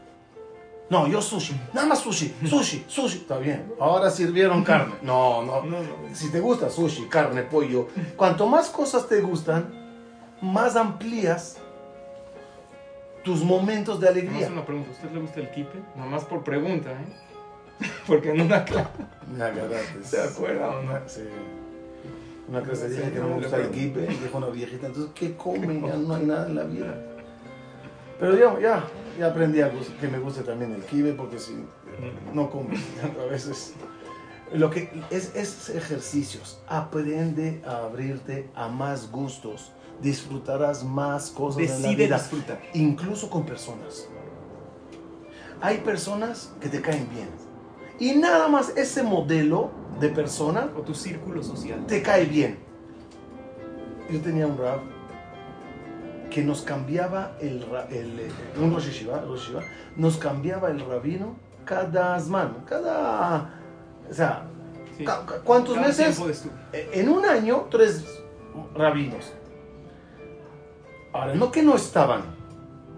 No, 0.89 1.07
yo 1.07 1.21
sushi, 1.21 1.55
nada 1.73 1.87
más 1.87 1.99
sushi, 1.99 2.33
sushi, 2.49 2.83
sushi. 2.87 3.17
Está 3.19 3.37
bien, 3.37 3.73
ahora 3.79 4.09
sirvieron 4.11 4.63
carne. 4.65 4.95
No, 5.01 5.41
no, 5.43 5.63
No, 5.63 5.79
no. 5.81 6.15
Si 6.15 6.29
te 6.29 6.39
gusta 6.39 6.69
sushi, 6.69 7.05
carne, 7.07 7.43
pollo, 7.43 7.87
cuanto 8.17 8.45
más 8.45 8.69
cosas 8.69 9.07
te 9.07 9.21
gustan, 9.21 9.73
más 10.41 10.75
amplías 10.75 11.57
tus 13.23 13.43
momentos 13.43 13.99
de 13.99 14.07
Nomás 14.07 14.23
alegría. 14.25 14.47
una 14.51 14.65
pregunta, 14.65 14.89
¿a 14.89 14.93
usted 14.93 15.11
le 15.11 15.19
gusta 15.21 15.39
el 15.39 15.51
kipe? 15.51 15.79
Nomás 15.95 16.25
por 16.25 16.43
pregunta, 16.43 16.91
¿eh? 16.91 17.30
Porque 18.07 18.31
en 18.31 18.41
una 18.41 18.63
clase... 18.65 18.89
Me 19.35 19.43
agarraste. 19.43 20.03
¿Se 20.03 20.21
acuerda 20.21 20.69
o 20.69 20.81
no? 20.83 20.99
Sí. 21.07 21.21
Una 22.49 22.61
clase 22.61 22.89
dije 22.89 23.11
que 23.11 23.19
no 23.19 23.29
me 23.29 23.35
gusta 23.35 23.57
el 23.57 23.69
kipe, 23.69 24.03
y 24.03 24.15
dijo 24.15 24.37
una 24.37 24.47
viejita, 24.47 24.87
entonces, 24.87 25.11
¿qué 25.15 25.35
come? 25.37 25.81
Ya 25.87 25.95
no 25.95 26.15
hay 26.15 26.25
nada 26.25 26.47
en 26.47 26.55
la 26.55 26.63
vida. 26.63 26.95
Pero 28.19 28.37
ya, 28.37 28.59
ya, 28.59 28.83
ya 29.17 29.27
aprendí 29.27 29.61
a 29.61 29.71
que 29.99 30.07
me 30.07 30.19
guste 30.19 30.41
también 30.43 30.73
el 30.73 30.83
kibe, 30.83 31.13
porque 31.13 31.39
si 31.39 31.65
no 32.33 32.49
como 32.49 32.69
a 32.69 33.31
veces... 33.31 33.73
Lo 34.53 34.69
que 34.69 34.89
es, 35.11 35.33
es 35.33 35.69
ejercicios. 35.69 36.61
Aprende 36.67 37.61
a 37.65 37.85
abrirte 37.85 38.49
a 38.53 38.67
más 38.67 39.09
gustos. 39.09 39.71
Disfrutarás 40.01 40.83
más 40.83 41.29
cosas 41.29 41.61
en 41.61 41.69
la 41.69 41.75
Decide 41.75 42.05
vida. 42.05 42.17
disfrutar. 42.17 42.61
incluso 42.73 43.29
con 43.29 43.45
personas. 43.45 44.09
Hay 45.61 45.77
personas 45.77 46.51
que 46.59 46.67
te 46.67 46.81
caen 46.81 47.07
bien. 47.13 47.29
Y 48.01 48.15
nada 48.15 48.47
más 48.47 48.75
ese 48.75 49.03
modelo 49.03 49.69
de 49.99 50.09
persona 50.09 50.69
O 50.75 50.81
tu 50.81 50.93
círculo 50.95 51.43
social. 51.43 51.85
te 51.85 52.01
cae 52.01 52.25
bien. 52.25 52.57
Yo 54.09 54.19
tenía 54.19 54.47
un 54.47 54.57
rab 54.57 54.79
que 56.31 56.41
nos 56.43 56.61
cambiaba 56.63 57.33
el, 57.39 57.61
ra- 57.69 57.87
el, 57.91 58.19
eh, 58.19 58.31
un 58.59 58.73
Rosh 58.73 58.85
Yeshiva, 58.87 59.21
Rosh 59.21 59.41
Yeshiva, 59.41 59.61
nos 59.97 60.17
cambiaba 60.17 60.69
el 60.71 60.79
rabino 60.79 61.35
cada 61.65 62.19
zman, 62.19 62.63
cada, 62.65 63.53
o 64.09 64.13
sea, 64.13 64.47
Sí. 64.97 65.05
ca- 65.05 65.23
¿cuántos 65.43 65.75
Cada 65.75 65.87
meses? 65.87 66.19
Eh, 66.73 66.89
En 66.93 67.09
un 67.09 67.23
año, 67.25 67.67
tres 67.69 68.03
rabinos. 68.75 69.31
Ahora, 71.13 71.35
no 71.35 71.51
que 71.51 71.61
no 71.61 71.75
estaban, 71.75 72.21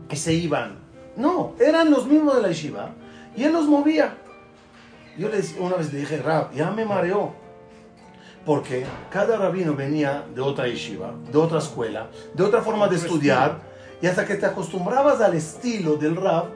que 0.07 0.15
se 0.15 0.33
iban. 0.33 0.77
No, 1.17 1.53
eran 1.59 1.91
los 1.91 2.07
mismos 2.07 2.35
de 2.35 2.41
la 2.43 2.47
yeshiva 2.49 2.91
y 3.35 3.43
él 3.43 3.51
los 3.53 3.65
movía. 3.67 4.17
Yo 5.17 5.29
le 5.29 5.39
dec- 5.41 5.59
una 5.59 5.75
vez 5.75 5.91
le 5.93 5.99
dije, 5.99 6.17
Rab, 6.21 6.51
ya 6.53 6.71
me 6.71 6.85
mareó. 6.85 7.33
Porque 8.45 8.85
cada 9.09 9.37
rabino 9.37 9.73
venía 9.75 10.25
de 10.33 10.41
otra 10.41 10.67
yeshiva, 10.67 11.13
de 11.31 11.37
otra 11.37 11.59
escuela, 11.59 12.09
de 12.33 12.43
otra 12.43 12.61
forma 12.61 12.87
de 12.87 12.97
estudiar. 12.97 13.61
Y 14.01 14.07
hasta 14.07 14.25
que 14.25 14.35
te 14.35 14.45
acostumbrabas 14.45 15.21
al 15.21 15.33
estilo 15.33 15.95
del 15.95 16.15
Rab, 16.17 16.47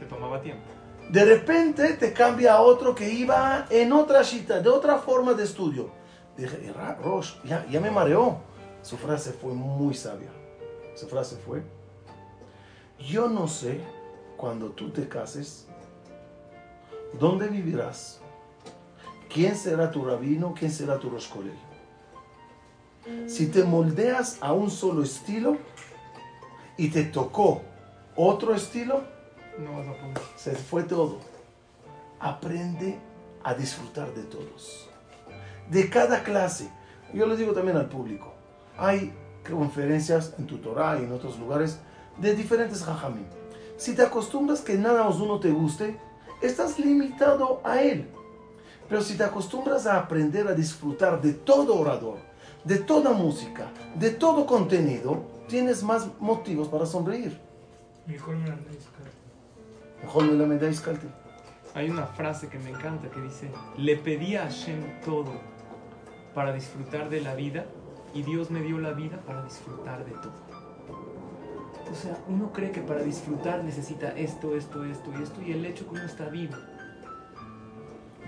Te 0.00 0.06
tomaba 0.06 0.40
tiempo. 0.40 0.64
de 1.10 1.24
repente 1.24 1.92
te 1.94 2.12
cambia 2.12 2.54
a 2.54 2.60
otro 2.60 2.92
que 2.94 3.08
iba 3.08 3.66
en 3.70 3.92
otra 3.92 4.22
shita, 4.22 4.58
de 4.60 4.68
otra 4.68 4.98
forma 4.98 5.32
de 5.34 5.44
estudio. 5.44 5.90
Dije, 6.36 6.72
"Ra- 6.74 6.98
Rosh, 7.02 7.34
ya, 7.44 7.64
ya 7.70 7.80
me 7.80 7.90
mareó. 7.90 8.38
Su 8.82 8.96
frase 8.96 9.32
fue 9.32 9.52
muy 9.54 9.94
sabia. 9.94 10.30
Su 10.96 11.06
frase 11.06 11.36
fue, 11.36 11.62
yo 12.98 13.28
no 13.28 13.46
sé 13.46 13.80
cuando 14.36 14.70
tú 14.70 14.90
te 14.90 15.06
cases, 15.08 15.68
dónde 17.18 17.48
vivirás, 17.48 18.20
quién 19.32 19.56
será 19.56 19.90
tu 19.90 20.04
rabino, 20.04 20.54
quién 20.58 20.70
será 20.70 20.98
tu 20.98 21.10
Rosh 21.10 21.28
Kolel. 21.28 21.54
Si 23.28 23.46
te 23.46 23.62
moldeas 23.64 24.38
a 24.40 24.52
un 24.52 24.70
solo 24.70 25.02
estilo 25.02 25.58
y 26.76 26.88
te 26.88 27.04
tocó 27.04 27.62
otro 28.16 28.54
estilo, 28.54 29.02
No 29.58 29.78
vas 29.78 29.88
a 29.88 29.92
poder. 29.92 30.18
se 30.36 30.54
fue 30.54 30.82
todo. 30.82 31.18
Aprende 32.18 32.98
a 33.44 33.54
disfrutar 33.54 34.12
de 34.14 34.22
todos. 34.24 34.88
De 35.70 35.88
cada 35.88 36.22
clase. 36.24 36.68
Yo 37.14 37.26
les 37.26 37.38
digo 37.38 37.52
también 37.52 37.76
al 37.76 37.88
público. 37.88 38.34
Hay 38.76 39.12
conferencias 39.48 40.34
en 40.38 40.46
tu 40.46 40.58
Torah 40.58 40.98
y 41.00 41.04
en 41.04 41.12
otros 41.12 41.38
lugares 41.38 41.78
de 42.18 42.34
diferentes 42.34 42.82
jajamim. 42.82 43.24
Si 43.76 43.94
te 43.94 44.02
acostumbras 44.02 44.60
que 44.60 44.76
nada 44.76 45.04
más 45.04 45.16
uno 45.16 45.38
te 45.38 45.50
guste, 45.50 45.98
estás 46.40 46.78
limitado 46.78 47.60
a 47.64 47.82
él. 47.82 48.08
Pero 48.88 49.02
si 49.02 49.16
te 49.16 49.24
acostumbras 49.24 49.86
a 49.86 49.98
aprender 49.98 50.46
a 50.46 50.54
disfrutar 50.54 51.20
de 51.20 51.32
todo 51.32 51.76
orador, 51.76 52.18
de 52.64 52.78
toda 52.78 53.12
música, 53.12 53.70
de 53.94 54.10
todo 54.10 54.46
contenido, 54.46 55.24
tienes 55.48 55.82
más 55.82 56.08
motivos 56.20 56.68
para 56.68 56.86
sonreír. 56.86 57.38
Mejor 60.02 60.24
me 60.24 60.34
la 60.34 60.46
me 60.46 60.58
dais 60.58 60.80
calte. 60.80 61.06
Hay 61.74 61.90
una 61.90 62.06
frase 62.06 62.48
que 62.48 62.58
me 62.58 62.70
encanta 62.70 63.10
que 63.10 63.20
dice, 63.20 63.50
le 63.76 63.96
pedí 63.96 64.36
a 64.36 64.44
Hashem 64.44 65.00
todo 65.04 65.32
para 66.34 66.52
disfrutar 66.52 67.10
de 67.10 67.20
la 67.20 67.34
vida 67.34 67.66
y 68.14 68.22
Dios 68.22 68.50
me 68.50 68.62
dio 68.62 68.78
la 68.78 68.92
vida 68.92 69.20
para 69.26 69.42
disfrutar 69.42 70.04
de 70.04 70.12
todo. 70.12 70.45
O 71.90 71.94
sea, 71.94 72.18
uno 72.28 72.52
cree 72.52 72.72
que 72.72 72.80
para 72.80 73.02
disfrutar 73.02 73.62
necesita 73.64 74.10
esto, 74.16 74.56
esto, 74.56 74.84
esto 74.84 75.10
y 75.18 75.22
esto, 75.22 75.42
y 75.42 75.52
el 75.52 75.64
hecho 75.64 75.84
que 75.88 75.94
uno 75.94 76.04
está 76.04 76.28
vivo. 76.28 76.54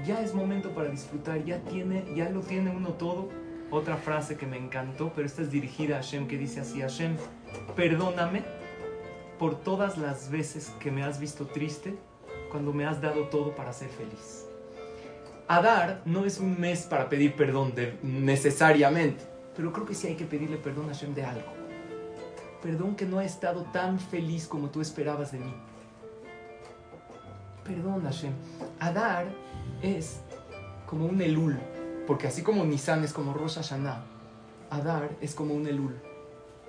Ya 0.06 0.20
es 0.22 0.34
momento 0.34 0.70
para 0.74 0.88
disfrutar, 0.88 1.44
ya, 1.44 1.58
tiene, 1.60 2.04
ya 2.14 2.30
lo 2.30 2.40
tiene 2.40 2.70
uno 2.70 2.90
todo. 2.90 3.28
Otra 3.70 3.96
frase 3.96 4.36
que 4.36 4.46
me 4.46 4.56
encantó, 4.56 5.12
pero 5.14 5.26
esta 5.26 5.42
es 5.42 5.50
dirigida 5.50 5.96
a 5.96 6.02
Hashem, 6.02 6.26
que 6.28 6.38
dice 6.38 6.60
así, 6.60 6.80
Hashem, 6.80 7.16
perdóname 7.76 8.42
por 9.38 9.56
todas 9.56 9.98
las 9.98 10.30
veces 10.30 10.72
que 10.80 10.90
me 10.90 11.02
has 11.02 11.20
visto 11.20 11.46
triste 11.46 11.94
cuando 12.50 12.72
me 12.72 12.86
has 12.86 13.00
dado 13.02 13.24
todo 13.24 13.54
para 13.54 13.72
ser 13.72 13.88
feliz. 13.88 14.46
Adar 15.48 16.00
no 16.04 16.24
es 16.24 16.38
un 16.38 16.58
mes 16.58 16.82
para 16.82 17.08
pedir 17.08 17.34
perdón 17.34 17.74
de- 17.74 17.98
necesariamente, 18.02 19.24
pero 19.56 19.72
creo 19.72 19.84
que 19.84 19.94
sí 19.94 20.06
hay 20.06 20.14
que 20.14 20.24
pedirle 20.24 20.56
perdón 20.56 20.86
a 20.86 20.94
Hashem 20.94 21.14
de 21.14 21.24
algo. 21.24 21.57
Perdón 22.62 22.96
que 22.96 23.04
no 23.04 23.20
he 23.20 23.24
estado 23.24 23.62
tan 23.72 24.00
feliz 24.00 24.46
como 24.46 24.70
tú 24.70 24.80
esperabas 24.80 25.32
de 25.32 25.38
mí. 25.38 25.54
Perdón, 27.64 28.02
Hashem. 28.02 28.32
Adar 28.80 29.26
es 29.82 30.20
como 30.86 31.06
un 31.06 31.20
Elul, 31.20 31.58
porque 32.06 32.26
así 32.26 32.42
como 32.42 32.64
Nisan 32.64 33.04
es 33.04 33.12
como 33.12 33.34
Rosh 33.34 33.56
Hashanah, 33.56 34.04
Adar 34.70 35.10
es 35.20 35.34
como 35.34 35.54
un 35.54 35.66
Elul. 35.66 35.94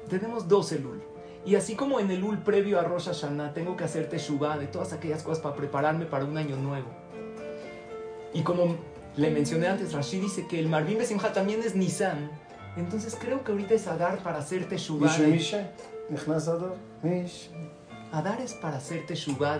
Tenemos 0.09 0.47
dos 0.47 0.71
Elul. 0.71 1.01
Y 1.45 1.55
así 1.55 1.75
como 1.75 1.99
en 1.99 2.11
Elul 2.11 2.39
previo 2.39 2.79
a 2.79 2.83
Rosh 2.83 3.05
Hashanah 3.05 3.53
tengo 3.53 3.77
que 3.77 3.85
hacer 3.85 4.09
Teshuvah 4.09 4.57
de 4.57 4.67
todas 4.67 4.93
aquellas 4.93 5.23
cosas 5.23 5.41
para 5.41 5.55
prepararme 5.55 6.05
para 6.05 6.25
un 6.25 6.37
año 6.37 6.57
nuevo. 6.57 6.87
Y 8.33 8.43
como 8.43 8.75
le 9.15 9.31
mencioné 9.31 9.67
antes, 9.67 9.93
Rashi 9.93 10.19
dice 10.19 10.47
que 10.47 10.59
el 10.59 10.67
Marvin 10.67 10.97
Besimha 10.97 11.33
también 11.33 11.61
es 11.63 11.75
Nisan. 11.75 12.29
Entonces 12.79 13.17
creo 13.19 13.43
que 13.43 13.51
ahorita 13.51 13.73
es 13.73 13.87
Adar 13.87 14.19
para 14.23 14.39
hacerte 14.39 14.77
Shubá. 14.77 15.11
Adar 18.11 18.41
es 18.41 18.53
para 18.53 18.77
hacerte 18.77 19.15
Shubá 19.15 19.59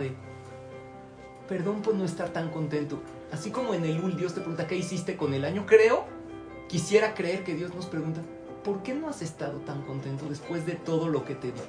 perdón 1.47 1.81
por 1.81 1.95
no 1.95 2.05
estar 2.05 2.29
tan 2.29 2.49
contento. 2.49 2.99
Así 3.31 3.51
como 3.51 3.73
en 3.73 3.83
el 3.83 3.99
UL 4.03 4.15
Dios 4.15 4.33
te 4.33 4.39
pregunta, 4.39 4.67
¿qué 4.67 4.75
hiciste 4.75 5.17
con 5.17 5.33
el 5.33 5.45
año? 5.45 5.65
Creo, 5.65 6.05
quisiera 6.67 7.15
creer 7.15 7.43
que 7.43 7.55
Dios 7.55 7.73
nos 7.73 7.87
pregunta, 7.87 8.21
¿por 8.63 8.83
qué 8.83 8.93
no 8.93 9.09
has 9.09 9.21
estado 9.21 9.57
tan 9.59 9.81
contento 9.81 10.25
después 10.29 10.65
de 10.65 10.73
todo 10.73 11.09
lo 11.09 11.25
que 11.25 11.35
te 11.35 11.47
di? 11.47 11.59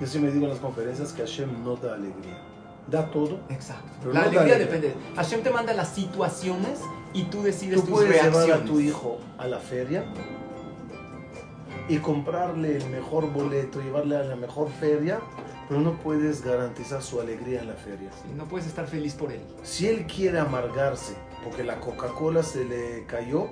Yo 0.00 0.06
siempre 0.06 0.32
digo 0.32 0.44
en 0.44 0.52
las 0.52 0.60
conferencias 0.60 1.12
que 1.12 1.22
Hashem 1.22 1.64
no 1.64 1.76
da 1.76 1.94
alegría. 1.94 2.40
Da 2.88 3.10
todo. 3.10 3.40
Exacto. 3.48 3.90
Pero 4.00 4.12
la 4.12 4.20
no 4.20 4.26
alegría, 4.26 4.54
alegría, 4.54 4.78
depende. 4.78 4.94
Hashem 5.16 5.42
te 5.42 5.50
manda 5.50 5.72
las 5.72 5.88
situaciones 5.88 6.80
y 7.12 7.24
tú 7.24 7.42
decides 7.42 7.80
tú 7.80 7.86
tus 7.86 7.90
puedes 7.90 8.22
llevar 8.22 8.52
a 8.52 8.64
tu 8.64 8.78
hijo 8.78 9.18
a 9.38 9.48
la 9.48 9.58
feria 9.58 10.04
y 11.88 11.98
comprarle 11.98 12.76
el 12.76 12.90
mejor 12.90 13.32
boleto, 13.32 13.80
llevarle 13.80 14.16
a 14.16 14.24
la 14.24 14.36
mejor 14.36 14.68
feria, 14.70 15.20
pero 15.68 15.80
no 15.80 15.92
puedes 15.94 16.42
garantizar 16.42 17.02
su 17.02 17.20
alegría 17.20 17.60
en 17.60 17.68
la 17.68 17.74
feria. 17.74 18.10
Sí, 18.12 18.32
no 18.36 18.44
puedes 18.46 18.66
estar 18.66 18.86
feliz 18.86 19.14
por 19.14 19.32
él. 19.32 19.40
Si 19.62 19.86
él 19.86 20.06
quiere 20.06 20.38
amargarse 20.38 21.14
porque 21.44 21.62
la 21.64 21.78
Coca-Cola 21.80 22.42
se 22.42 22.64
le 22.64 23.04
cayó 23.06 23.46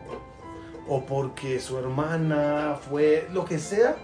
o 0.88 1.04
porque 1.06 1.60
su 1.60 1.78
hermana 1.78 2.76
fue 2.88 3.28
lo 3.32 3.44
que 3.44 3.58
sea, 3.58 3.96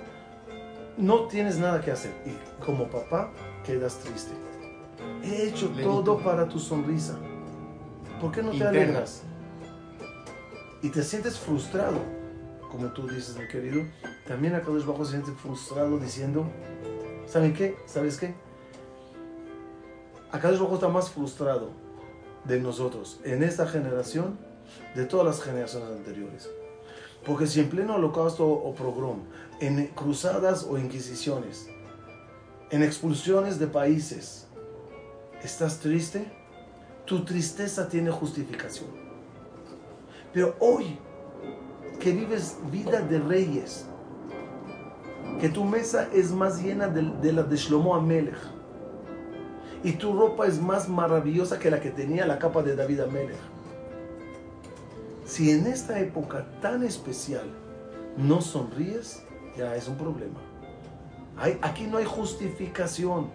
no 0.97 1.27
tienes 1.27 1.59
nada 1.59 1.81
que 1.81 1.91
hacer. 1.91 2.13
Y 2.25 2.65
como 2.65 2.89
papá 2.89 3.33
quedas 3.65 3.99
triste. 3.99 4.33
He 5.23 5.49
hecho 5.49 5.69
todo 5.83 6.19
para 6.19 6.49
tu 6.49 6.59
sonrisa. 6.59 7.19
¿Por 8.21 8.33
qué 8.33 8.43
no 8.43 8.51
te 8.51 8.57
Interna. 8.57 8.79
alegras? 8.81 9.23
Y 10.83 10.89
te 10.89 11.03
sientes 11.03 11.39
frustrado, 11.39 11.99
como 12.71 12.89
tú 12.89 13.07
dices, 13.07 13.37
mi 13.37 13.47
querido. 13.49 13.83
También 14.27 14.55
acá 14.55 14.71
los 14.71 14.87
bajos 14.87 15.09
se 15.09 15.15
siente 15.15 15.33
frustrado 15.33 15.99
diciendo, 15.99 16.47
¿saben 17.27 17.53
qué? 17.53 17.77
¿Sabes 17.87 18.19
qué? 18.19 18.35
Acá 20.31 20.51
los 20.51 20.61
bajos 20.61 20.75
está 20.75 20.89
más 20.89 21.11
frustrado 21.11 21.71
de 22.45 22.61
nosotros 22.61 23.21
en 23.25 23.43
esta 23.43 23.67
generación 23.67 24.39
de 24.95 25.05
todas 25.05 25.27
las 25.27 25.43
generaciones 25.43 25.91
anteriores. 25.91 26.49
Porque 27.25 27.47
si 27.47 27.61
en 27.61 27.69
pleno 27.69 27.97
holocausto 27.97 28.49
o 28.49 28.75
pogrom, 28.75 29.25
en 29.61 29.89
cruzadas 29.89 30.65
o 30.65 30.79
inquisiciones, 30.79 31.69
en 32.71 32.83
expulsiones 32.83 33.59
de 33.59 33.67
países, 33.67 34.47
estás 35.43 35.81
triste, 35.81 36.33
tu 37.05 37.25
tristeza 37.25 37.89
tiene 37.89 38.11
justificación. 38.11 38.89
Pero 40.33 40.55
hoy, 40.61 40.99
que 42.01 42.13
vives 42.13 42.59
vida 42.73 43.01
de 43.03 43.19
reyes, 43.19 43.85
que 45.41 45.49
tu 45.49 45.65
mesa 45.65 46.09
es 46.13 46.33
más 46.33 46.63
llena 46.63 46.89
de, 46.89 47.33
la 47.33 47.43
de 47.43 47.57
Shlomo 47.57 47.95
Amelech, 47.95 48.39
y 49.85 49.93
tu 49.93 50.19
ropa 50.19 50.47
es 50.47 50.61
más 50.61 50.89
maravillosa 50.89 51.59
que 51.59 51.71
la 51.71 51.81
que 51.81 51.91
tenía 51.91 52.27
la 52.27 52.39
capa 52.39 52.63
de 52.63 52.75
David 52.75 53.01
Amelech. 53.01 53.39
Si 55.25 55.51
en 55.51 55.67
esta 55.67 56.01
época 56.01 56.47
tan 56.61 56.83
especial 56.83 57.45
no 58.17 58.41
sonríes, 58.41 59.23
ya 59.57 59.77
es 59.77 59.87
un 59.87 59.97
problema. 59.97 60.41
Aquí 61.63 61.87
no 61.87 61.99
hay 61.99 62.05
justificación. 62.05 63.31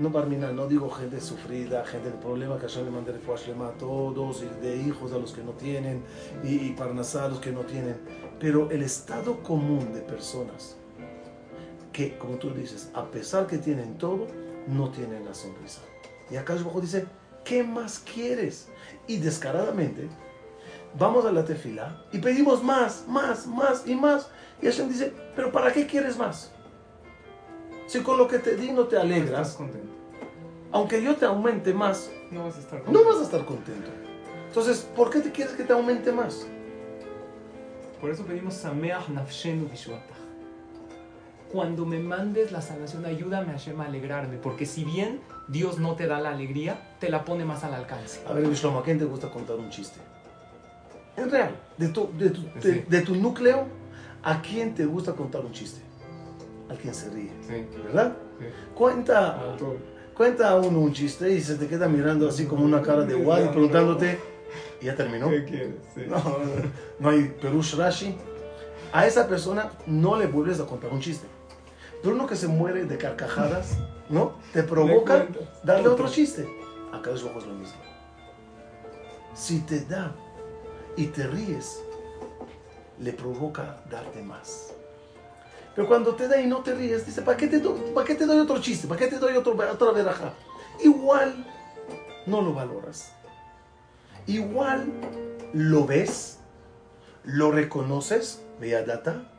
No, 0.00 0.10
Barmina, 0.10 0.52
no 0.52 0.68
digo 0.68 0.88
gente 0.90 1.20
sufrida, 1.20 1.84
gente 1.84 2.10
de 2.10 2.16
problema, 2.18 2.56
que 2.56 2.68
Hashem 2.68 2.84
le 2.84 2.90
mande 2.90 3.12
a 3.12 3.78
todos, 3.78 4.42
y 4.42 4.64
de 4.64 4.76
hijos 4.76 5.12
a 5.12 5.18
los 5.18 5.32
que 5.32 5.42
no 5.42 5.52
tienen, 5.52 6.04
y, 6.44 6.68
y 6.68 6.72
parnasá 6.72 7.24
a 7.24 7.28
los 7.28 7.40
que 7.40 7.50
no 7.50 7.62
tienen. 7.62 7.96
Pero 8.38 8.70
el 8.70 8.82
estado 8.82 9.42
común 9.42 9.92
de 9.92 10.00
personas 10.00 10.76
que, 11.92 12.16
como 12.16 12.36
tú 12.36 12.50
dices, 12.50 12.90
a 12.94 13.10
pesar 13.10 13.48
que 13.48 13.58
tienen 13.58 13.98
todo, 13.98 14.28
no 14.68 14.90
tienen 14.90 15.24
la 15.24 15.34
sonrisa. 15.34 15.80
Y 16.30 16.36
acá 16.36 16.52
abajo 16.52 16.80
dice, 16.80 17.06
¿qué 17.44 17.64
más 17.64 17.98
quieres? 17.98 18.68
Y 19.08 19.16
descaradamente, 19.16 20.08
vamos 20.96 21.24
a 21.24 21.32
la 21.32 21.44
tefila 21.44 22.04
y 22.12 22.18
pedimos 22.18 22.62
más, 22.62 23.04
más, 23.08 23.46
más 23.46 23.86
y 23.86 23.96
más. 23.96 24.30
Y 24.62 24.66
Hashem 24.66 24.88
dice, 24.88 25.12
¿pero 25.34 25.50
para 25.50 25.72
qué 25.72 25.86
quieres 25.86 26.16
más? 26.16 26.52
Si 27.88 28.00
con 28.02 28.16
lo 28.18 28.28
que 28.28 28.38
te 28.38 28.54
di 28.54 28.70
no 28.70 28.84
te 28.84 28.96
alegras, 28.96 29.54
contento. 29.54 29.88
aunque 30.70 31.02
yo 31.02 31.16
te 31.16 31.24
aumente 31.24 31.72
más, 31.74 32.10
No 32.30 32.44
vas 32.44 32.56
a 32.56 32.60
estar 32.60 32.78
no 32.80 32.84
contento. 32.84 33.08
vas 33.08 33.18
a 33.18 33.22
estar 33.24 33.44
contento. 33.44 33.88
Entonces, 34.46 34.86
¿por 34.94 35.10
qué 35.10 35.20
te 35.20 35.32
quieres 35.32 35.54
que 35.54 35.64
te 35.64 35.72
aumente 35.72 36.12
más? 36.12 36.46
Por 38.00 38.10
eso 38.10 38.24
pedimos 38.24 38.54
Sameach 38.54 39.08
Nafshenu. 39.08 39.68
Cuando 41.50 41.86
me 41.86 41.98
mandes 41.98 42.52
la 42.52 42.60
salvación, 42.60 43.06
ayúdame 43.06 43.52
Hashem 43.52 43.80
a 43.80 43.86
alegrarme, 43.86 44.36
porque 44.36 44.66
si 44.66 44.84
bien 44.84 45.20
Dios 45.48 45.78
no 45.78 45.94
te 45.96 46.06
da 46.06 46.20
la 46.20 46.30
alegría, 46.30 46.94
te 47.00 47.08
la 47.08 47.24
pone 47.24 47.44
más 47.46 47.64
al 47.64 47.72
alcance. 47.72 48.20
A 48.28 48.34
ver, 48.34 48.46
Shlomo, 48.52 48.80
¿a 48.80 48.84
quién 48.84 48.98
te 48.98 49.06
gusta 49.06 49.30
contar 49.30 49.56
un 49.56 49.70
chiste? 49.70 49.98
En 51.16 51.30
real, 51.30 51.56
de 51.78 51.88
tu, 51.88 52.10
de 52.18 52.30
tu, 52.30 52.42
de 52.60 53.00
tu 53.00 53.14
núcleo, 53.16 53.64
¿a 54.22 54.42
quién 54.42 54.74
te 54.74 54.84
gusta 54.84 55.14
contar 55.14 55.40
un 55.40 55.52
chiste? 55.52 55.80
Al 56.68 56.76
quien 56.76 56.94
se 56.94 57.10
ríe, 57.10 57.30
Sí, 57.46 57.66
¿verdad? 57.84 58.14
Cuenta, 58.74 59.56
cuenta 60.14 60.50
a 60.50 60.56
uno 60.56 60.80
un 60.80 60.92
chiste 60.92 61.30
y 61.32 61.40
se 61.40 61.54
te 61.56 61.66
queda 61.66 61.88
mirando 61.88 62.28
así 62.28 62.44
como 62.46 62.64
una 62.64 62.82
cara 62.82 63.02
de 63.04 63.14
guay, 63.14 63.48
preguntándote, 63.48 64.18
¿y 64.80 64.86
ya 64.86 64.94
terminó? 64.94 65.28
quieres? 65.28 65.74
No, 66.06 66.22
no 66.98 67.08
hay 67.08 67.34
Perush 67.40 67.74
Rashi. 67.76 68.16
A 68.92 69.06
esa 69.06 69.26
persona 69.28 69.70
no 69.86 70.16
le 70.16 70.26
vuelves 70.26 70.60
a 70.60 70.66
contar 70.66 70.90
un 70.92 71.00
chiste. 71.00 71.26
Pero 72.02 72.14
uno 72.14 72.26
que 72.26 72.36
se 72.36 72.46
muere 72.48 72.84
de 72.84 72.96
carcajadas, 72.96 73.76
¿no? 74.08 74.34
Te 74.52 74.62
provoca 74.62 75.26
darle 75.64 75.88
otro 75.88 76.04
otro. 76.04 76.08
chiste. 76.14 76.48
Acá 76.92 77.10
los 77.10 77.24
ojos 77.24 77.46
lo 77.46 77.54
mismo. 77.54 77.76
Si 79.34 79.60
te 79.60 79.80
da 79.84 80.14
y 80.96 81.06
te 81.06 81.26
ríes, 81.26 81.82
le 82.98 83.12
provoca 83.12 83.82
darte 83.90 84.22
más. 84.22 84.74
Pero 85.78 85.86
cuando 85.86 86.16
te 86.16 86.26
da 86.26 86.40
y 86.40 86.48
no 86.48 86.56
te 86.56 86.74
ríes, 86.74 87.06
dice, 87.06 87.22
¿para 87.22 87.36
qué 87.36 87.46
te, 87.46 87.60
do- 87.60 87.76
¿para 87.94 88.04
qué 88.04 88.16
te 88.16 88.26
doy 88.26 88.40
otro 88.40 88.60
chiste? 88.60 88.88
¿Para 88.88 88.98
qué 88.98 89.06
te 89.06 89.16
doy 89.20 89.36
otro, 89.36 89.52
otra 89.52 89.92
veraja? 89.92 90.32
Igual 90.82 91.46
no 92.26 92.42
lo 92.42 92.52
valoras. 92.52 93.12
Igual 94.26 94.86
lo 95.52 95.86
ves, 95.86 96.40
lo 97.22 97.52
reconoces, 97.52 98.42
data, 98.60 99.30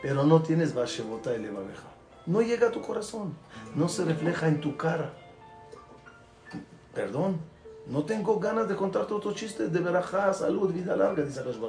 pero 0.00 0.24
no 0.24 0.40
tienes 0.40 0.72
Bashebota 0.72 1.34
y 1.34 1.40
Levabeja. 1.40 1.84
No 2.24 2.40
llega 2.40 2.68
a 2.68 2.70
tu 2.70 2.80
corazón, 2.80 3.36
no 3.74 3.90
se 3.90 4.06
refleja 4.06 4.48
en 4.48 4.62
tu 4.62 4.78
cara. 4.78 5.12
Perdón, 6.94 7.38
no 7.86 8.06
tengo 8.06 8.40
ganas 8.40 8.66
de 8.66 8.76
contarte 8.76 9.12
otro 9.12 9.34
chiste 9.34 9.68
de 9.68 9.80
verajá, 9.80 10.32
salud, 10.32 10.72
vida 10.72 10.96
larga, 10.96 11.22
dice 11.22 11.42
Baruj. 11.42 11.60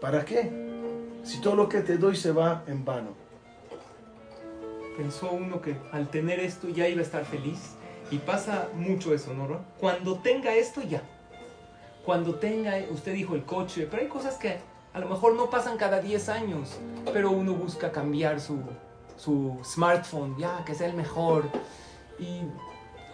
¿Para 0.00 0.24
qué? 0.24 1.20
Si 1.22 1.42
todo 1.42 1.54
lo 1.54 1.68
que 1.68 1.82
te 1.82 1.98
doy 1.98 2.16
se 2.16 2.32
va 2.32 2.64
en 2.66 2.82
vano. 2.82 3.27
Pensó 4.98 5.30
uno 5.30 5.62
que 5.62 5.76
al 5.92 6.08
tener 6.08 6.40
esto 6.40 6.68
ya 6.68 6.88
iba 6.88 6.98
a 6.98 7.04
estar 7.04 7.24
feliz. 7.24 7.76
Y 8.10 8.18
pasa 8.18 8.68
mucho 8.74 9.14
eso, 9.14 9.32
¿no? 9.32 9.46
Ron? 9.46 9.60
Cuando 9.78 10.18
tenga 10.18 10.52
esto, 10.56 10.82
ya. 10.82 11.02
Cuando 12.04 12.34
tenga, 12.34 12.74
usted 12.90 13.14
dijo 13.14 13.36
el 13.36 13.44
coche, 13.44 13.86
pero 13.88 14.02
hay 14.02 14.08
cosas 14.08 14.34
que 14.38 14.58
A 14.92 14.98
lo 14.98 15.08
mejor 15.08 15.36
no 15.36 15.50
pasan 15.50 15.76
cada 15.76 16.00
10 16.00 16.28
años, 16.30 16.80
pero 17.12 17.30
uno 17.30 17.52
busca 17.52 17.92
cambiar 17.92 18.40
su, 18.40 18.58
su 19.16 19.60
smartphone, 19.62 20.36
ya, 20.36 20.64
que 20.64 20.74
sea 20.74 20.88
el 20.88 20.94
mejor, 20.94 21.44
y, 22.18 22.40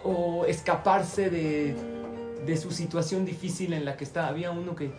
o 0.05 0.47
escaparse 0.47 1.28
de, 1.28 1.76
de 2.47 2.57
su 2.57 2.70
situación 2.70 3.26
difícil 3.26 3.74
en 3.74 3.85
la 3.85 3.99
que 3.99 4.05
está. 4.05 4.28
Había 4.28 4.53
uno 4.53 4.74
que 4.74 4.93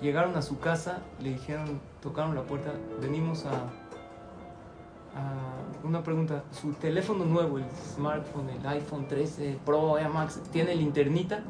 llegaron 0.00 0.36
a 0.36 0.42
su 0.42 0.60
casa, 0.60 1.00
le 1.20 1.30
dijeron, 1.30 1.80
tocaron 2.00 2.36
la 2.36 2.42
puerta, 2.42 2.72
venimos 3.00 3.46
a, 3.46 3.72
una 5.84 6.02
pregunta, 6.02 6.44
su 6.50 6.72
teléfono 6.72 7.24
nuevo, 7.24 7.58
el 7.58 7.64
smartphone, 7.94 8.50
el 8.50 8.66
iPhone 8.66 9.06
13 9.06 9.58
Pro, 9.64 9.98
Air 9.98 10.08
Max, 10.08 10.40
¿tiene 10.52 10.74
linternita? 10.74 11.42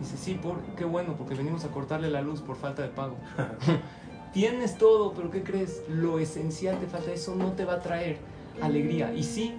Dice, 0.00 0.16
sí, 0.16 0.34
por, 0.34 0.60
qué 0.76 0.84
bueno, 0.84 1.14
porque 1.16 1.34
venimos 1.34 1.64
a 1.64 1.68
cortarle 1.68 2.10
la 2.10 2.20
luz 2.20 2.40
por 2.40 2.56
falta 2.56 2.82
de 2.82 2.88
pago. 2.88 3.16
Tienes 4.32 4.76
todo, 4.76 5.14
pero 5.14 5.30
¿qué 5.30 5.42
crees? 5.42 5.82
Lo 5.88 6.18
esencial 6.18 6.78
te 6.78 6.86
falta, 6.86 7.12
eso 7.12 7.34
no 7.34 7.52
te 7.52 7.64
va 7.64 7.74
a 7.74 7.80
traer 7.80 8.18
alegría. 8.60 9.14
Y 9.14 9.22
sí, 9.22 9.54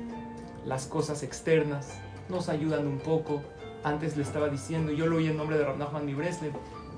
las 0.66 0.86
cosas 0.86 1.24
externas 1.24 2.00
nos 2.30 2.50
ayudan 2.50 2.86
un 2.86 3.00
poco. 3.00 3.42
Antes 3.84 4.18
le 4.18 4.24
estaba 4.24 4.50
diciendo, 4.50 4.92
yo 4.92 5.08
lo 5.08 5.18
oí 5.18 5.28
en 5.28 5.38
nombre 5.38 5.58
de 5.58 5.66
Rav 5.66 5.78
Nachman 5.78 6.16
Breslev, 6.16 6.54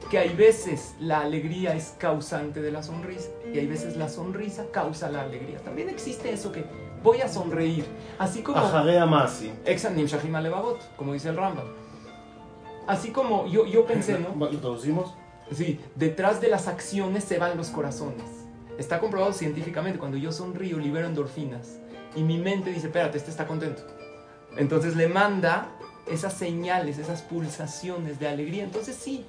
que 0.09 0.17
hay 0.17 0.29
veces 0.29 0.95
la 0.99 1.21
alegría 1.21 1.75
es 1.75 1.95
causante 1.97 2.61
de 2.61 2.71
la 2.71 2.83
sonrisa 2.83 3.29
y 3.53 3.59
hay 3.59 3.67
veces 3.67 3.97
la 3.97 4.09
sonrisa 4.09 4.65
causa 4.71 5.09
la 5.09 5.21
alegría. 5.21 5.59
También 5.59 5.89
existe 5.89 6.31
eso 6.31 6.51
que 6.51 6.65
voy 7.03 7.21
a 7.21 7.27
sonreír, 7.27 7.85
así 8.17 8.41
como 8.41 8.57
Ajarea 8.57 9.05
Masi. 9.05 9.51
Como 10.95 11.13
dice 11.13 11.29
el 11.29 11.37
Rambam. 11.37 11.67
Así 12.87 13.11
como 13.11 13.45
yo, 13.47 13.65
yo 13.65 13.85
pensé, 13.85 14.17
¿no? 14.19 14.35
¿Lo 14.51 14.59
traducimos? 14.59 15.13
Sí, 15.51 15.79
detrás 15.95 16.41
de 16.41 16.47
las 16.47 16.67
acciones 16.67 17.23
se 17.23 17.37
van 17.37 17.57
los 17.57 17.69
corazones. 17.69 18.25
Está 18.77 18.99
comprobado 18.99 19.33
científicamente, 19.33 19.99
cuando 19.99 20.17
yo 20.17 20.31
sonrío 20.31 20.77
libero 20.77 21.07
endorfinas 21.07 21.79
y 22.15 22.23
mi 22.23 22.37
mente 22.37 22.71
dice, 22.71 22.87
espérate, 22.87 23.17
este 23.17 23.29
está 23.29 23.45
contento. 23.45 23.83
Entonces 24.57 24.95
le 24.95 25.07
manda 25.07 25.69
esas 26.07 26.33
señales, 26.33 26.97
esas 26.97 27.21
pulsaciones 27.21 28.19
de 28.19 28.27
alegría. 28.27 28.63
Entonces 28.63 28.95
sí, 28.95 29.25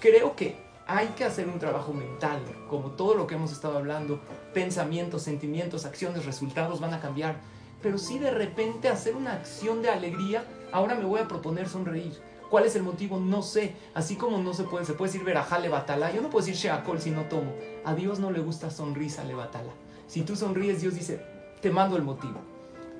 creo 0.00 0.36
que 0.36 0.56
hay 0.86 1.08
que 1.08 1.24
hacer 1.24 1.48
un 1.48 1.58
trabajo 1.58 1.92
mental, 1.92 2.40
como 2.68 2.92
todo 2.92 3.14
lo 3.14 3.26
que 3.26 3.34
hemos 3.34 3.52
estado 3.52 3.76
hablando, 3.76 4.20
pensamientos, 4.54 5.22
sentimientos, 5.22 5.84
acciones, 5.84 6.24
resultados 6.24 6.80
van 6.80 6.94
a 6.94 7.00
cambiar. 7.00 7.36
Pero 7.82 7.98
sí 7.98 8.18
de 8.18 8.30
repente 8.30 8.88
hacer 8.88 9.14
una 9.14 9.34
acción 9.34 9.82
de 9.82 9.90
alegría, 9.90 10.44
ahora 10.72 10.94
me 10.94 11.04
voy 11.04 11.20
a 11.20 11.28
proponer 11.28 11.68
sonreír. 11.68 12.18
¿Cuál 12.50 12.64
es 12.64 12.74
el 12.76 12.82
motivo? 12.82 13.20
No 13.20 13.42
sé. 13.42 13.74
Así 13.94 14.16
como 14.16 14.38
no 14.38 14.54
se 14.54 14.64
puede, 14.64 14.86
se 14.86 14.94
puede 14.94 15.12
decir 15.12 15.24
verajá 15.24 15.58
levatala. 15.58 16.10
Yo 16.12 16.22
no 16.22 16.30
puedo 16.30 16.46
decir 16.46 16.58
sheakol 16.58 17.00
si 17.00 17.10
no 17.10 17.24
tomo. 17.24 17.52
A 17.84 17.94
Dios 17.94 18.18
no 18.18 18.30
le 18.30 18.40
gusta 18.40 18.70
sonrisa 18.70 19.24
levatala. 19.24 19.72
Si 20.06 20.22
tú 20.22 20.34
sonríes, 20.34 20.80
Dios 20.80 20.94
dice, 20.94 21.20
te 21.60 21.70
mando 21.70 21.96
el 21.96 22.02
motivo. 22.02 22.40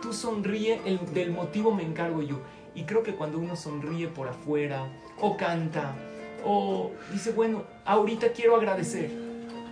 Tú 0.03 0.13
sonríe, 0.13 0.83
el, 0.85 1.15
del 1.15 1.33
motivo 1.33 1.73
me 1.73 1.83
encargo 1.83 2.21
yo. 2.21 2.41
Y 2.75 2.85
creo 2.85 3.03
que 3.03 3.15
cuando 3.15 3.39
uno 3.39 3.57
sonríe 3.57 4.09
por 4.09 4.29
afuera, 4.29 4.87
o 5.19 5.37
canta, 5.39 5.97
o 6.45 6.91
dice, 7.13 7.33
bueno, 7.33 7.65
ahorita 7.85 8.29
quiero 8.33 8.57
agradecer. 8.57 9.11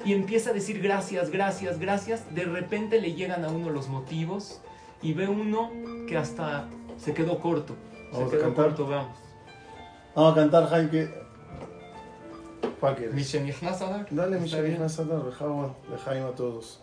Y 0.04 0.12
empieza 0.12 0.50
a 0.50 0.52
decir 0.52 0.80
gracias, 0.80 1.30
gracias, 1.30 1.78
gracias. 1.80 2.34
De 2.34 2.44
repente 2.44 3.00
le 3.00 3.14
llegan 3.14 3.44
a 3.44 3.48
uno 3.48 3.70
los 3.70 3.88
motivos 3.88 4.60
y 5.02 5.12
ve 5.14 5.26
uno 5.28 5.70
que 6.06 6.16
hasta 6.16 6.68
se 6.96 7.12
quedó 7.12 7.40
corto. 7.40 7.74
Vamos 8.12 8.28
a 8.28 8.30
se 8.30 8.36
quedó 8.36 8.46
cantar. 8.46 8.66
corto, 8.66 8.86
veamos. 8.86 9.16
Vamos 10.14 10.32
a 10.32 10.34
cantar, 10.36 10.68
Jaime. 10.68 10.90
que- 10.90 11.26
¿Cuál 12.80 12.94
quieres? 12.96 13.14
Dale, 14.10 14.36
Está 14.36 14.56
mi 14.58 14.62
bien. 14.62 14.74
Shabbat 14.76 14.90
Sadar, 14.90 15.24
Rejawan, 15.24 15.74
de 15.90 15.98
Jaime 15.98 16.26
a 16.26 16.32
todos. 16.34 16.80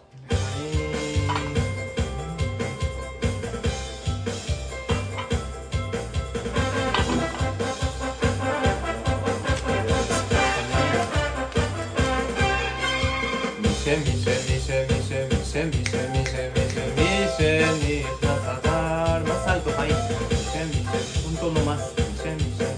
Mishe, 13.92 13.94
Mishe, 14.04 14.34
Mishe, 14.48 14.78
Mishe, 14.88 15.18
Mishe, 15.28 15.60
Mishe, 15.68 16.00
Mishe, 16.12 16.42
Mishe, 16.54 16.82
Mishe, 16.96 17.50
Nichnas 17.84 18.44
Adar. 18.54 19.20
Más 19.28 19.44
alto, 19.46 19.70
Jaime. 19.76 19.94
Mishe, 20.30 20.62
Mishe, 20.72 21.00
un 21.28 21.34
tono 21.36 21.60
más. 21.68 21.82
Mishe, 21.96 22.30
Mishe. 22.40 22.68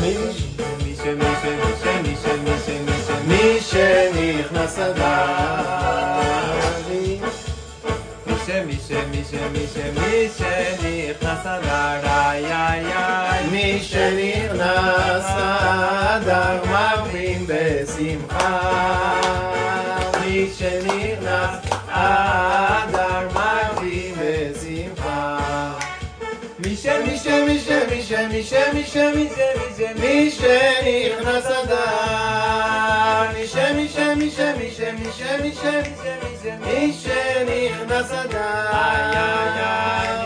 Mishe, 0.00 0.48
Mishe, 0.80 1.10
Mishe, 1.20 1.52
Mishe, 2.04 2.32
Mishe, 2.46 2.74
Mishe, 2.86 3.14
Mishe, 3.28 3.88
נכנס 4.16 4.78
אדר. 4.78 6.40
Mishe, 8.26 8.56
Mishe, 8.68 8.98
Mishe, 9.12 9.40
Mishe, 9.54 9.84
Mishe, 9.98 10.52
Nichnas 10.82 11.44
Adar. 11.44 12.00
Ay, 12.04 12.44
ay, 12.46 12.84
ay. 12.92 13.20
מי 13.52 13.80
שנכנס 13.82 15.26
אדר 15.28 16.58
מרבים 16.70 17.46
בשמחה. 17.46 19.23
מי 20.44 20.50
שנכנס 20.58 21.56
אדר 21.88 23.28
מרבים 23.34 24.14
בשמחה. 24.18 25.38
Mishe, 26.62 26.94
Mishe, 27.06 27.34
Mishe, 27.48 27.78
Mishe, 27.90 28.20
Mishe, 28.32 28.62
Mishe, 28.74 29.04
Mishe, 29.16 29.46
Mishe, 29.76 30.00
מי 30.00 30.30
שנכנס 30.30 31.46
אדר. 31.46 33.32
מי 33.34 33.46
ש- 33.46 33.56
מי 33.76 33.86
ש- 33.88 33.98
מי 34.16 34.30
ש- 34.30 34.40
מי 34.58 34.70
ש- 34.70 34.80
מי 35.00 35.10
ש- 35.16 35.22
מי 35.42 35.52
ש- 35.52 35.64
מי 36.66 36.92
שנכנס 36.92 38.10
אדר. 38.12 38.70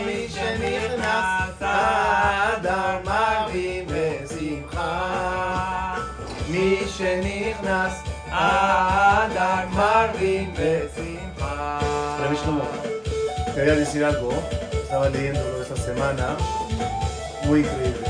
מי 0.05 0.27
שנכנס 0.29 1.61
אדר 1.61 2.97
מרבים 3.05 3.85
בשמחה. 3.87 4.91
מי 6.49 6.77
שנכנס 6.97 7.93
אדר 8.03 8.08
Quería 13.60 13.74
decir 13.74 14.02
algo, 14.02 14.32
estaba 14.72 15.10
leyéndolo 15.10 15.60
esta 15.60 15.76
semana, 15.76 16.34
muy 17.44 17.60
increíble. 17.60 18.06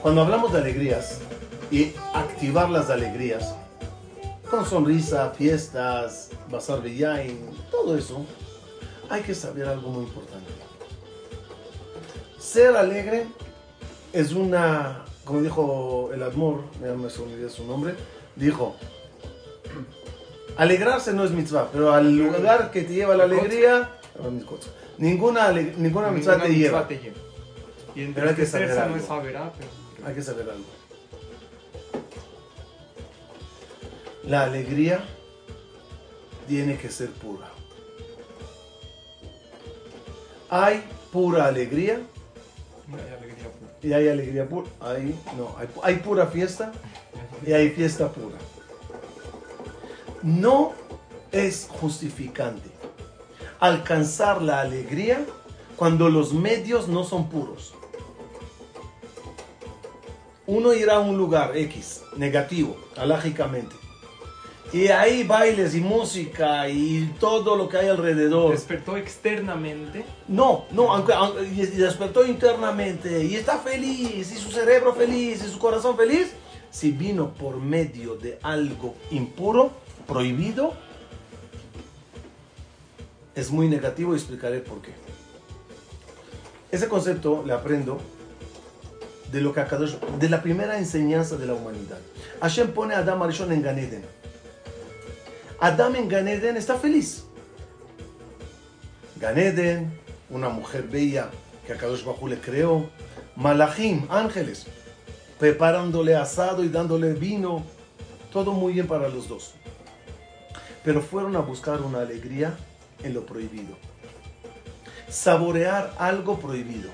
Cuando 0.00 0.22
hablamos 0.22 0.52
de 0.52 0.58
alegrías 0.58 1.18
y 1.72 1.92
activar 2.12 2.70
las 2.70 2.88
alegrías, 2.88 3.56
con 4.48 4.64
sonrisa, 4.64 5.30
fiestas, 5.30 6.30
bazar 6.48 6.80
villain, 6.80 7.50
todo 7.72 7.98
eso, 7.98 8.24
hay 9.10 9.22
que 9.22 9.34
saber 9.34 9.66
algo 9.66 9.90
muy 9.90 10.04
importante. 10.04 10.52
Ser 12.38 12.76
alegre 12.76 13.26
es 14.14 14.32
una, 14.32 15.04
como 15.24 15.42
dijo 15.42 16.10
el 16.14 16.22
Admor, 16.22 16.62
ya 16.80 16.94
me 16.94 17.06
olvidé 17.06 17.50
su 17.50 17.66
nombre, 17.66 17.94
dijo, 18.36 18.76
alegrarse 20.56 21.12
no 21.12 21.24
es 21.24 21.32
mitzvah, 21.32 21.68
pero 21.72 21.92
al 21.92 22.16
lugar 22.16 22.70
que 22.70 22.82
te 22.82 22.94
lleva 22.94 23.16
la 23.16 23.24
alegría, 23.24 23.90
ninguna, 24.98 25.50
ninguna 25.52 26.10
mitzvah 26.10 26.40
te 26.40 26.54
lleva. 26.54 26.86
te 26.86 26.98
lleva. 26.98 27.16
Y 27.96 28.06
Pero 28.06 28.28
hay 28.28 28.34
que 28.34 28.46
saber 28.46 28.70
no 28.70 28.82
algo. 28.82 28.96
es 28.96 29.04
ah, 29.08 29.52
pero... 29.56 30.08
Hay 30.08 30.14
que 30.14 30.22
saber 30.22 30.50
algo. 30.50 30.64
La 34.24 34.44
alegría 34.44 35.04
tiene 36.48 36.76
que 36.76 36.88
ser 36.88 37.10
pura. 37.10 37.50
Hay 40.50 40.84
pura 41.12 41.46
alegría 41.46 42.00
No 42.88 42.96
hay 42.96 43.02
alegría 43.02 43.50
pura. 43.50 43.63
Y 43.84 43.92
hay 43.92 44.08
alegría 44.08 44.48
pura. 44.48 44.68
Hay, 44.80 45.14
no, 45.36 45.54
hay, 45.58 45.68
hay 45.82 45.96
pura 45.96 46.26
fiesta 46.26 46.72
y 47.46 47.52
hay 47.52 47.70
fiesta 47.70 48.10
pura. 48.10 48.36
No 50.22 50.72
es 51.30 51.68
justificante 51.70 52.70
alcanzar 53.60 54.40
la 54.40 54.60
alegría 54.60 55.24
cuando 55.76 56.08
los 56.08 56.32
medios 56.32 56.88
no 56.88 57.04
son 57.04 57.28
puros. 57.28 57.74
Uno 60.46 60.74
irá 60.74 60.96
a 60.96 61.00
un 61.00 61.16
lugar 61.16 61.56
X, 61.56 62.02
negativo, 62.16 62.76
alágicamente. 62.96 63.74
Y 64.74 64.88
ahí 64.88 65.22
bailes 65.22 65.76
y 65.76 65.80
música 65.80 66.68
y 66.68 67.14
todo 67.20 67.54
lo 67.54 67.68
que 67.68 67.76
hay 67.76 67.86
alrededor. 67.86 68.50
Despertó 68.50 68.96
externamente. 68.96 70.04
No, 70.26 70.64
no, 70.72 70.92
aunque, 70.92 71.12
aunque- 71.12 71.44
despertó 71.44 72.26
internamente 72.26 73.22
y 73.22 73.36
está 73.36 73.58
feliz, 73.58 74.32
y 74.32 74.36
su 74.36 74.50
cerebro 74.50 74.92
feliz, 74.92 75.44
y 75.44 75.48
su 75.48 75.60
corazón 75.60 75.96
feliz, 75.96 76.32
si 76.72 76.90
vino 76.90 77.34
por 77.34 77.58
medio 77.58 78.16
de 78.16 78.40
algo 78.42 78.96
impuro, 79.12 79.70
prohibido, 80.08 80.74
es 83.36 83.52
muy 83.52 83.68
negativo 83.68 84.12
y 84.12 84.16
explicaré 84.16 84.58
por 84.58 84.82
qué. 84.82 84.90
Ese 86.72 86.88
concepto 86.88 87.44
le 87.46 87.52
aprendo 87.52 88.00
de 89.30 89.40
lo 89.40 89.52
que 89.52 89.60
Akadosh, 89.60 89.94
de 90.18 90.28
la 90.28 90.42
primera 90.42 90.78
enseñanza 90.78 91.36
de 91.36 91.46
la 91.46 91.54
humanidad. 91.54 91.98
Hashem 92.40 92.72
pone 92.72 92.94
a 92.94 92.98
Adam 92.98 93.22
Arishon 93.22 93.52
en 93.52 93.62
Ganeden. 93.62 94.13
Adam 95.64 95.96
en 95.96 96.10
Ganeden 96.10 96.58
está 96.58 96.76
feliz. 96.76 97.24
Ganeden, 99.18 99.98
una 100.28 100.50
mujer 100.50 100.82
bella 100.82 101.30
que 101.66 101.72
Akadosh 101.72 102.04
Bajú 102.04 102.28
le 102.28 102.38
creó. 102.38 102.90
Malachim, 103.34 104.06
ángeles, 104.10 104.66
preparándole 105.38 106.16
asado 106.16 106.64
y 106.64 106.68
dándole 106.68 107.14
vino. 107.14 107.64
Todo 108.30 108.52
muy 108.52 108.74
bien 108.74 108.86
para 108.86 109.08
los 109.08 109.26
dos. 109.26 109.54
Pero 110.84 111.00
fueron 111.00 111.34
a 111.34 111.40
buscar 111.40 111.80
una 111.80 112.00
alegría 112.00 112.54
en 113.02 113.14
lo 113.14 113.24
prohibido. 113.24 113.78
Saborear 115.08 115.94
algo 115.96 116.38
prohibido. 116.38 116.90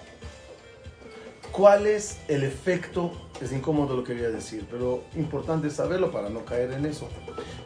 ¿Cuál 1.53 1.87
es 1.87 2.19
el 2.29 2.45
efecto? 2.45 3.11
Es 3.41 3.53
incómodo 3.53 3.97
lo 3.97 4.05
que 4.05 4.15
voy 4.15 4.25
a 4.25 4.31
decir, 4.31 4.67
pero 4.71 5.03
importante 5.17 5.69
saberlo 5.71 6.13
para 6.13 6.29
no 6.29 6.45
caer 6.45 6.73
en 6.73 6.87
eso. 6.87 7.09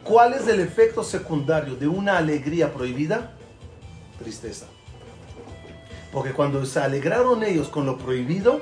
¿Cuál 0.03 0.33
es 0.33 0.47
el 0.47 0.59
efecto 0.59 1.03
secundario 1.03 1.75
de 1.75 1.87
una 1.87 2.17
alegría 2.17 2.73
prohibida? 2.73 3.33
Tristeza. 4.17 4.65
Porque 6.11 6.31
cuando 6.31 6.65
se 6.65 6.79
alegraron 6.79 7.43
ellos 7.43 7.67
con 7.67 7.85
lo 7.85 7.97
prohibido, 7.97 8.61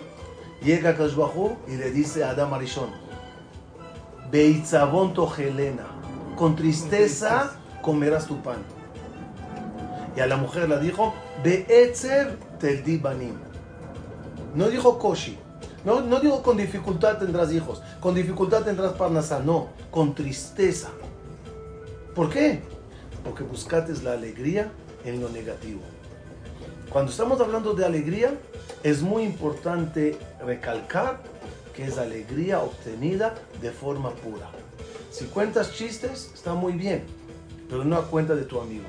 llega 0.62 0.98
Kashbahu 0.98 1.56
y 1.68 1.78
le 1.78 1.92
dice 1.92 2.24
a 2.24 2.32
Adam 2.32 2.54
Arishon, 2.54 2.90
Beitzabon 4.32 5.14
togelena, 5.14 5.86
con 6.36 6.56
tristeza 6.56 7.52
comerás 7.82 8.26
tu 8.26 8.42
pan. 8.42 8.64
Y 10.18 10.20
a 10.20 10.28
la 10.28 10.38
mujer 10.38 10.68
le 10.68 10.80
dijo, 10.80 11.14
Beetzer 11.44 12.38
teldi 12.60 12.98
banim. 12.98 13.53
No 14.54 14.70
dijo 14.70 14.98
koshi. 15.00 15.38
No, 15.86 16.02
no 16.02 16.20
digo 16.20 16.42
con 16.42 16.56
dificultad 16.56 17.18
tendrás 17.18 17.52
hijos, 17.52 17.82
con 18.00 18.16
dificultad 18.16 18.64
tendrás 18.64 18.94
parnasa, 18.94 19.40
no, 19.40 19.70
con 19.92 20.16
tristeza. 20.16 20.90
¿Por 22.16 22.30
qué? 22.30 22.62
Porque 23.24 23.44
buscates 23.44 24.02
la 24.02 24.14
alegría 24.14 24.72
en 25.04 25.20
lo 25.20 25.30
negativo. 25.30 25.82
Cuando 26.90 27.12
estamos 27.12 27.42
hablando 27.42 27.74
de 27.74 27.86
alegría, 27.86 28.34
es 28.84 29.02
muy 29.02 29.24
importante 29.24 30.18
recalcar 30.46 31.22
que 31.76 31.86
es 31.86 31.98
alegría 31.98 32.60
obtenida 32.60 33.34
de 33.62 33.72
forma 33.72 34.12
pura. 34.12 34.50
Si 35.12 35.26
cuentas 35.26 35.74
chistes, 35.74 36.32
está 36.34 36.54
muy 36.54 36.74
bien, 36.74 37.04
pero 37.70 37.84
no 37.84 37.98
a 37.98 38.06
cuenta 38.06 38.36
de 38.36 38.44
tu 38.44 38.62
amigo. 38.62 38.86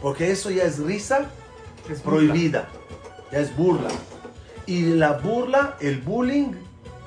Porque 0.00 0.30
eso 0.30 0.50
ya 0.50 0.64
es 0.64 0.78
risa 0.78 1.26
Es 1.90 2.00
prohibida, 2.00 2.68
ya 3.32 3.38
es 3.40 3.54
burla. 3.56 3.88
Y 4.66 4.82
la 4.94 5.12
burla, 5.12 5.76
el 5.80 6.00
bullying 6.00 6.52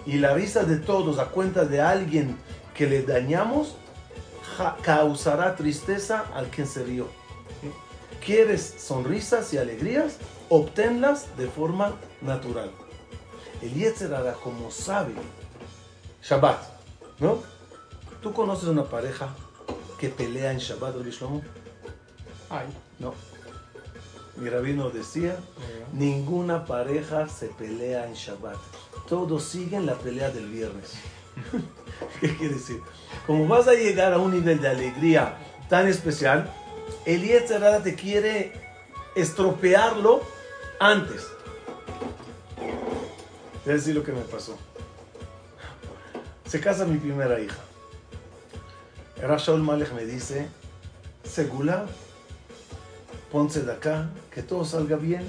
y 0.06 0.14
la 0.18 0.34
risa 0.34 0.64
de 0.64 0.78
todos 0.78 1.20
a 1.20 1.26
cuenta 1.26 1.66
de 1.66 1.82
alguien 1.82 2.38
que 2.74 2.88
le 2.88 3.04
dañamos, 3.04 3.76
ja- 4.58 4.78
causará 4.82 5.56
tristeza 5.56 6.26
al 6.34 6.48
quien 6.48 6.68
se 6.68 6.84
rió. 6.84 7.08
¿Quieres 8.26 8.76
sonrisas 8.80 9.54
y 9.54 9.58
alegrías? 9.58 10.18
Obténlas 10.50 11.36
de 11.38 11.48
forma 11.48 11.94
natural. 12.22 12.72
El 13.62 13.74
Yetzer 13.74 14.14
Hara, 14.14 14.34
como 14.34 14.72
sabe, 14.72 15.14
Shabbat, 16.24 16.60
¿no? 17.20 17.40
¿Tú 18.22 18.34
conoces 18.34 18.68
una 18.70 18.84
pareja 18.84 19.30
que 19.98 20.10
pelea 20.10 20.52
en 20.52 20.58
Shabbat, 20.60 20.96
Rabbi 20.96 21.12
Shlomo? 21.12 21.42
Ay, 22.50 22.68
No. 23.00 23.14
Mi 24.40 24.50
rabino 24.50 24.90
decía, 24.90 25.38
ninguna 25.94 26.66
pareja 26.66 27.28
se 27.28 27.48
pelea 27.48 28.08
en 28.08 28.14
Shabbat. 28.14 28.58
Todos 29.08 29.44
siguen 29.44 29.86
la 29.86 29.96
pelea 29.96 30.30
del 30.32 30.48
viernes. 30.48 30.94
¿Qué 32.22 32.36
quiere 32.38 32.56
decir? 32.56 32.82
Como 33.28 33.48
vas 33.48 33.68
a 33.68 33.74
llegar 33.74 34.14
a 34.14 34.18
un 34.18 34.32
nivel 34.32 34.62
de 34.62 34.70
alegría 34.70 35.38
tan 35.68 35.88
especial, 35.88 36.52
el 37.06 37.24
Yetzer 37.24 37.64
Hara 37.64 37.84
te 37.84 37.96
quiere 37.96 38.54
estropearlo 39.16 40.22
antes. 40.80 41.28
Voy 43.66 43.74
a 43.74 43.76
decir 43.76 43.96
lo 43.96 44.04
que 44.04 44.14
me 44.14 44.22
pasó. 44.22 44.58
Se 46.48 46.60
casa 46.62 46.86
mi 46.86 46.98
primera 46.98 47.40
hija. 47.40 47.60
Era 49.22 49.38
Shaul 49.38 49.62
Malek 49.62 49.92
me 49.94 50.06
dice, 50.06 50.48
Segula, 51.24 51.86
ponse 53.32 53.62
de 53.62 53.72
acá, 53.72 54.10
que 54.32 54.44
todo 54.44 54.66
salga 54.66 54.96
bien. 54.96 55.24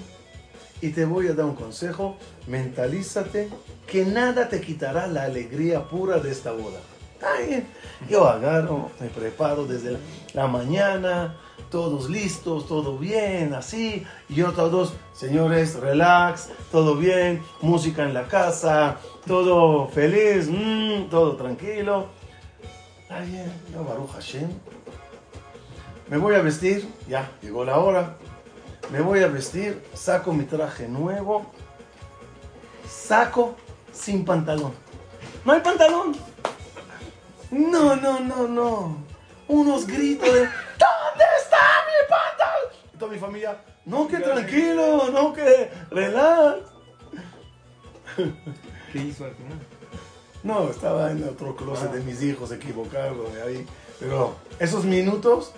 Y 0.83 0.91
te 0.91 1.05
voy 1.05 1.29
a 1.29 1.35
dar 1.35 1.45
un 1.45 1.55
consejo, 1.55 2.17
mentalízate 2.47 3.51
que 3.87 4.05
nada 4.07 4.49
te 4.49 4.61
quitará 4.61 5.07
la 5.07 5.25
alegría 5.25 5.89
pura 5.89 6.19
de 6.19 6.31
esta 6.31 6.53
boda. 6.53 6.81
Bien. 7.47 7.67
Yo 8.09 8.27
agarro, 8.27 8.91
me 8.99 9.09
preparo 9.09 9.67
desde 9.67 9.99
la, 10.33 10.47
mañana, 10.47 11.37
todos 11.71 12.09
listos, 12.09 12.67
todo 12.67 12.97
bien, 12.97 13.53
así. 13.53 14.05
Y 14.29 14.37
yo 14.37 14.53
todos, 14.53 14.95
señores, 15.13 15.75
relax, 15.75 16.49
todo 16.73 16.97
bien, 16.97 17.43
música 17.61 18.05
en 18.05 18.15
la 18.15 18.27
casa, 18.27 18.97
todo 19.27 19.89
feliz, 19.89 20.49
mm, 20.49 21.11
todo 21.11 21.37
tranquilo. 21.37 22.07
Está 23.03 23.21
bien, 23.21 23.53
yo 23.73 23.85
Baruch 23.85 24.13
Hashem. 24.13 24.49
Me 26.11 26.19
voy 26.19 26.35
a 26.35 26.43
vestir, 26.43 26.93
ya, 27.09 27.31
llegó 27.41 27.65
la 27.65 27.79
hora. 27.79 28.17
Me 28.91 29.01
voy 29.01 29.23
a 29.23 29.29
vestir, 29.29 29.81
saco 29.95 30.33
mi 30.33 30.43
traje 30.43 30.89
nuevo, 30.89 31.47
saco 32.89 33.55
sin 33.93 34.25
pantalón. 34.25 34.75
No 35.45 35.53
hay 35.53 35.61
pantalón. 35.61 36.17
No, 37.53 37.95
no, 37.95 38.19
no, 38.19 38.49
no. 38.49 39.05
Unos 39.47 39.87
gritos 39.87 40.27
de 40.35 40.41
¿Dónde 40.41 41.25
está 41.43 41.59
mi 41.87 42.09
pantalón? 42.09 42.73
Y 42.93 42.99
toda 42.99 43.13
mi 43.13 43.19
familia, 43.19 43.63
no 43.85 44.09
que 44.09 44.19
tranquilo, 44.19 45.11
no 45.13 45.33
que 45.33 45.71
relax. 45.93 46.59
¿qué 48.93 48.99
hizo 48.99 49.27
al 49.27 49.35
final? 49.37 49.61
No, 50.43 50.71
estaba 50.71 51.13
en 51.13 51.23
otro 51.23 51.55
closet 51.55 51.93
de 51.93 52.01
mis 52.01 52.21
hijos, 52.21 52.51
equivocado 52.51 53.31
de 53.31 53.43
ahí. 53.43 53.67
Pero 54.01 54.35
esos 54.59 54.85
minutos 54.85 55.53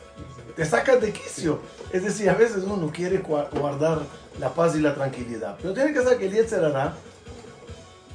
te 0.56 0.64
sacan 0.66 1.00
de 1.00 1.12
quicio. 1.12 1.60
Es 1.92 2.02
decir, 2.04 2.28
a 2.28 2.34
veces 2.34 2.64
uno 2.64 2.90
quiere 2.92 3.22
gua- 3.22 3.48
guardar 3.50 4.00
la 4.38 4.52
paz 4.52 4.74
y 4.76 4.80
la 4.80 4.94
tranquilidad. 4.94 5.56
Pero 5.62 5.72
tiene 5.74 5.92
que 5.92 6.02
saber 6.02 6.18
que 6.18 6.26
el 6.26 6.32
Yetzer 6.32 6.64
Hara 6.64 6.94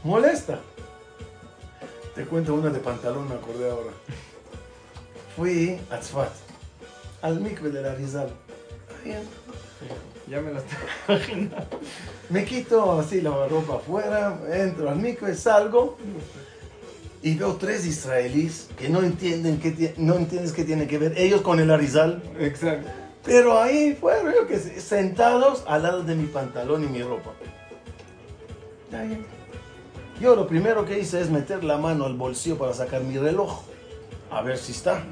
molesta. 0.04 0.60
Te 2.16 2.26
cuento 2.26 2.54
una 2.56 2.70
de 2.70 2.80
pantalón, 2.80 3.30
me 3.30 3.36
acordé 3.36 3.70
ahora. 3.70 3.92
Fui 5.36 5.80
a 5.92 6.00
Tzfat, 6.00 6.32
al 7.22 7.40
mikve 7.40 7.70
de 7.70 7.82
la 7.84 7.94
Rizal. 7.94 8.30
Ya 10.28 10.42
me 10.42 10.52
la 10.52 10.60
estoy 10.60 10.78
imaginando. 11.08 11.80
Me 12.30 12.44
quito 12.44 13.00
así 13.00 13.22
la 13.22 13.30
ropa 13.48 13.76
afuera, 13.76 14.38
entro 14.52 14.90
al 14.90 14.98
mikve, 14.98 15.34
salgo 15.36 15.98
y 17.22 17.36
veo 17.36 17.56
tres 17.56 17.86
israelíes 17.86 18.70
que 18.78 18.90
no 18.90 19.02
entienden 19.02 19.60
qué, 19.60 19.94
no 19.98 20.16
entiendes 20.16 20.54
qué 20.54 20.64
tiene 20.64 20.88
que 20.88 20.98
ver 20.98 21.14
ellos 21.18 21.42
con 21.42 21.60
el 21.60 21.72
Arizal. 21.72 22.22
Exacto. 22.40 22.90
Pero 23.24 23.60
ahí 23.60 23.98
fueron 24.00 24.34
yo 24.34 24.48
que 24.48 24.58
sé, 24.60 24.80
sentados 24.80 25.64
al 25.68 25.84
lado 25.84 26.04
de 26.04 26.16
mi 26.16 26.28
pantalón 26.28 26.84
y 26.84 26.88
mi 26.88 27.02
ropa. 27.02 27.32
Yo 30.22 30.36
lo 30.36 30.48
primero 30.48 30.86
que 30.86 31.00
hice 31.00 31.20
es 31.20 31.30
meter 31.30 31.64
la 31.64 31.78
mano 31.78 32.06
al 32.06 32.14
bolsillo 32.14 32.58
para 32.58 32.74
sacar 32.74 33.02
mi 33.04 33.18
reloj. 33.18 33.64
A 34.32 34.42
ver 34.42 34.58
si 34.58 34.72
está. 34.72 35.04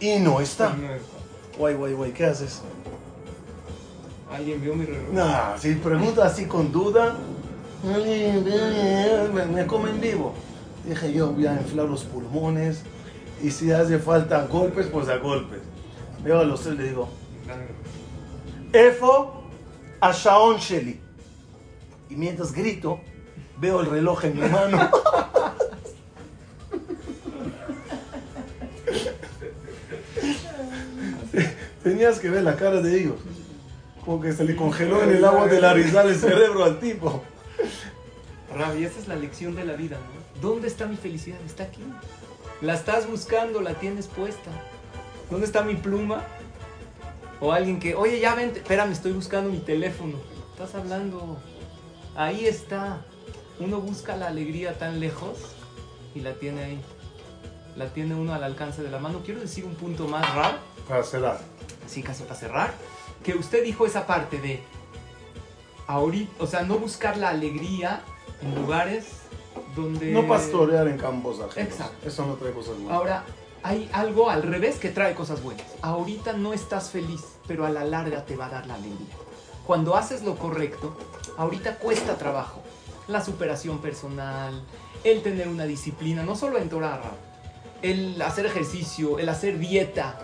Y 0.00 0.18
no 0.18 0.40
está. 0.40 0.74
Guay, 1.58 1.74
guay, 1.74 1.92
guay, 1.94 2.12
¿qué 2.12 2.26
haces? 2.26 2.60
Alguien 4.30 4.60
vio 4.60 4.74
mi 4.74 4.86
reloj. 4.86 5.12
No, 5.12 5.58
si 5.58 5.74
preguntas 5.74 6.32
así 6.32 6.46
con 6.46 6.70
duda, 6.70 7.16
me 9.52 9.66
comen 9.66 10.00
vivo. 10.00 10.34
Dije 10.84 11.12
yo, 11.12 11.32
voy 11.32 11.46
a 11.46 11.54
inflar 11.54 11.88
los 11.88 12.04
pulmones 12.04 12.82
y 13.42 13.50
si 13.50 13.70
hace 13.72 13.98
falta 13.98 14.46
golpes, 14.46 14.86
pues 14.86 15.08
a 15.08 15.18
golpes. 15.18 15.60
Veo 16.22 16.40
a 16.40 16.44
los 16.44 16.60
tres 16.60 16.74
y 16.74 16.78
le 16.78 16.84
digo, 16.88 17.08
Efo 18.72 19.42
a 20.00 20.12
Shaon 20.12 20.56
Sheli. 20.58 21.00
Y 22.10 22.16
mientras 22.16 22.52
grito, 22.52 23.00
veo 23.58 23.80
el 23.80 23.86
reloj 23.86 24.24
en 24.24 24.40
mi 24.40 24.48
mano. 24.48 24.90
Tenías 31.82 32.18
que 32.20 32.30
ver 32.30 32.42
la 32.42 32.56
cara 32.56 32.80
de 32.80 33.00
ellos. 33.00 33.16
Como 34.04 34.20
que 34.20 34.32
se 34.32 34.44
le 34.44 34.56
congeló 34.56 35.02
en 35.02 35.10
el 35.10 35.24
agua 35.24 35.46
de 35.46 35.60
la 35.60 35.72
risa 35.72 36.02
el 36.02 36.16
cerebro 36.16 36.64
al 36.64 36.78
tipo. 36.80 37.22
Rabi, 38.54 38.84
esa 38.84 38.98
es 39.00 39.08
la 39.08 39.16
lección 39.16 39.54
de 39.54 39.64
la 39.64 39.74
vida, 39.74 39.96
¿no? 39.96 40.40
¿Dónde 40.48 40.68
está 40.68 40.86
mi 40.86 40.96
felicidad? 40.96 41.38
Está 41.46 41.64
aquí. 41.64 41.82
La 42.60 42.74
estás 42.74 43.08
buscando, 43.08 43.60
la 43.60 43.74
tienes 43.74 44.06
puesta. 44.06 44.50
¿Dónde 45.30 45.46
está 45.46 45.62
mi 45.62 45.74
pluma? 45.74 46.24
O 47.40 47.52
alguien 47.52 47.80
que, 47.80 47.94
oye, 47.94 48.20
ya 48.20 48.34
vente, 48.34 48.60
espérame, 48.60 48.92
estoy 48.92 49.12
buscando 49.12 49.50
mi 49.50 49.58
teléfono. 49.58 50.18
Estás 50.52 50.74
hablando. 50.74 51.38
Ahí 52.14 52.46
está. 52.46 53.04
Uno 53.58 53.80
busca 53.80 54.16
la 54.16 54.28
alegría 54.28 54.78
tan 54.78 55.00
lejos 55.00 55.38
y 56.14 56.20
la 56.20 56.34
tiene 56.34 56.62
ahí. 56.62 56.80
La 57.76 57.86
tiene 57.86 58.14
uno 58.14 58.34
al 58.34 58.44
alcance 58.44 58.82
de 58.82 58.90
la 58.90 58.98
mano. 58.98 59.22
Quiero 59.24 59.40
decir 59.40 59.64
un 59.64 59.74
punto 59.74 60.06
más 60.06 60.34
raro, 60.34 60.58
Para 60.88 61.02
cerrar. 61.02 61.40
así 61.86 62.02
casi 62.02 62.22
para 62.24 62.34
cerrar, 62.34 62.74
que 63.24 63.34
usted 63.34 63.64
dijo 63.64 63.86
esa 63.86 64.06
parte 64.06 64.38
de 64.38 64.62
ahorita, 65.86 66.32
o 66.42 66.46
sea, 66.46 66.62
no 66.62 66.78
buscar 66.78 67.16
la 67.16 67.30
alegría 67.30 68.02
en 68.42 68.54
lugares 68.54 69.06
donde 69.76 70.12
No 70.12 70.26
pastorear 70.26 70.88
en 70.88 70.98
campos 70.98 71.40
ajenos. 71.40 71.72
Exacto. 71.72 72.08
Eso 72.08 72.26
no 72.26 72.34
trae 72.34 72.52
cosas 72.52 72.74
buenas. 72.74 72.92
Ahora, 72.92 73.24
hay 73.62 73.88
algo 73.92 74.28
al 74.28 74.42
revés 74.42 74.78
que 74.78 74.90
trae 74.90 75.14
cosas 75.14 75.42
buenas. 75.42 75.66
Ahorita 75.82 76.32
no 76.34 76.52
estás 76.52 76.90
feliz, 76.90 77.22
pero 77.46 77.64
a 77.64 77.70
la 77.70 77.84
larga 77.84 78.24
te 78.24 78.36
va 78.36 78.46
a 78.46 78.50
dar 78.50 78.66
la 78.66 78.74
alegría. 78.74 79.14
Cuando 79.66 79.96
haces 79.96 80.22
lo 80.22 80.36
correcto, 80.36 80.96
ahorita 81.36 81.76
cuesta 81.76 82.16
trabajo. 82.16 82.60
La 83.08 83.24
superación 83.24 83.78
personal, 83.78 84.62
el 85.04 85.22
tener 85.22 85.48
una 85.48 85.64
disciplina, 85.64 86.22
no 86.22 86.36
solo 86.36 86.58
en 86.58 86.68
Torah, 86.68 87.00
el 87.82 88.20
hacer 88.22 88.46
ejercicio, 88.46 89.18
el 89.18 89.28
hacer 89.28 89.58
dieta. 89.58 90.18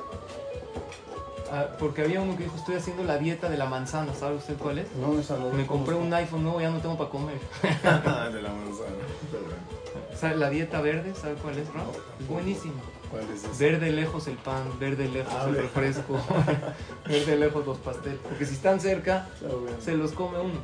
Ah, 1.51 1.67
porque 1.79 2.03
había 2.03 2.21
uno 2.21 2.37
que 2.37 2.45
dijo, 2.45 2.57
estoy 2.57 2.75
haciendo 2.75 3.05
la 3.05 3.17
dieta 3.19 3.49
de 3.49 3.57
la 3.57 3.67
manzana, 3.67 4.15
¿sabe 4.15 4.37
usted 4.37 4.57
cuál 4.59 4.79
es? 4.79 4.87
No, 4.97 5.19
esa 5.19 5.37
no. 5.39 5.51
Me 5.51 5.67
compré 5.67 5.95
un 5.95 6.13
iPhone 6.13 6.43
nuevo, 6.43 6.61
ya 6.61 6.71
no 6.71 6.79
tengo 6.79 6.97
para 6.99 7.09
comer. 7.11 7.39
de 7.63 8.43
la 8.43 8.51
manzana. 8.51 8.97
Pero 9.31 9.45
bueno, 9.45 10.19
¿Sabe 10.19 10.37
la 10.37 10.51
dieta 10.51 10.81
verde? 10.81 11.15
¿Sabe 11.15 11.35
cuál 11.35 11.59
es, 11.59 11.73
Rab? 11.73 11.87
Es 12.21 12.29
buenísima. 12.29 12.81
¿Cuál 13.11 13.25
es 13.31 13.45
ese? 13.45 13.65
Verde 13.71 13.91
lejos 13.93 14.27
el 14.27 14.37
pan, 14.37 14.65
verde 14.79 15.09
lejos 15.09 15.33
Ah, 15.35 15.47
el 15.49 15.57
refresco, 15.57 16.19
verde 17.09 17.37
lejos 17.37 17.65
los 17.67 17.79
pasteles. 17.79 18.19
Porque 18.23 18.45
si 18.45 18.55
están 18.55 18.81
cerca, 18.81 19.29
bueno. 19.41 19.81
se 19.81 19.95
los 19.97 20.13
come 20.13 20.39
uno. 20.41 20.59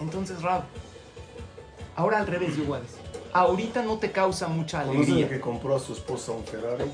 Entonces, 0.00 0.42
Rab, 0.42 0.62
ahora 1.96 2.18
al 2.18 2.26
revés, 2.26 2.56
yo 2.56 2.64
voy 2.64 2.78
a 2.78 2.80
decir. 2.82 3.00
Ahorita 3.32 3.82
no 3.82 3.96
te 3.98 4.12
causa 4.12 4.46
mucha 4.48 4.82
¿Conocen 4.82 5.00
el 5.04 5.12
alegría. 5.12 5.28
que 5.28 5.40
compró 5.40 5.74
a 5.74 5.78
su 5.80 5.94
esposa 5.94 6.32
un 6.32 6.44
Ferrari? 6.44 6.84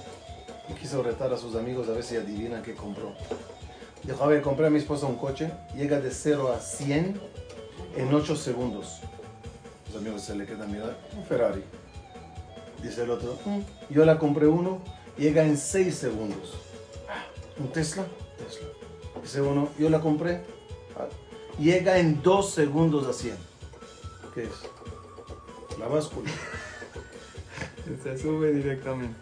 Y 0.69 0.75
quiso 0.75 1.03
retar 1.03 1.33
a 1.33 1.37
sus 1.37 1.55
amigos 1.57 1.89
a 1.89 1.93
ver 1.93 2.03
si 2.03 2.17
adivinan 2.17 2.63
qué 2.63 2.75
compró. 2.75 3.15
Dijo, 4.03 4.23
a 4.23 4.27
ver, 4.29 4.43
compré 4.43 4.67
a 4.67 4.71
mi 4.71 4.79
esposa 4.79 5.07
un 5.07 5.17
coche, 5.17 5.51
llega 5.75 6.01
de 6.01 6.11
0 6.11 6.53
a 6.53 6.61
100 6.61 7.21
en 7.97 8.15
8 8.15 8.37
segundos. 8.37 9.01
Los 9.89 9.97
amigos 9.97 10.23
se 10.23 10.37
le 10.37 10.47
quedan 10.47 10.71
mirando, 10.71 10.95
un 11.17 11.25
Ferrari. 11.25 11.65
Dice 12.83 13.03
el 13.03 13.11
otro, 13.11 13.37
"Mm, 13.45 13.61
yo 13.91 14.05
la 14.05 14.19
compré 14.19 14.47
uno, 14.47 14.81
llega 15.17 15.43
en 15.45 15.57
6 15.57 15.97
segundos. 15.97 16.55
"Ah, 17.09 17.25
¿Un 17.59 17.73
Tesla? 17.73 18.07
Tesla. 18.39 18.69
Dice 19.21 19.41
uno, 19.41 19.71
yo 19.79 19.91
la 19.91 20.01
compré, 20.01 20.45
"Ah, 20.97 21.09
llega 21.59 21.99
en 21.99 22.23
2 22.23 22.51
segundos 22.51 23.07
a 23.09 23.13
100. 23.13 23.37
¿Qué 24.35 24.45
es? 24.45 24.51
La 25.81 25.89
báscula. 25.89 26.31
Se 28.03 28.19
sube 28.19 28.53
directamente. 28.53 29.17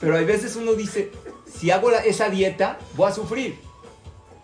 Pero 0.00 0.16
hay 0.16 0.24
veces 0.24 0.56
uno 0.56 0.72
dice, 0.72 1.10
si 1.52 1.70
hago 1.70 1.90
la- 1.90 1.98
esa 2.04 2.28
dieta, 2.30 2.78
voy 2.96 3.10
a 3.10 3.14
sufrir. 3.14 3.58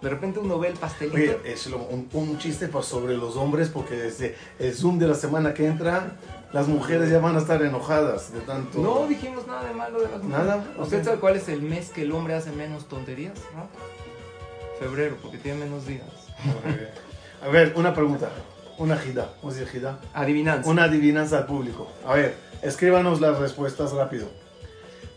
De 0.03 0.11
repente 0.11 0.39
uno 0.39 0.59
ve 0.59 0.69
el 0.69 0.75
pastelito. 0.75 1.17
Oye, 1.17 1.39
es 1.45 1.67
un, 1.67 2.09
un 2.13 2.39
chiste 2.39 2.71
sobre 2.83 3.17
los 3.17 3.37
hombres, 3.37 3.71
porque 3.71 3.95
desde 3.97 4.37
el 4.59 4.75
Zoom 4.75 4.99
de 4.99 5.09
la 5.09 5.15
semana 5.15 5.55
que 5.55 5.67
entra, 5.67 6.19
las 6.53 6.69
mujeres 6.69 7.11
ya 7.11 7.19
van 7.19 7.35
a 7.37 7.39
estar 7.39 7.63
enojadas 7.63 8.33
de 8.33 8.41
tanto. 8.41 8.79
no 8.79 9.07
dijimos 9.07 9.47
nada 9.47 9.65
de 9.65 9.75
malo 9.75 10.01
de 10.01 10.09
las 10.11 10.23
mujeres. 10.23 10.47
Nada, 10.47 10.65
¿Usted 10.79 11.03
sabe 11.05 11.19
cuál 11.19 11.37
es 11.37 11.49
el 11.49 11.63
mes 11.63 11.89
que 11.89 12.03
el 12.03 12.13
hombre 12.13 12.35
hace 12.35 12.53
menos 12.53 12.87
tonterías? 12.87 13.39
Febrero, 14.79 15.17
porque 15.23 15.39
tiene 15.39 15.61
menos 15.65 15.87
días. 15.87 16.07
A 17.43 17.49
ver, 17.49 17.73
una 17.77 17.95
pregunta. 17.95 18.29
Una 18.79 18.99
gida. 18.99 19.33
¿Cómo 19.41 19.53
se? 19.53 19.67
Adivinanza. 20.13 20.69
Una 20.69 20.85
adivinanza 20.85 21.39
al 21.39 21.47
público. 21.47 21.91
A 22.07 22.15
ver, 22.15 22.37
escríbanos 22.63 23.23
las 23.23 23.39
respuestas 23.39 23.93
rápido. 23.93 24.29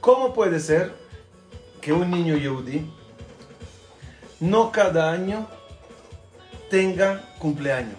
¿Cómo 0.02 0.34
puede 0.34 0.60
ser 0.60 0.93
que 1.82 1.91
un 1.93 2.10
niño 2.10 2.38
yehudi 2.38 2.89
no 4.39 4.72
cada 4.72 5.12
año 5.12 5.47
tenga 6.70 7.22
cumpleaños? 7.39 7.95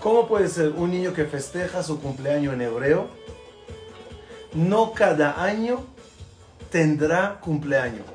¿Cómo 0.00 0.26
puede 0.26 0.48
ser 0.48 0.70
un 0.70 0.90
niño 0.90 1.12
que 1.12 1.26
festeja 1.26 1.82
su 1.82 2.00
cumpleaños 2.00 2.54
en 2.54 2.62
hebreo 2.62 3.08
no 4.54 4.92
cada 4.92 5.42
año 5.42 5.84
tendrá 6.70 7.38
cumpleaños? 7.40 8.06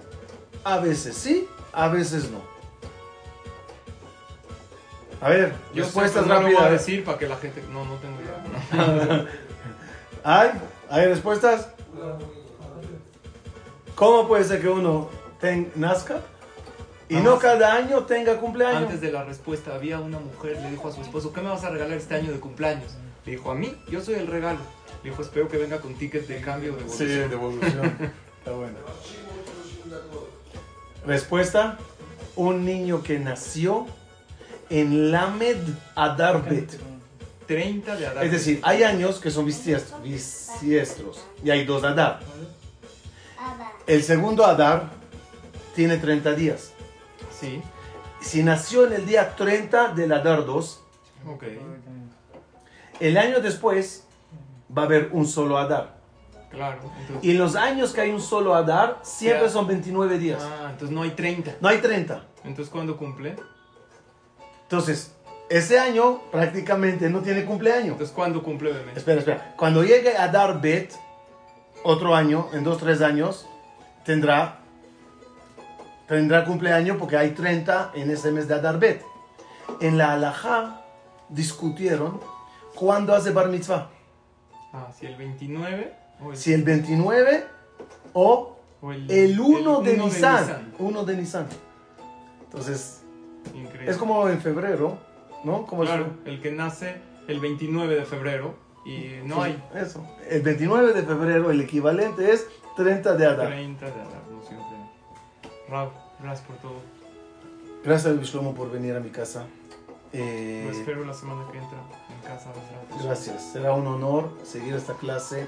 A 0.64 0.80
veces 0.80 1.16
sí, 1.16 1.48
a 1.72 1.88
veces 1.88 2.32
no. 2.32 2.42
A 5.22 5.30
ver, 5.30 5.54
Yo 5.74 5.84
respuestas 5.84 6.24
pero 6.24 6.36
no 6.36 6.42
voy 6.42 6.56
a 6.56 6.60
rápidas. 6.60 6.86
decir 6.86 7.04
para 7.04 7.18
que 7.20 7.28
la 7.28 7.36
gente... 7.38 7.64
No, 7.72 7.86
no 7.86 7.96
tengo 7.96 8.18
idea. 8.20 9.28
¿Hay? 10.28 10.50
¿Hay 10.90 11.06
respuestas? 11.06 11.68
¿Cómo 13.94 14.28
puede 14.28 14.44
ser 14.44 14.60
que 14.62 14.68
uno 14.70 15.08
ten- 15.40 15.72
nazca 15.76 16.18
y 17.08 17.16
no 17.18 17.24
Vamos. 17.24 17.40
cada 17.42 17.74
año 17.76 18.04
tenga 18.06 18.38
cumpleaños? 18.40 18.82
Antes 18.84 19.02
de 19.02 19.12
la 19.12 19.24
respuesta, 19.24 19.76
había 19.76 20.00
una 20.00 20.20
mujer, 20.20 20.58
le 20.62 20.72
dijo 20.72 20.88
a 20.90 20.92
su 20.92 21.02
esposo, 21.02 21.32
¿qué 21.32 21.42
me 21.42 21.50
vas 21.50 21.64
a 21.64 21.70
regalar 21.70 21.96
este 21.98 22.16
año 22.16 22.32
de 22.32 22.40
cumpleaños? 22.40 22.96
Le 23.26 23.34
dijo, 23.34 23.52
a 23.52 23.56
mí, 23.56 23.74
yo 23.90 24.02
soy 24.02 24.16
el 24.16 24.28
regalo. 24.28 24.60
Le 25.04 25.12
dijo, 25.12 25.22
espero 25.22 25.48
que 25.48 25.58
venga 25.58 25.80
con 25.80 25.94
ticket 25.94 26.28
de 26.28 26.42
cambio 26.42 26.76
de 26.76 26.90
Sí, 26.90 27.06
devolución. 27.06 27.30
devolución. 27.30 28.14
Está 28.40 28.52
bueno. 28.52 28.78
Respuesta: 31.06 31.78
un 32.36 32.66
niño 32.66 33.04
que 33.04 33.20
nació 33.20 33.86
en 34.70 35.12
Lamed 35.12 35.58
Adar 35.96 36.44
Bet. 36.50 36.80
30 37.48 37.96
de 37.96 38.08
Adar. 38.08 38.26
Es 38.26 38.32
decir, 38.32 38.60
hay 38.64 38.84
años 38.84 39.20
que 39.20 39.30
son 39.32 39.46
bisiestros, 39.46 40.02
bisiestros 40.02 41.24
y 41.44 41.50
hay 41.52 41.66
dos 41.66 41.84
Adar. 41.84 42.20
El 43.88 44.04
segundo 44.04 44.46
Adar 44.46 44.90
tiene 45.76 45.98
30 45.98 46.34
días. 46.34 46.72
Sí, 47.40 47.62
Si 48.22 48.42
nació 48.44 48.88
en 48.88 48.94
el 48.94 49.06
día 49.06 49.36
30 49.36 49.90
del 49.90 50.12
Adar 50.14 50.46
2, 50.46 50.82
ok. 51.28 51.44
el 53.00 53.18
año 53.18 53.40
después 53.42 54.06
va 54.76 54.84
a 54.84 54.86
haber 54.86 55.10
un 55.12 55.28
solo 55.28 55.58
Adar. 55.58 55.96
Claro. 56.50 56.80
Entonces, 57.02 57.24
Y 57.24 57.32
en 57.32 57.38
los 57.38 57.56
años 57.56 57.92
que 57.94 58.02
hay 58.02 58.12
un 58.12 58.22
solo 58.22 58.56
Adar, 58.56 59.00
siempre 59.04 59.46
Ya. 59.48 59.50
son 59.54 59.68
29 59.68 60.18
días. 60.18 60.42
ah, 60.42 60.70
entonces 60.72 60.90
no 60.96 61.04
hay 61.04 61.12
30. 61.12 61.58
No 61.60 61.68
hay 61.68 61.80
30. 61.80 62.26
Entonces, 62.46 62.72
¿cuándo 62.72 62.96
cumple? 62.98 63.36
Entonces, 64.64 65.14
ese 65.50 65.80
año 65.80 66.22
prácticamente 66.32 67.10
no 67.10 67.22
tiene 67.22 67.46
cumpleaños. 67.46 67.94
Entonces, 67.94 68.16
¿cuándo 68.16 68.42
cumple 68.44 68.74
bebé? 68.74 68.92
Espera, 68.96 69.20
espera. 69.20 69.54
Cuando 69.58 69.84
llegue 69.84 70.18
a 70.18 70.28
dar 70.28 70.62
Bet, 70.62 70.94
otro 71.84 72.16
año, 72.16 72.48
en 72.54 72.64
dos, 72.64 72.80
tres 72.80 73.02
años, 73.02 73.48
tendrá, 74.04 74.60
tendrá 76.08 76.46
cumpleaños 76.46 76.98
porque 76.98 77.18
hay 77.18 77.32
30 77.32 77.92
en 77.96 78.10
ese 78.10 78.32
mes 78.32 78.48
de 78.48 78.56
Adar 78.56 78.80
Bet. 78.80 79.04
En 79.82 79.98
la 79.98 80.14
Alajá 80.14 80.82
discutieron 81.30 82.20
cuándo 82.76 83.14
hace 83.14 83.32
Bar 83.32 83.50
Mitzvah. 83.50 83.90
Ah, 84.74 84.92
si 84.98 85.06
el 85.06 85.16
29 85.16 85.94
o 86.22 86.32
el, 86.32 86.38
Si 86.38 86.54
el 86.54 86.64
29 86.64 87.48
o 88.14 88.56
o 88.82 88.92
el, 88.92 89.10
el 89.10 89.40
1 89.40 89.82
de, 89.82 89.98
Nisan. 89.98 90.74
1 90.78 91.06
de 91.06 91.18
Nisan. 91.18 91.48
Entonces, 92.44 93.02
Increíble. 93.54 93.90
es 93.90 93.98
como 93.98 94.28
en 94.30 94.40
febrero, 94.42 94.98
¿no? 95.46 95.66
Como 95.66 95.84
Claro, 95.84 96.08
el 96.26 96.42
que 96.42 96.52
nace 96.52 96.98
el 97.28 97.40
29 97.40 97.96
de 97.96 98.06
febrero 98.06 98.56
y 98.86 99.20
no 99.24 99.42
hay 99.42 99.62
Eso. 99.74 100.06
El 100.30 100.42
29 100.42 100.94
de 100.94 101.04
febrero, 101.04 101.52
el 101.52 101.62
equivalente 101.62 102.32
es 102.32 102.48
30 102.76 103.16
de 103.16 103.26
Adar. 103.26 103.48
30 103.48 103.86
de 103.86 103.92
Adar, 103.92 104.24
no 104.32 104.42
siempre. 104.42 104.66
Rab, 105.70 105.90
gracias 106.22 106.48
por 106.48 106.58
todo. 106.58 106.80
Gracias 107.84 108.18
a 108.18 108.22
Shlomo 108.22 108.54
por 108.54 108.72
venir 108.72 108.96
a 108.96 109.00
mi 109.00 109.10
casa. 109.10 109.46
Eh, 110.12 110.64
Lo 110.66 110.72
espero 110.72 111.06
la 111.06 111.14
semana 111.14 111.46
que 111.52 111.58
entra 111.58 111.78
en 111.78 112.28
casa. 112.28 112.52
Gracias. 113.04 113.52
Será 113.54 113.74
un 113.74 113.86
honor 113.86 114.32
seguir 114.44 114.74
esta 114.74 114.94
clase 114.94 115.46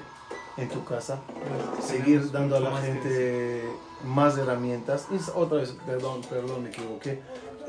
en 0.56 0.68
tu 0.68 0.84
casa. 0.84 1.20
Gracias. 1.44 1.84
Seguir 1.90 2.30
dando 2.30 2.56
a 2.56 2.60
la 2.60 2.76
gente 2.76 3.64
más 4.04 4.36
herramientas. 4.36 5.06
Y 5.10 5.18
otra 5.34 5.58
vez, 5.58 5.76
perdón, 5.86 6.20
perdón, 6.28 6.64
me 6.64 6.68
equivoqué. 6.68 7.20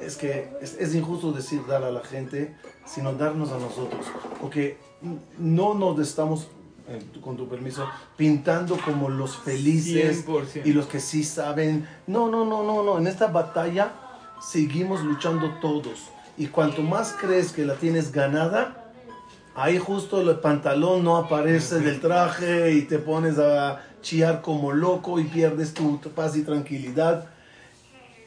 Es 0.02 0.18
que 0.18 0.50
es, 0.62 0.76
es 0.80 0.96
injusto 0.96 1.32
decir 1.32 1.62
dar 1.68 1.84
a 1.84 1.92
la 1.92 2.02
gente, 2.02 2.56
sino 2.86 3.14
darnos 3.14 3.52
a 3.52 3.58
nosotros. 3.58 4.06
Porque 4.42 4.78
no 5.38 5.74
nos 5.74 6.00
estamos, 6.00 6.48
eh, 6.88 7.02
con 7.22 7.38
tu 7.38 7.48
permiso, 7.48 7.88
pintando 8.18 8.78
como 8.78 9.10
los 9.10 9.38
felices 9.38 10.26
100%. 10.26 10.66
y 10.66 10.74
los 10.74 10.88
que 10.88 11.00
sí 11.00 11.24
saben. 11.24 11.88
No, 12.08 12.30
no, 12.30 12.46
no, 12.46 12.64
no, 12.64 12.84
no. 12.84 12.98
En 12.98 13.08
esta 13.08 13.28
batalla 13.28 13.94
seguimos 14.42 15.04
luchando 15.04 15.60
todos. 15.62 16.10
Y 16.38 16.48
cuanto 16.48 16.82
más 16.82 17.16
crees 17.20 17.52
que 17.52 17.66
la 17.66 17.76
tienes 17.76 18.12
ganada, 18.12 18.92
ahí 19.56 19.78
justo 19.78 20.22
el 20.22 20.40
pantalón 20.40 21.04
no 21.04 21.18
aparece 21.18 21.80
del 21.80 22.00
traje 22.00 22.74
y 22.74 22.84
te 22.84 22.98
pones 22.98 23.38
a 23.38 23.84
chillar 24.02 24.42
como 24.42 24.72
loco 24.72 25.20
y 25.20 25.26
pierdes 25.26 25.74
tu 25.74 26.00
paz 26.16 26.38
y 26.38 26.44
tranquilidad. 26.44 27.28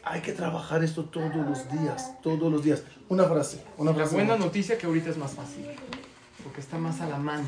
Hay 0.04 0.20
que 0.20 0.32
trabajar 0.32 0.82
esto 0.82 1.04
todos 1.04 1.34
los 1.36 1.70
días, 1.70 2.20
todos 2.22 2.50
los 2.52 2.62
días. 2.64 2.82
Una 3.08 3.24
frase, 3.24 3.62
una 3.76 3.90
La 3.92 3.96
frase. 3.98 4.14
buena 4.14 4.36
noticia 4.36 4.78
que 4.78 4.86
ahorita 4.86 5.10
es 5.10 5.16
más 5.16 5.32
fácil, 5.32 5.66
porque 6.42 6.60
está 6.60 6.78
más 6.78 7.00
a 7.00 7.06
la 7.06 7.18
mano. 7.18 7.46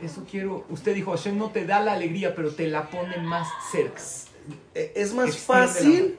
Eso 0.00 0.24
quiero. 0.30 0.64
Usted 0.68 0.94
dijo, 0.94 1.12
Hashem 1.12 1.38
no 1.38 1.50
te 1.50 1.64
da 1.64 1.80
la 1.80 1.92
alegría, 1.92 2.34
pero 2.34 2.52
te 2.52 2.66
la 2.66 2.90
pone 2.90 3.18
más 3.18 3.48
cerca. 3.70 4.00
Eh, 4.74 4.92
Es 4.96 5.14
más 5.14 5.28
Extiende 5.28 5.66
fácil, 5.66 6.18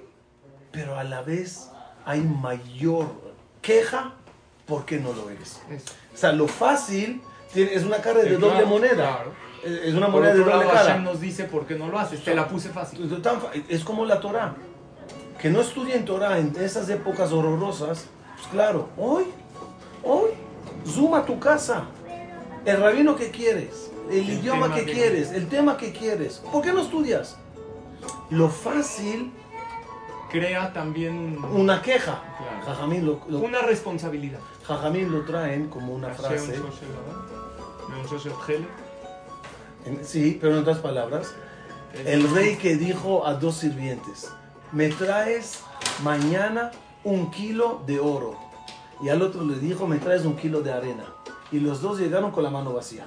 pero 0.72 0.98
a 0.98 1.04
la 1.04 1.22
vez 1.22 1.70
hay 2.06 2.22
mayor 2.22 3.08
queja 3.62 4.14
porque 4.66 5.00
no 5.00 5.12
lo 5.14 5.30
eres. 5.30 5.62
Eso. 5.70 5.92
O 6.14 6.18
sea, 6.18 6.32
lo 6.32 6.48
fácil 6.48 7.22
tiene- 7.54 7.74
es 7.74 7.84
una 7.84 7.98
cara 7.98 8.20
de 8.22 8.32
doble 8.38 8.48
claro, 8.52 8.68
moneda. 8.68 8.94
claro. 8.96 9.32
Es 9.66 9.94
una 9.94 10.08
Por 10.08 10.16
moneda 10.16 10.34
de 10.34 10.40
doble 10.40 10.52
lado, 10.54 10.68
cara. 10.70 10.80
Hashem 10.86 11.04
nos 11.04 11.20
dice 11.22 11.44
por 11.46 11.66
qué 11.66 11.76
no 11.76 11.88
lo 11.90 12.00
haces. 12.00 12.24
Te 12.24 12.34
la 12.36 12.48
puse 12.48 12.70
fácil. 12.70 13.22
Es 13.70 13.84
como 13.84 14.06
la 14.06 14.20
Torah. 14.22 14.56
Que 15.44 15.50
no 15.50 15.60
estudien 15.60 16.06
Torah 16.06 16.40
en 16.40 16.56
esas 16.58 16.88
épocas 16.90 17.34
horrorosas. 17.34 18.06
Pues 18.36 18.48
claro, 18.48 18.88
hoy, 18.98 19.26
hoy, 20.02 20.30
zoom 20.88 21.22
tu 21.26 21.38
casa. 21.38 21.84
El 22.66 22.80
rabino 22.80 23.16
que 23.18 23.30
quieres, 23.30 23.92
el, 24.10 24.20
El 24.20 24.30
idioma 24.40 24.74
que 24.74 24.86
que- 24.86 24.94
quieres, 24.94 25.34
el 25.34 25.50
tema 25.50 25.76
que 25.76 25.92
quieres. 25.92 26.42
¿Por 26.50 26.64
qué 26.64 26.72
no 26.72 26.82
estudias? 26.82 27.38
Lo 28.30 28.48
fácil, 28.50 29.34
Crea 30.32 30.74
también 30.74 31.14
un- 31.16 31.44
una 31.44 31.82
queja. 31.82 32.24
Claro. 32.40 32.66
Jajamín 32.66 33.06
lo, 33.06 33.20
lo- 33.28 33.40
una 33.40 33.62
responsabilidad. 33.62 34.40
Jajamín 34.66 35.12
lo 35.12 35.26
traen 35.26 35.68
como 35.68 35.94
una 35.94 36.10
frase. 36.10 36.56
En- 39.86 40.04
sí, 40.06 40.38
pero 40.42 40.54
en 40.54 40.62
otras 40.62 40.80
palabras, 40.80 41.36
El 42.06 42.28
rey 42.34 42.56
que 42.56 42.76
dijo 42.78 43.28
a 43.28 43.36
dos 43.36 43.58
sirvientes, 43.58 44.32
me 44.74 44.90
traes 44.90 45.62
mañana 46.04 46.72
un 47.04 47.32
kilo 47.32 47.82
de 47.86 48.00
oro. 48.00 48.38
Y 49.02 49.10
al 49.10 49.22
otro 49.22 49.44
le 49.44 49.58
dijo, 49.60 49.88
me 49.88 49.98
traes 49.98 50.26
un 50.26 50.36
kilo 50.36 50.62
de 50.62 50.74
arena. 50.74 51.06
Y 51.52 51.60
los 51.60 51.82
dos 51.82 52.00
llegaron 52.00 52.32
con 52.32 52.44
la 52.44 52.50
mano 52.50 52.74
vacía. 52.74 53.06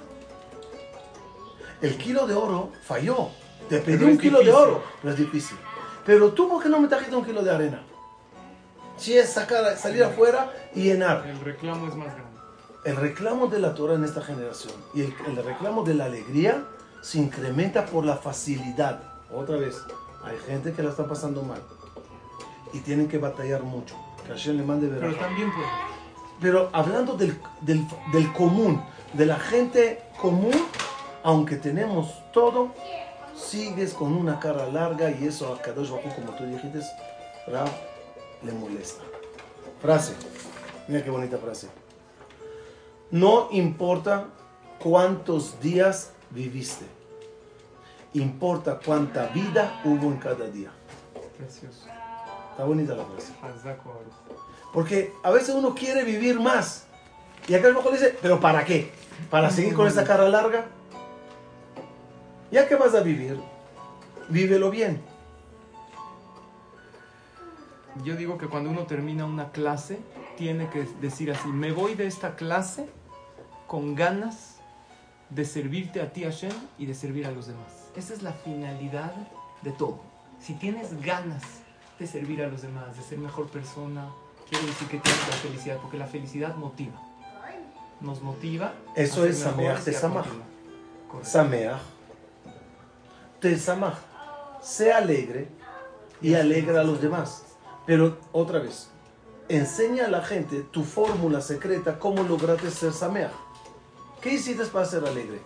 El 1.83 1.97
kilo 1.97 2.27
de 2.27 2.35
oro 2.35 2.71
falló. 2.85 3.29
Te 3.69 3.81
pedí 3.81 4.05
un 4.05 4.17
kilo 4.17 4.41
de 4.43 4.53
oro, 4.53 4.83
pero 5.03 5.13
es 5.13 5.19
difícil. 5.19 5.59
Pero 6.05 6.33
tú, 6.33 6.49
¿por 6.49 6.63
qué 6.63 6.69
no 6.69 6.79
me 6.79 6.87
trajiste 6.87 7.17
un 7.17 7.25
kilo 7.25 7.43
de 7.43 7.51
arena? 7.51 7.83
Si 8.97 9.17
es 9.19 9.33
sacar, 9.33 9.77
salir 9.77 10.05
afuera 10.05 10.53
y 10.75 10.85
llenar. 10.85 11.27
El 11.27 11.41
reclamo 11.41 11.89
es 11.89 11.97
más 11.97 12.15
grande. 12.15 12.37
El 12.85 12.97
reclamo 12.97 13.49
de 13.49 13.59
la 13.59 13.75
Torah 13.75 13.95
en 13.95 14.05
esta 14.05 14.23
generación 14.23 14.73
y 14.95 15.03
el, 15.03 15.15
el 15.27 15.45
reclamo 15.45 15.83
de 15.83 15.95
la 15.95 16.05
alegría 16.05 16.65
se 17.03 17.19
incrementa 17.19 17.85
por 17.87 18.05
la 18.05 18.17
facilidad. 18.17 19.03
Otra 19.35 19.57
vez, 19.57 19.83
hay 20.27 20.39
gente 20.47 20.73
que 20.73 20.83
la 20.83 20.91
está 20.91 21.07
pasando 21.07 21.43
mal 21.43 21.63
y 22.73 22.81
tienen 22.81 23.09
que 23.09 23.19
batallar 23.19 23.63
mucho. 23.63 23.95
Que 24.25 24.33
Hashem 24.33 24.57
le 24.57 24.65
mande 24.65 24.89
Pero 24.89 25.01
verajá. 25.01 25.27
también 25.27 25.53
puede. 25.53 25.67
Pero 26.41 26.69
hablando 26.73 27.17
del, 27.17 27.39
del, 27.63 27.87
del 28.13 28.33
común, 28.33 28.83
de 29.13 29.25
la 29.25 29.39
gente 29.39 30.03
común, 30.21 30.55
aunque 31.23 31.57
tenemos 31.57 32.13
todo, 32.33 32.73
sigues 33.35 33.95
con 33.95 34.13
una 34.13 34.39
cara 34.41 34.67
larga 34.67 35.11
y 35.11 35.27
eso 35.27 35.53
a 35.55 35.63
Kadosh 35.63 35.91
Hu, 35.91 35.99
como 36.15 36.33
tú 36.37 36.45
dijiste, 36.45 36.81
Rab, 37.47 37.69
le 38.43 38.53
molesta. 38.53 39.03
Frase, 39.81 40.15
mira 40.89 41.03
qué 41.05 41.11
bonita 41.11 41.39
frase. 41.39 41.69
No 43.11 43.49
importa 43.53 44.27
cuántos 44.81 45.61
días 45.61 46.13
viviste, 46.31 46.85
importa 48.21 48.81
cuánta 48.85 49.27
vida 49.29 49.81
hubo 49.85 50.07
en 50.07 50.17
cada 50.19 50.47
día. 50.47 50.71
Precioso. 51.37 51.87
Está 52.51 52.65
bonita 52.65 52.95
la 52.95 53.05
frase. 53.05 53.33
Baruch. 53.43 54.13
Porque 54.73 55.13
a 55.23 55.31
veces 55.31 55.55
uno 55.55 55.75
quiere 55.75 56.05
vivir 56.05 56.41
más. 56.41 56.87
Y 57.49 57.55
acá 57.55 57.69
el 57.69 57.75
mejor 57.75 57.93
dice, 57.93 58.17
¿pero 58.21 58.41
para 58.41 58.65
qué? 58.65 58.93
¿Para 59.31 59.51
seguir 59.51 59.75
con 59.75 59.87
esa 59.87 60.05
cara 60.05 60.29
larga? 60.29 60.67
Ya 62.51 62.69
que 62.69 62.77
vas 62.77 62.95
a 62.95 63.01
vivir, 63.01 63.39
vívelo 64.29 64.71
bien. 64.71 65.03
Yo 68.05 68.17
digo 68.17 68.37
que 68.39 68.47
cuando 68.47 68.71
uno 68.71 68.87
termina 68.87 69.25
una 69.25 69.51
clase, 69.53 69.99
tiene 70.37 70.69
que 70.71 70.87
decir 71.01 71.31
así, 71.31 71.49
me 71.49 71.73
voy 71.73 71.95
de 71.95 72.07
esta 72.07 72.37
clase 72.37 72.89
con 73.67 73.95
ganas 73.95 74.57
de 75.31 75.45
servirte 75.45 76.01
a 76.01 76.13
ti, 76.13 76.25
Hashem, 76.25 76.53
y 76.79 76.87
de 76.87 76.95
servir 76.95 77.27
a 77.27 77.31
los 77.31 77.47
demás. 77.47 77.86
Esa 77.97 78.15
es 78.15 78.23
la 78.23 78.33
finalidad 78.33 79.13
de 79.63 79.73
todo. 79.73 80.01
Si 80.41 80.55
tienes 80.55 81.01
ganas 81.03 81.43
de 81.99 82.07
servir 82.07 82.43
a 82.43 82.49
los 82.49 82.63
demás, 82.63 82.97
de 82.97 83.03
ser 83.03 83.19
mejor 83.19 83.49
persona, 83.49 84.11
quiere 84.49 84.67
decir 84.67 84.89
que 84.89 84.99
tienes 84.99 85.29
la 85.29 85.37
felicidad, 85.37 85.79
porque 85.81 85.97
la 85.97 86.07
felicidad 86.07 86.55
motiva. 86.57 87.01
Nos 88.01 88.21
motiva. 88.21 88.75
Eso 88.95 89.25
es 89.25 89.39
Sameach 89.39 89.83
Tesamach. 89.83 90.27
Sameach, 91.23 91.81
te 93.41 93.57
samaj. 93.59 93.95
Sé 94.61 94.93
alegre 94.93 95.49
y 96.21 96.35
alegra 96.35 96.81
a 96.81 96.85
los 96.85 97.01
demás. 97.01 97.45
Pero 97.87 98.19
otra 98.33 98.59
vez, 98.59 98.91
enseña 99.49 100.07
a 100.07 100.09
la 100.09 100.23
gente 100.23 100.63
tu 100.63 100.83
fórmula 100.83 101.41
secreta, 101.41 101.99
cómo 101.99 102.23
lograste 102.23 102.71
ser 102.71 102.93
Sameach. 102.93 103.33
¿Qué 104.21 104.35
hiciste 104.35 104.65
para 104.67 104.85
ser 104.85 105.05
alegre? 105.05 105.41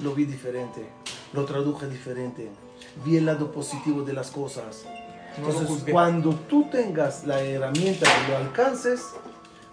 Lo 0.00 0.14
vi 0.14 0.24
diferente, 0.24 0.88
lo 1.34 1.44
traduje 1.44 1.88
diferente, 1.88 2.48
vi 3.04 3.16
el 3.16 3.26
lado 3.26 3.50
positivo 3.50 4.02
de 4.02 4.12
las 4.12 4.30
cosas. 4.30 4.84
No 5.38 5.48
Entonces, 5.48 5.68
juzgué. 5.68 5.92
cuando 5.92 6.30
tú 6.48 6.68
tengas 6.70 7.24
la 7.26 7.40
herramienta 7.40 8.06
y 8.06 8.30
lo 8.30 8.36
alcances, 8.36 9.02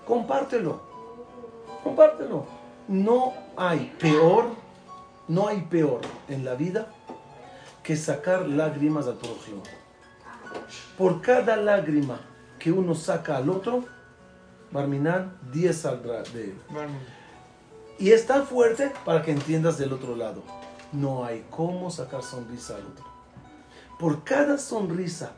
compártelo. 0.08 0.82
Compártelo. 1.84 2.46
No 2.88 3.34
hay 3.56 3.96
peor, 4.00 4.46
no 5.28 5.48
hay 5.48 5.62
peor 5.62 6.02
en 6.28 6.44
la 6.44 6.56
vida 6.56 6.88
que 7.84 7.96
sacar 7.96 8.50
lágrimas 8.50 9.06
al 9.06 9.16
prójimo. 9.16 9.62
Por 10.98 11.22
cada 11.22 11.56
lágrima 11.58 12.20
que 12.58 12.72
uno 12.72 12.96
saca 12.96 13.38
al 13.38 13.50
otro, 13.50 13.86
Barminan, 14.72 15.38
10 15.52 15.78
saldrá 15.78 16.24
de 16.24 16.46
él. 16.46 16.56
Y 18.00 18.12
es 18.12 18.26
tan 18.26 18.48
fuerte 18.48 18.92
para 19.06 19.22
que 19.22 19.32
entiendas 19.32 19.78
del 19.78 19.94
otro 19.94 20.16
lado. 20.16 20.44
No 20.92 21.24
hay 21.26 21.46
cómo 21.50 21.90
sacar 21.90 22.24
sonrisa 22.24 22.76
al 22.76 22.86
otro. 22.86 23.06
Por 24.00 24.24
cada 24.24 24.58
sonrisa 24.58 25.34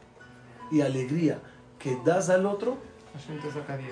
y 0.71 0.81
alegría 0.81 1.39
que 1.79 1.97
das 2.03 2.29
al 2.29 2.45
otro, 2.45 2.77
Hashem 3.13 3.39
te 3.41 3.51
saca 3.51 3.77
10 3.77 3.91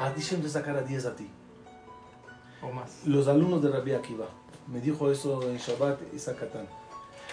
a 0.00 0.12
ti 0.14 0.22
siempre 0.22 0.48
sacar 0.50 0.76
a 0.76 0.82
10 0.82 1.06
a 1.06 1.14
ti. 1.16 1.28
o 2.62 2.72
más. 2.72 3.06
Los 3.06 3.28
alumnos 3.28 3.62
de 3.62 3.70
Rabbi 3.70 3.92
Akiva, 3.92 4.26
me 4.66 4.80
dijo 4.80 5.10
eso 5.10 5.42
en 5.48 5.56
Shabbat 5.56 6.00
y 6.14 6.18
Zakatán. 6.18 6.66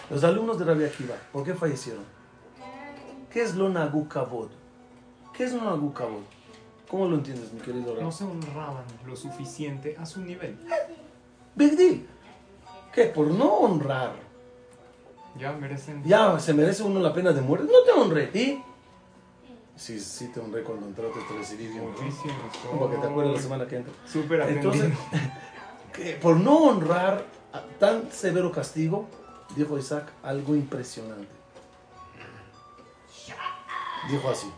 Los 0.10 0.24
alumnos 0.24 0.58
de 0.60 0.66
Rabbi 0.66 0.86
Akiva, 0.86 1.16
¿por 1.34 1.44
qué 1.44 1.54
fallecieron? 1.54 2.04
¿Qué 3.32 3.42
es 3.42 3.56
lo 3.56 3.70
Nagu 3.70 4.08
Kavod? 4.08 4.50
¿Qué 5.34 5.44
es 5.44 5.54
lo 5.54 5.64
Nagu 5.64 5.94
Kavod? 5.94 6.24
¿Cómo 6.90 7.08
lo 7.08 7.16
entiendes, 7.16 7.52
mi 7.52 7.60
querido 7.60 7.94
Rabbi? 7.94 8.04
No 8.04 8.12
se 8.12 8.24
honraban 8.24 8.86
lo 9.06 9.16
suficiente 9.16 9.96
a 9.98 10.06
su 10.06 10.22
nivel. 10.22 10.58
Big 11.56 11.76
deal. 11.76 12.06
¿Qué? 12.98 13.04
Por 13.04 13.28
no 13.28 13.58
honrar. 13.58 14.14
Ya 15.38 15.52
merecen. 15.52 16.04
Ya 16.04 16.40
se 16.40 16.52
merece 16.52 16.82
uno 16.82 17.00
la 17.00 17.14
pena 17.14 17.32
de 17.32 17.42
muerte. 17.42 17.72
No 17.72 17.84
te 17.84 17.92
honré. 17.92 18.32
¿Y? 18.34 18.64
Sí, 19.76 20.00
sí 20.00 20.30
te 20.30 20.40
honré 20.40 20.64
cuando 20.64 20.88
entraste, 20.88 21.20
te 21.30 21.38
recibí 21.38 21.68
bien. 21.68 21.86
¿no? 21.86 21.92
Muchísimo. 21.92 22.34
Como 22.68 22.90
que 22.90 22.98
te 22.98 23.06
acuerdas 23.06 23.36
la 23.36 23.40
semana 23.40 23.68
que 23.68 23.76
entra. 23.76 23.94
Súper 24.12 24.42
Entonces, 24.50 24.92
que 25.94 26.14
por 26.14 26.38
no 26.38 26.58
honrar 26.58 27.24
a 27.54 27.62
tan 27.78 28.12
severo 28.12 28.52
castigo, 28.52 29.08
dijo 29.56 29.78
Isaac 29.78 30.12
algo 30.24 30.56
impresionante. 30.56 31.28
Dijo 34.10 34.28
así. 34.28 34.52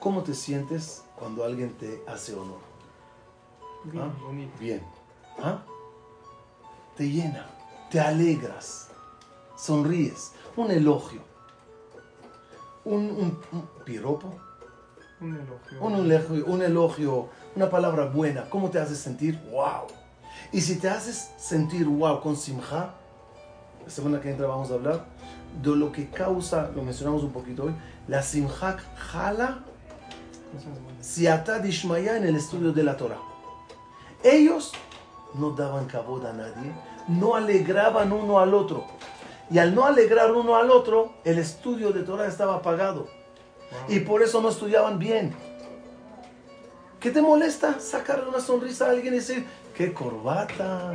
¿Cómo 0.00 0.24
te 0.24 0.34
sientes 0.34 1.04
cuando 1.14 1.44
alguien 1.44 1.74
te 1.74 2.02
hace 2.08 2.34
honor? 2.34 2.65
Bien, 3.92 4.04
¿Ah? 4.04 4.12
bonito. 4.22 4.52
Bien. 4.58 4.82
¿Ah? 5.42 5.62
Te 6.96 7.08
llena, 7.10 7.46
te 7.90 8.00
alegras, 8.00 8.88
sonríes, 9.56 10.32
un 10.56 10.70
elogio, 10.70 11.20
un, 12.84 13.02
un- 13.10 13.38
un 13.52 13.68
piropo, 13.84 14.32
Un 15.20 15.34
elogio. 15.34 15.80
un 15.80 15.94
elogio, 15.94 16.46
un 16.46 16.62
elogio, 16.62 17.28
una 17.54 17.68
palabra 17.68 18.06
buena, 18.06 18.48
¿cómo 18.48 18.70
te 18.70 18.78
hace 18.78 18.94
sentir? 18.96 19.38
¡Wow! 19.50 19.86
Y 20.52 20.60
si 20.62 20.76
te 20.76 20.88
haces 20.88 21.32
sentir 21.36 21.86
wow 21.86 22.20
con 22.22 22.36
simja, 22.36 22.94
la 23.84 23.90
semana 23.90 24.20
que 24.20 24.30
entra 24.30 24.46
vamos 24.46 24.70
a 24.70 24.74
hablar 24.74 25.04
de 25.62 25.76
lo 25.76 25.92
que 25.92 26.08
causa, 26.08 26.70
lo 26.74 26.82
mencionamos 26.82 27.22
un 27.24 27.32
poquito 27.32 27.64
hoy, 27.64 27.74
la 28.08 28.22
simja 28.22 28.78
jala. 28.96 29.60
Siata 31.00 31.58
Dishmaya 31.58 32.16
en 32.16 32.24
el 32.24 32.36
estudio 32.36 32.72
de 32.72 32.82
la 32.82 32.96
Torah. 32.96 33.18
Ellos 34.22 34.72
no 35.34 35.50
daban 35.50 35.86
cabod 35.86 36.24
a 36.26 36.32
nadie, 36.32 36.72
no 37.08 37.34
alegraban 37.34 38.12
uno 38.12 38.38
al 38.38 38.54
otro. 38.54 38.84
Y 39.50 39.58
al 39.58 39.74
no 39.74 39.84
alegrar 39.84 40.32
uno 40.32 40.56
al 40.56 40.70
otro, 40.70 41.12
el 41.24 41.38
estudio 41.38 41.92
de 41.92 42.02
Torah 42.02 42.26
estaba 42.26 42.56
apagado. 42.56 43.06
Y 43.88 44.00
por 44.00 44.22
eso 44.22 44.40
no 44.40 44.48
estudiaban 44.48 44.98
bien. 44.98 45.34
¿Qué 46.98 47.10
te 47.10 47.22
molesta 47.22 47.78
sacarle 47.78 48.28
una 48.28 48.40
sonrisa 48.40 48.86
a 48.86 48.90
alguien 48.90 49.14
y 49.14 49.18
decir, 49.18 49.46
qué 49.76 49.92
corbata, 49.92 50.92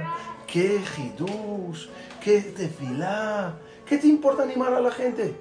qué 0.48 0.82
hidush, 0.98 1.88
qué 2.22 2.42
tefilá? 2.42 3.54
¿Qué 3.86 3.98
te 3.98 4.08
importa 4.08 4.44
animar 4.44 4.74
a 4.74 4.82
la 4.82 4.92
gente? 4.92 5.36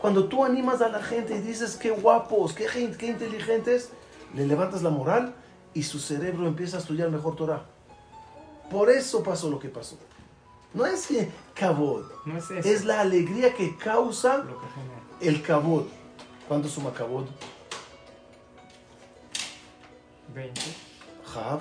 Cuando 0.00 0.28
tú 0.28 0.44
animas 0.44 0.82
a 0.82 0.88
la 0.88 1.02
gente 1.02 1.34
y 1.34 1.40
dices, 1.40 1.76
qué 1.76 1.90
guapos, 1.90 2.52
qué, 2.52 2.66
qué 2.98 3.06
inteligentes, 3.06 3.90
le 4.34 4.46
levantas 4.46 4.82
la 4.82 4.90
moral 4.90 5.34
y 5.74 5.82
su 5.82 5.98
cerebro 5.98 6.46
empieza 6.46 6.76
a 6.76 6.80
estudiar 6.80 7.10
mejor 7.10 7.36
Torah. 7.36 7.64
Por 8.70 8.90
eso 8.90 9.22
pasó 9.22 9.50
lo 9.50 9.58
que 9.58 9.68
pasó. 9.68 9.96
No 10.72 10.86
es 10.86 11.06
que 11.06 11.30
cabod, 11.54 12.04
No 12.24 12.36
es 12.38 12.50
eso. 12.50 12.68
es 12.68 12.84
la 12.84 13.00
alegría 13.00 13.54
que 13.54 13.76
causa 13.76 14.38
lo 14.38 14.58
que 14.60 15.28
el 15.28 15.42
cabod. 15.42 15.84
¿Cuánto 16.48 16.68
suma 16.68 16.92
cabod? 16.92 17.26
20, 20.34 20.60
Hav, 21.34 21.60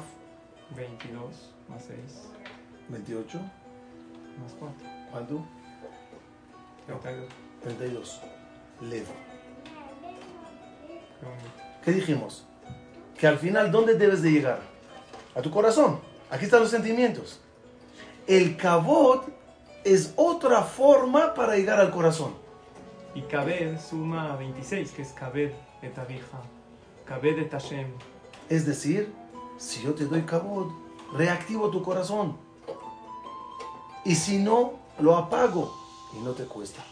22, 0.75 1.51
más 1.69 1.83
6, 1.87 1.97
28. 2.89 3.37
más 3.37 4.53
4. 4.59 4.75
¿Cuánto? 5.11 5.45
32. 6.87 7.29
32. 7.61 8.21
Lev. 8.81 9.05
¿Qué 11.85 11.91
dijimos? 11.91 12.45
Que 13.17 13.27
al 13.27 13.37
final, 13.37 13.71
¿dónde 13.71 13.95
debes 13.95 14.21
de 14.21 14.31
llegar? 14.31 14.59
A 15.35 15.41
tu 15.41 15.51
corazón. 15.51 15.99
Aquí 16.29 16.45
están 16.45 16.61
los 16.61 16.69
sentimientos. 16.69 17.39
El 18.27 18.57
cabot 18.57 19.27
es 19.83 20.13
otra 20.15 20.63
forma 20.63 21.33
para 21.33 21.55
llegar 21.55 21.79
al 21.79 21.91
corazón. 21.91 22.33
Y 23.15 23.21
Kabed 23.21 23.79
suma 23.79 24.35
26, 24.37 24.91
que 24.91 25.01
es 25.03 25.11
Kabed 25.11 25.51
et 25.81 25.97
Avija. 25.97 26.41
Kabed 27.05 27.37
et 27.37 27.51
Hashem. 27.51 27.87
Es 28.49 28.65
decir, 28.65 29.13
si 29.57 29.83
yo 29.83 29.93
te 29.93 30.05
doy 30.05 30.23
cabot, 30.23 30.71
reactivo 31.13 31.69
tu 31.69 31.83
corazón. 31.83 32.37
Y 34.03 34.15
si 34.15 34.39
no, 34.39 34.73
lo 34.99 35.15
apago. 35.15 35.73
Y 36.17 36.23
no 36.23 36.31
te 36.31 36.45
cuesta. 36.45 36.83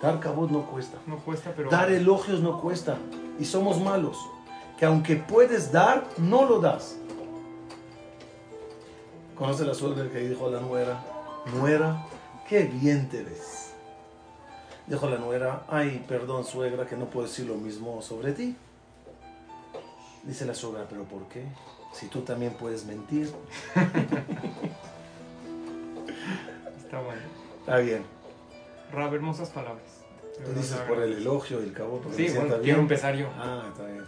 Dar 0.00 0.20
cabot 0.20 0.50
no 0.50 0.66
cuesta. 0.66 0.98
No 1.06 1.16
cuesta, 1.18 1.52
pero. 1.56 1.70
Dar 1.70 1.90
elogios 1.90 2.40
no 2.40 2.60
cuesta. 2.60 2.96
Y 3.40 3.44
somos 3.44 3.80
malos. 3.80 4.16
Que 4.78 4.86
aunque 4.86 5.16
puedes 5.16 5.72
dar, 5.72 6.04
no 6.18 6.44
lo 6.46 6.60
das. 6.60 6.96
¿Conoce 9.36 9.64
la 9.64 9.74
suegra 9.74 10.08
que 10.10 10.18
dijo 10.20 10.50
la 10.50 10.60
nuera? 10.60 11.04
Nuera, 11.54 12.04
qué 12.48 12.64
bien 12.64 13.08
te 13.08 13.22
ves. 13.22 13.72
Dijo 14.86 15.08
la 15.08 15.18
nuera, 15.18 15.64
ay, 15.68 16.04
perdón 16.08 16.44
suegra 16.44 16.86
que 16.86 16.96
no 16.96 17.06
puedo 17.06 17.26
decir 17.26 17.46
lo 17.46 17.54
mismo 17.56 18.00
sobre 18.02 18.32
ti. 18.32 18.56
Dice 20.24 20.44
la 20.46 20.54
suegra, 20.54 20.86
pero 20.88 21.04
¿por 21.04 21.28
qué? 21.28 21.44
Si 21.92 22.06
tú 22.06 22.22
también 22.22 22.52
puedes 22.54 22.84
mentir. 22.86 23.32
Está 26.78 27.00
bueno. 27.00 27.20
Está 27.60 27.78
bien. 27.78 28.02
Rab, 28.92 29.14
hermosas 29.14 29.50
palabras. 29.50 29.84
Tú 30.44 30.52
dices 30.52 30.78
por 30.88 31.02
el 31.02 31.14
elogio 31.14 31.60
y 31.60 31.64
el 31.64 31.72
cabo. 31.72 32.00
porque 32.00 32.28
Sí, 32.28 32.34
bueno, 32.34 32.50
bien. 32.50 32.62
quiero 32.62 32.80
empezar 32.80 33.14
yo. 33.16 33.28
Ah, 33.36 33.64
está 33.70 33.84
bien. 33.86 34.04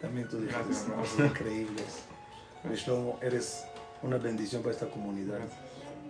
También 0.00 0.28
tú 0.28 0.38
dijiste 0.38 0.58
Gracias, 0.64 0.88
Raúl. 0.88 1.00
cosas 1.00 1.18
increíbles. 1.26 2.04
Shlomo, 2.70 3.18
eres 3.22 3.64
una 4.02 4.18
bendición 4.18 4.62
para 4.62 4.74
esta 4.74 4.88
comunidad. 4.88 5.38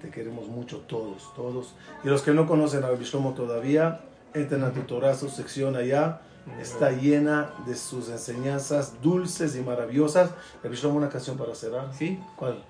Te 0.00 0.10
queremos 0.10 0.48
mucho 0.48 0.78
todos, 0.80 1.32
todos. 1.34 1.74
Y 2.04 2.08
los 2.08 2.22
que 2.22 2.32
no 2.32 2.46
conocen 2.46 2.84
a 2.84 2.88
Rabbi 2.88 3.04
Shlomo 3.04 3.34
todavía, 3.34 4.00
entren 4.34 4.64
a 4.64 4.72
tu 4.72 4.80
Torah, 4.82 5.14
su 5.14 5.28
sección 5.28 5.76
allá. 5.76 6.20
Está 6.60 6.90
llena 6.90 7.52
de 7.66 7.76
sus 7.76 8.08
enseñanzas 8.08 9.00
dulces 9.00 9.54
y 9.54 9.60
maravillosas. 9.60 10.30
Rabbi 10.62 10.76
Shlomo, 10.76 10.96
una 10.96 11.08
canción 11.08 11.36
para 11.38 11.54
cerrar. 11.54 11.94
¿Sí? 11.94 12.20
¿Cuál? 12.36 12.64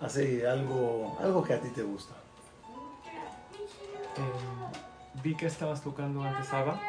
Hace 0.00 0.46
algo, 0.46 1.16
algo 1.20 1.42
que 1.42 1.54
a 1.54 1.60
ti 1.60 1.68
te 1.70 1.82
gusta. 1.82 2.14
Eh, 4.16 5.20
vi 5.22 5.34
que 5.34 5.46
estabas 5.46 5.82
tocando 5.82 6.22
antes 6.22 6.52
ABBA. 6.52 6.80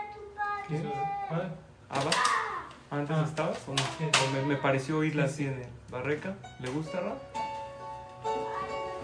¿Qué? 0.67 0.84
¿Cuál? 1.30 1.55
¿ABBA? 1.89 2.11
¿Antes 2.94 3.18
Ah. 3.18 3.24
estabas? 3.28 3.58
¿O 3.68 3.72
no? 3.74 3.82
O 3.82 4.32
me, 4.34 4.41
me 4.54 4.56
pareció 4.56 5.00
oírla 5.00 5.24
así 5.26 5.46
en 5.48 5.54
el 5.54 5.68
Barreca. 5.89 6.36
¿Le 6.60 6.70
gusta, 6.70 7.00
Rab? 7.00 7.18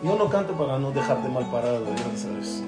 Yo 0.03 0.15
no 0.15 0.29
canto 0.29 0.53
para 0.53 0.77
no 0.77 0.91
dejarte 0.91 1.27
mal 1.27 1.49
parado, 1.49 1.85
ya 1.95 2.17
sabes. 2.17 2.63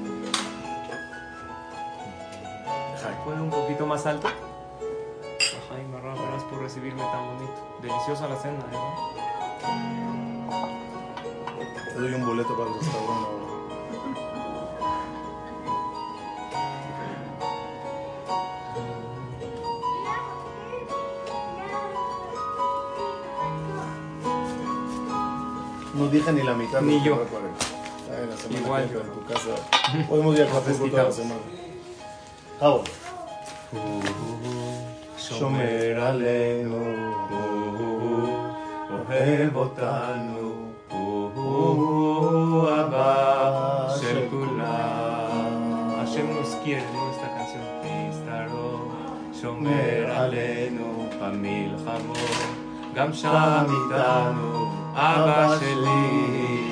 ¿Puede 3.23 3.39
un 3.39 3.51
poquito 3.51 3.85
más 3.85 4.03
alto? 4.07 4.27
Ajá, 4.27 4.33
y 5.79 5.91
gracias 5.91 6.43
por 6.49 6.59
recibirme 6.59 7.03
tan 7.03 7.27
bonito. 7.27 7.77
Deliciosa 7.83 8.27
la 8.27 8.35
cena, 8.35 8.57
¿eh? 8.71 8.77
Te 11.93 11.99
doy 11.99 12.13
un 12.15 12.25
boleto 12.25 12.57
para 12.57 12.69
el 12.71 12.79
restaurante 12.79 13.40
No 26.00 26.08
dije 26.08 26.32
ni 26.32 26.42
la 26.42 26.54
mitad. 26.54 26.80
Ni 26.82 26.92
de 26.92 26.98
lo 26.98 27.02
que 27.02 27.08
yo. 27.08 27.14
voy 27.16 27.24
a 27.24 27.28
poner. 27.28 27.50
Ay, 28.10 28.26
la 28.30 28.36
semana 28.36 28.60
Igual 28.60 28.82
que 28.88 28.94
yo. 28.94 29.00
entra 29.00 29.12
en 29.12 29.18
tu 29.18 29.24
casa. 29.32 29.54
Podemos 30.08 30.34
ir 30.36 30.42
a 30.42 30.44
Acapulco 30.48 30.86
toda 30.90 31.02
la 31.04 31.12
semana. 31.12 31.40
Javo. 32.60 32.84
שומר 35.18 36.00
עלינו, 36.00 36.84
אוהב 38.90 39.56
אותנו, 39.56 40.52
הוא 41.34 42.68
הבא 42.70 43.88
של 44.00 44.18
כולם. 44.30 45.56
Hashem 46.00 46.26
nos 46.38 46.52
quiere, 46.62 46.86
¿no? 46.94 47.02
Esta 47.12 47.28
canción. 47.36 47.64
Pistaro, 47.82 48.68
שומר 49.42 50.10
עלינו 50.10 51.08
במלחמות, 51.20 52.18
גם 52.94 53.12
שם 53.12 53.64
איתנו, 53.70 54.69
אבא 54.95 55.59
שלי, 55.59 56.71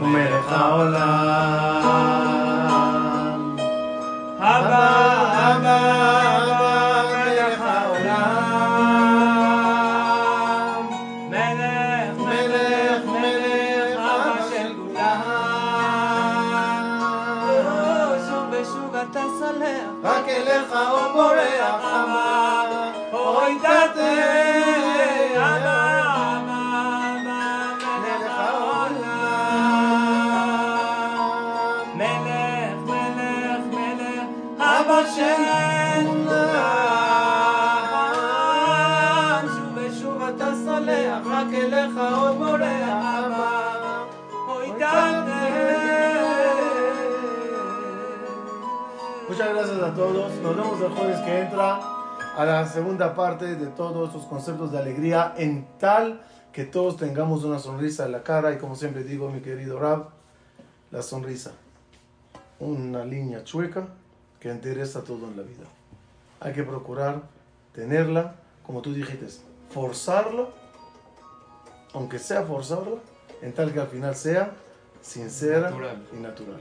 הוא 0.00 0.08
מלך 0.08 0.52
העולם. 0.52 1.82
אבא, 4.38 4.88
אבא, 5.56 6.05
el 50.86 50.92
jueves 50.92 51.18
que 51.20 51.40
entra 51.40 51.80
a 52.36 52.44
la 52.44 52.66
segunda 52.66 53.14
parte 53.14 53.56
de 53.56 53.66
todos 53.68 54.08
estos 54.08 54.26
conceptos 54.26 54.70
de 54.70 54.78
alegría 54.78 55.34
en 55.36 55.66
tal 55.78 56.22
que 56.52 56.64
todos 56.64 56.96
tengamos 56.96 57.44
una 57.44 57.58
sonrisa 57.58 58.06
en 58.06 58.12
la 58.12 58.22
cara 58.22 58.52
y 58.52 58.58
como 58.58 58.76
siempre 58.76 59.02
digo 59.02 59.28
mi 59.30 59.40
querido 59.40 59.78
Rab, 59.78 60.10
la 60.92 61.02
sonrisa, 61.02 61.52
una 62.60 63.04
línea 63.04 63.42
chueca 63.42 63.88
que 64.38 64.50
endereza 64.50 65.02
todo 65.02 65.26
en 65.26 65.36
la 65.36 65.42
vida. 65.42 65.64
Hay 66.40 66.52
que 66.52 66.62
procurar 66.62 67.22
tenerla, 67.72 68.36
como 68.64 68.80
tú 68.80 68.94
dijiste, 68.94 69.26
forzarlo, 69.70 70.50
aunque 71.94 72.18
sea 72.18 72.42
forzarlo, 72.42 73.00
en 73.42 73.52
tal 73.52 73.72
que 73.72 73.80
al 73.80 73.88
final 73.88 74.14
sea 74.14 74.52
sincera 75.02 75.70
Natural. 75.70 76.06
y 76.12 76.16
natural. 76.16 76.60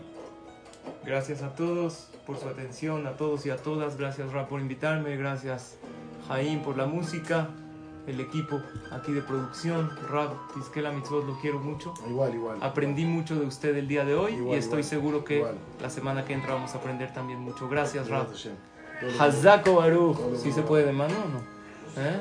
Gracias 1.06 1.42
a 1.42 1.54
todos 1.54 2.08
por 2.26 2.38
su 2.38 2.48
atención, 2.48 3.06
a 3.08 3.12
todos 3.12 3.46
y 3.46 3.50
a 3.50 3.58
todas. 3.58 3.98
Gracias 3.98 4.32
Ra 4.32 4.48
por 4.48 4.60
invitarme, 4.62 5.16
gracias 5.18 5.78
Jaim 6.28 6.62
por 6.64 6.78
la 6.78 6.86
música. 6.86 7.50
el 8.08 8.20
equipo 8.20 8.62
aquí 8.92 9.12
de 9.14 9.22
producción. 9.24 9.90
Rab, 10.12 10.30
Tizkela 10.54 10.92
Mitzvot, 10.92 11.26
lo 11.26 11.40
quiero 11.40 11.58
mucho. 11.60 11.92
Igual, 12.08 12.36
igual. 12.36 12.58
Aprendí 12.62 13.04
mucho 13.04 13.34
de 13.40 13.48
usted 13.48 13.76
el 13.76 13.88
día 13.88 14.06
de 14.06 14.14
hoy 14.14 14.34
Igual, 14.34 14.56
y 14.56 14.60
estoy 14.60 14.80
igual. 14.82 14.84
seguro 14.84 15.24
que 15.26 15.38
Igual. 15.38 15.56
la 15.82 15.90
semana 15.90 16.24
que 16.24 16.34
entra 16.34 16.54
vamos 16.54 16.76
a 16.76 16.78
aprender 16.78 17.12
también 17.14 17.40
mucho. 17.40 17.68
Gracias, 17.68 18.08
lo- 18.08 18.28
Hazako 19.20 19.76
Baruch. 19.78 20.18
¿Sí 20.38 20.52
se 20.52 20.62
puede 20.62 20.86
de 20.86 20.92
mano 20.94 21.16
o 21.16 21.30
no? 21.30 21.40
¿Eh? 22.04 22.20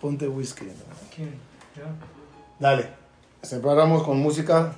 Ponte 0.00 0.26
whisky. 0.28 0.64
¿no? 0.66 1.84
Dale. 2.58 2.88
Separamos 3.42 4.02
con 4.02 4.18
música 4.18 4.74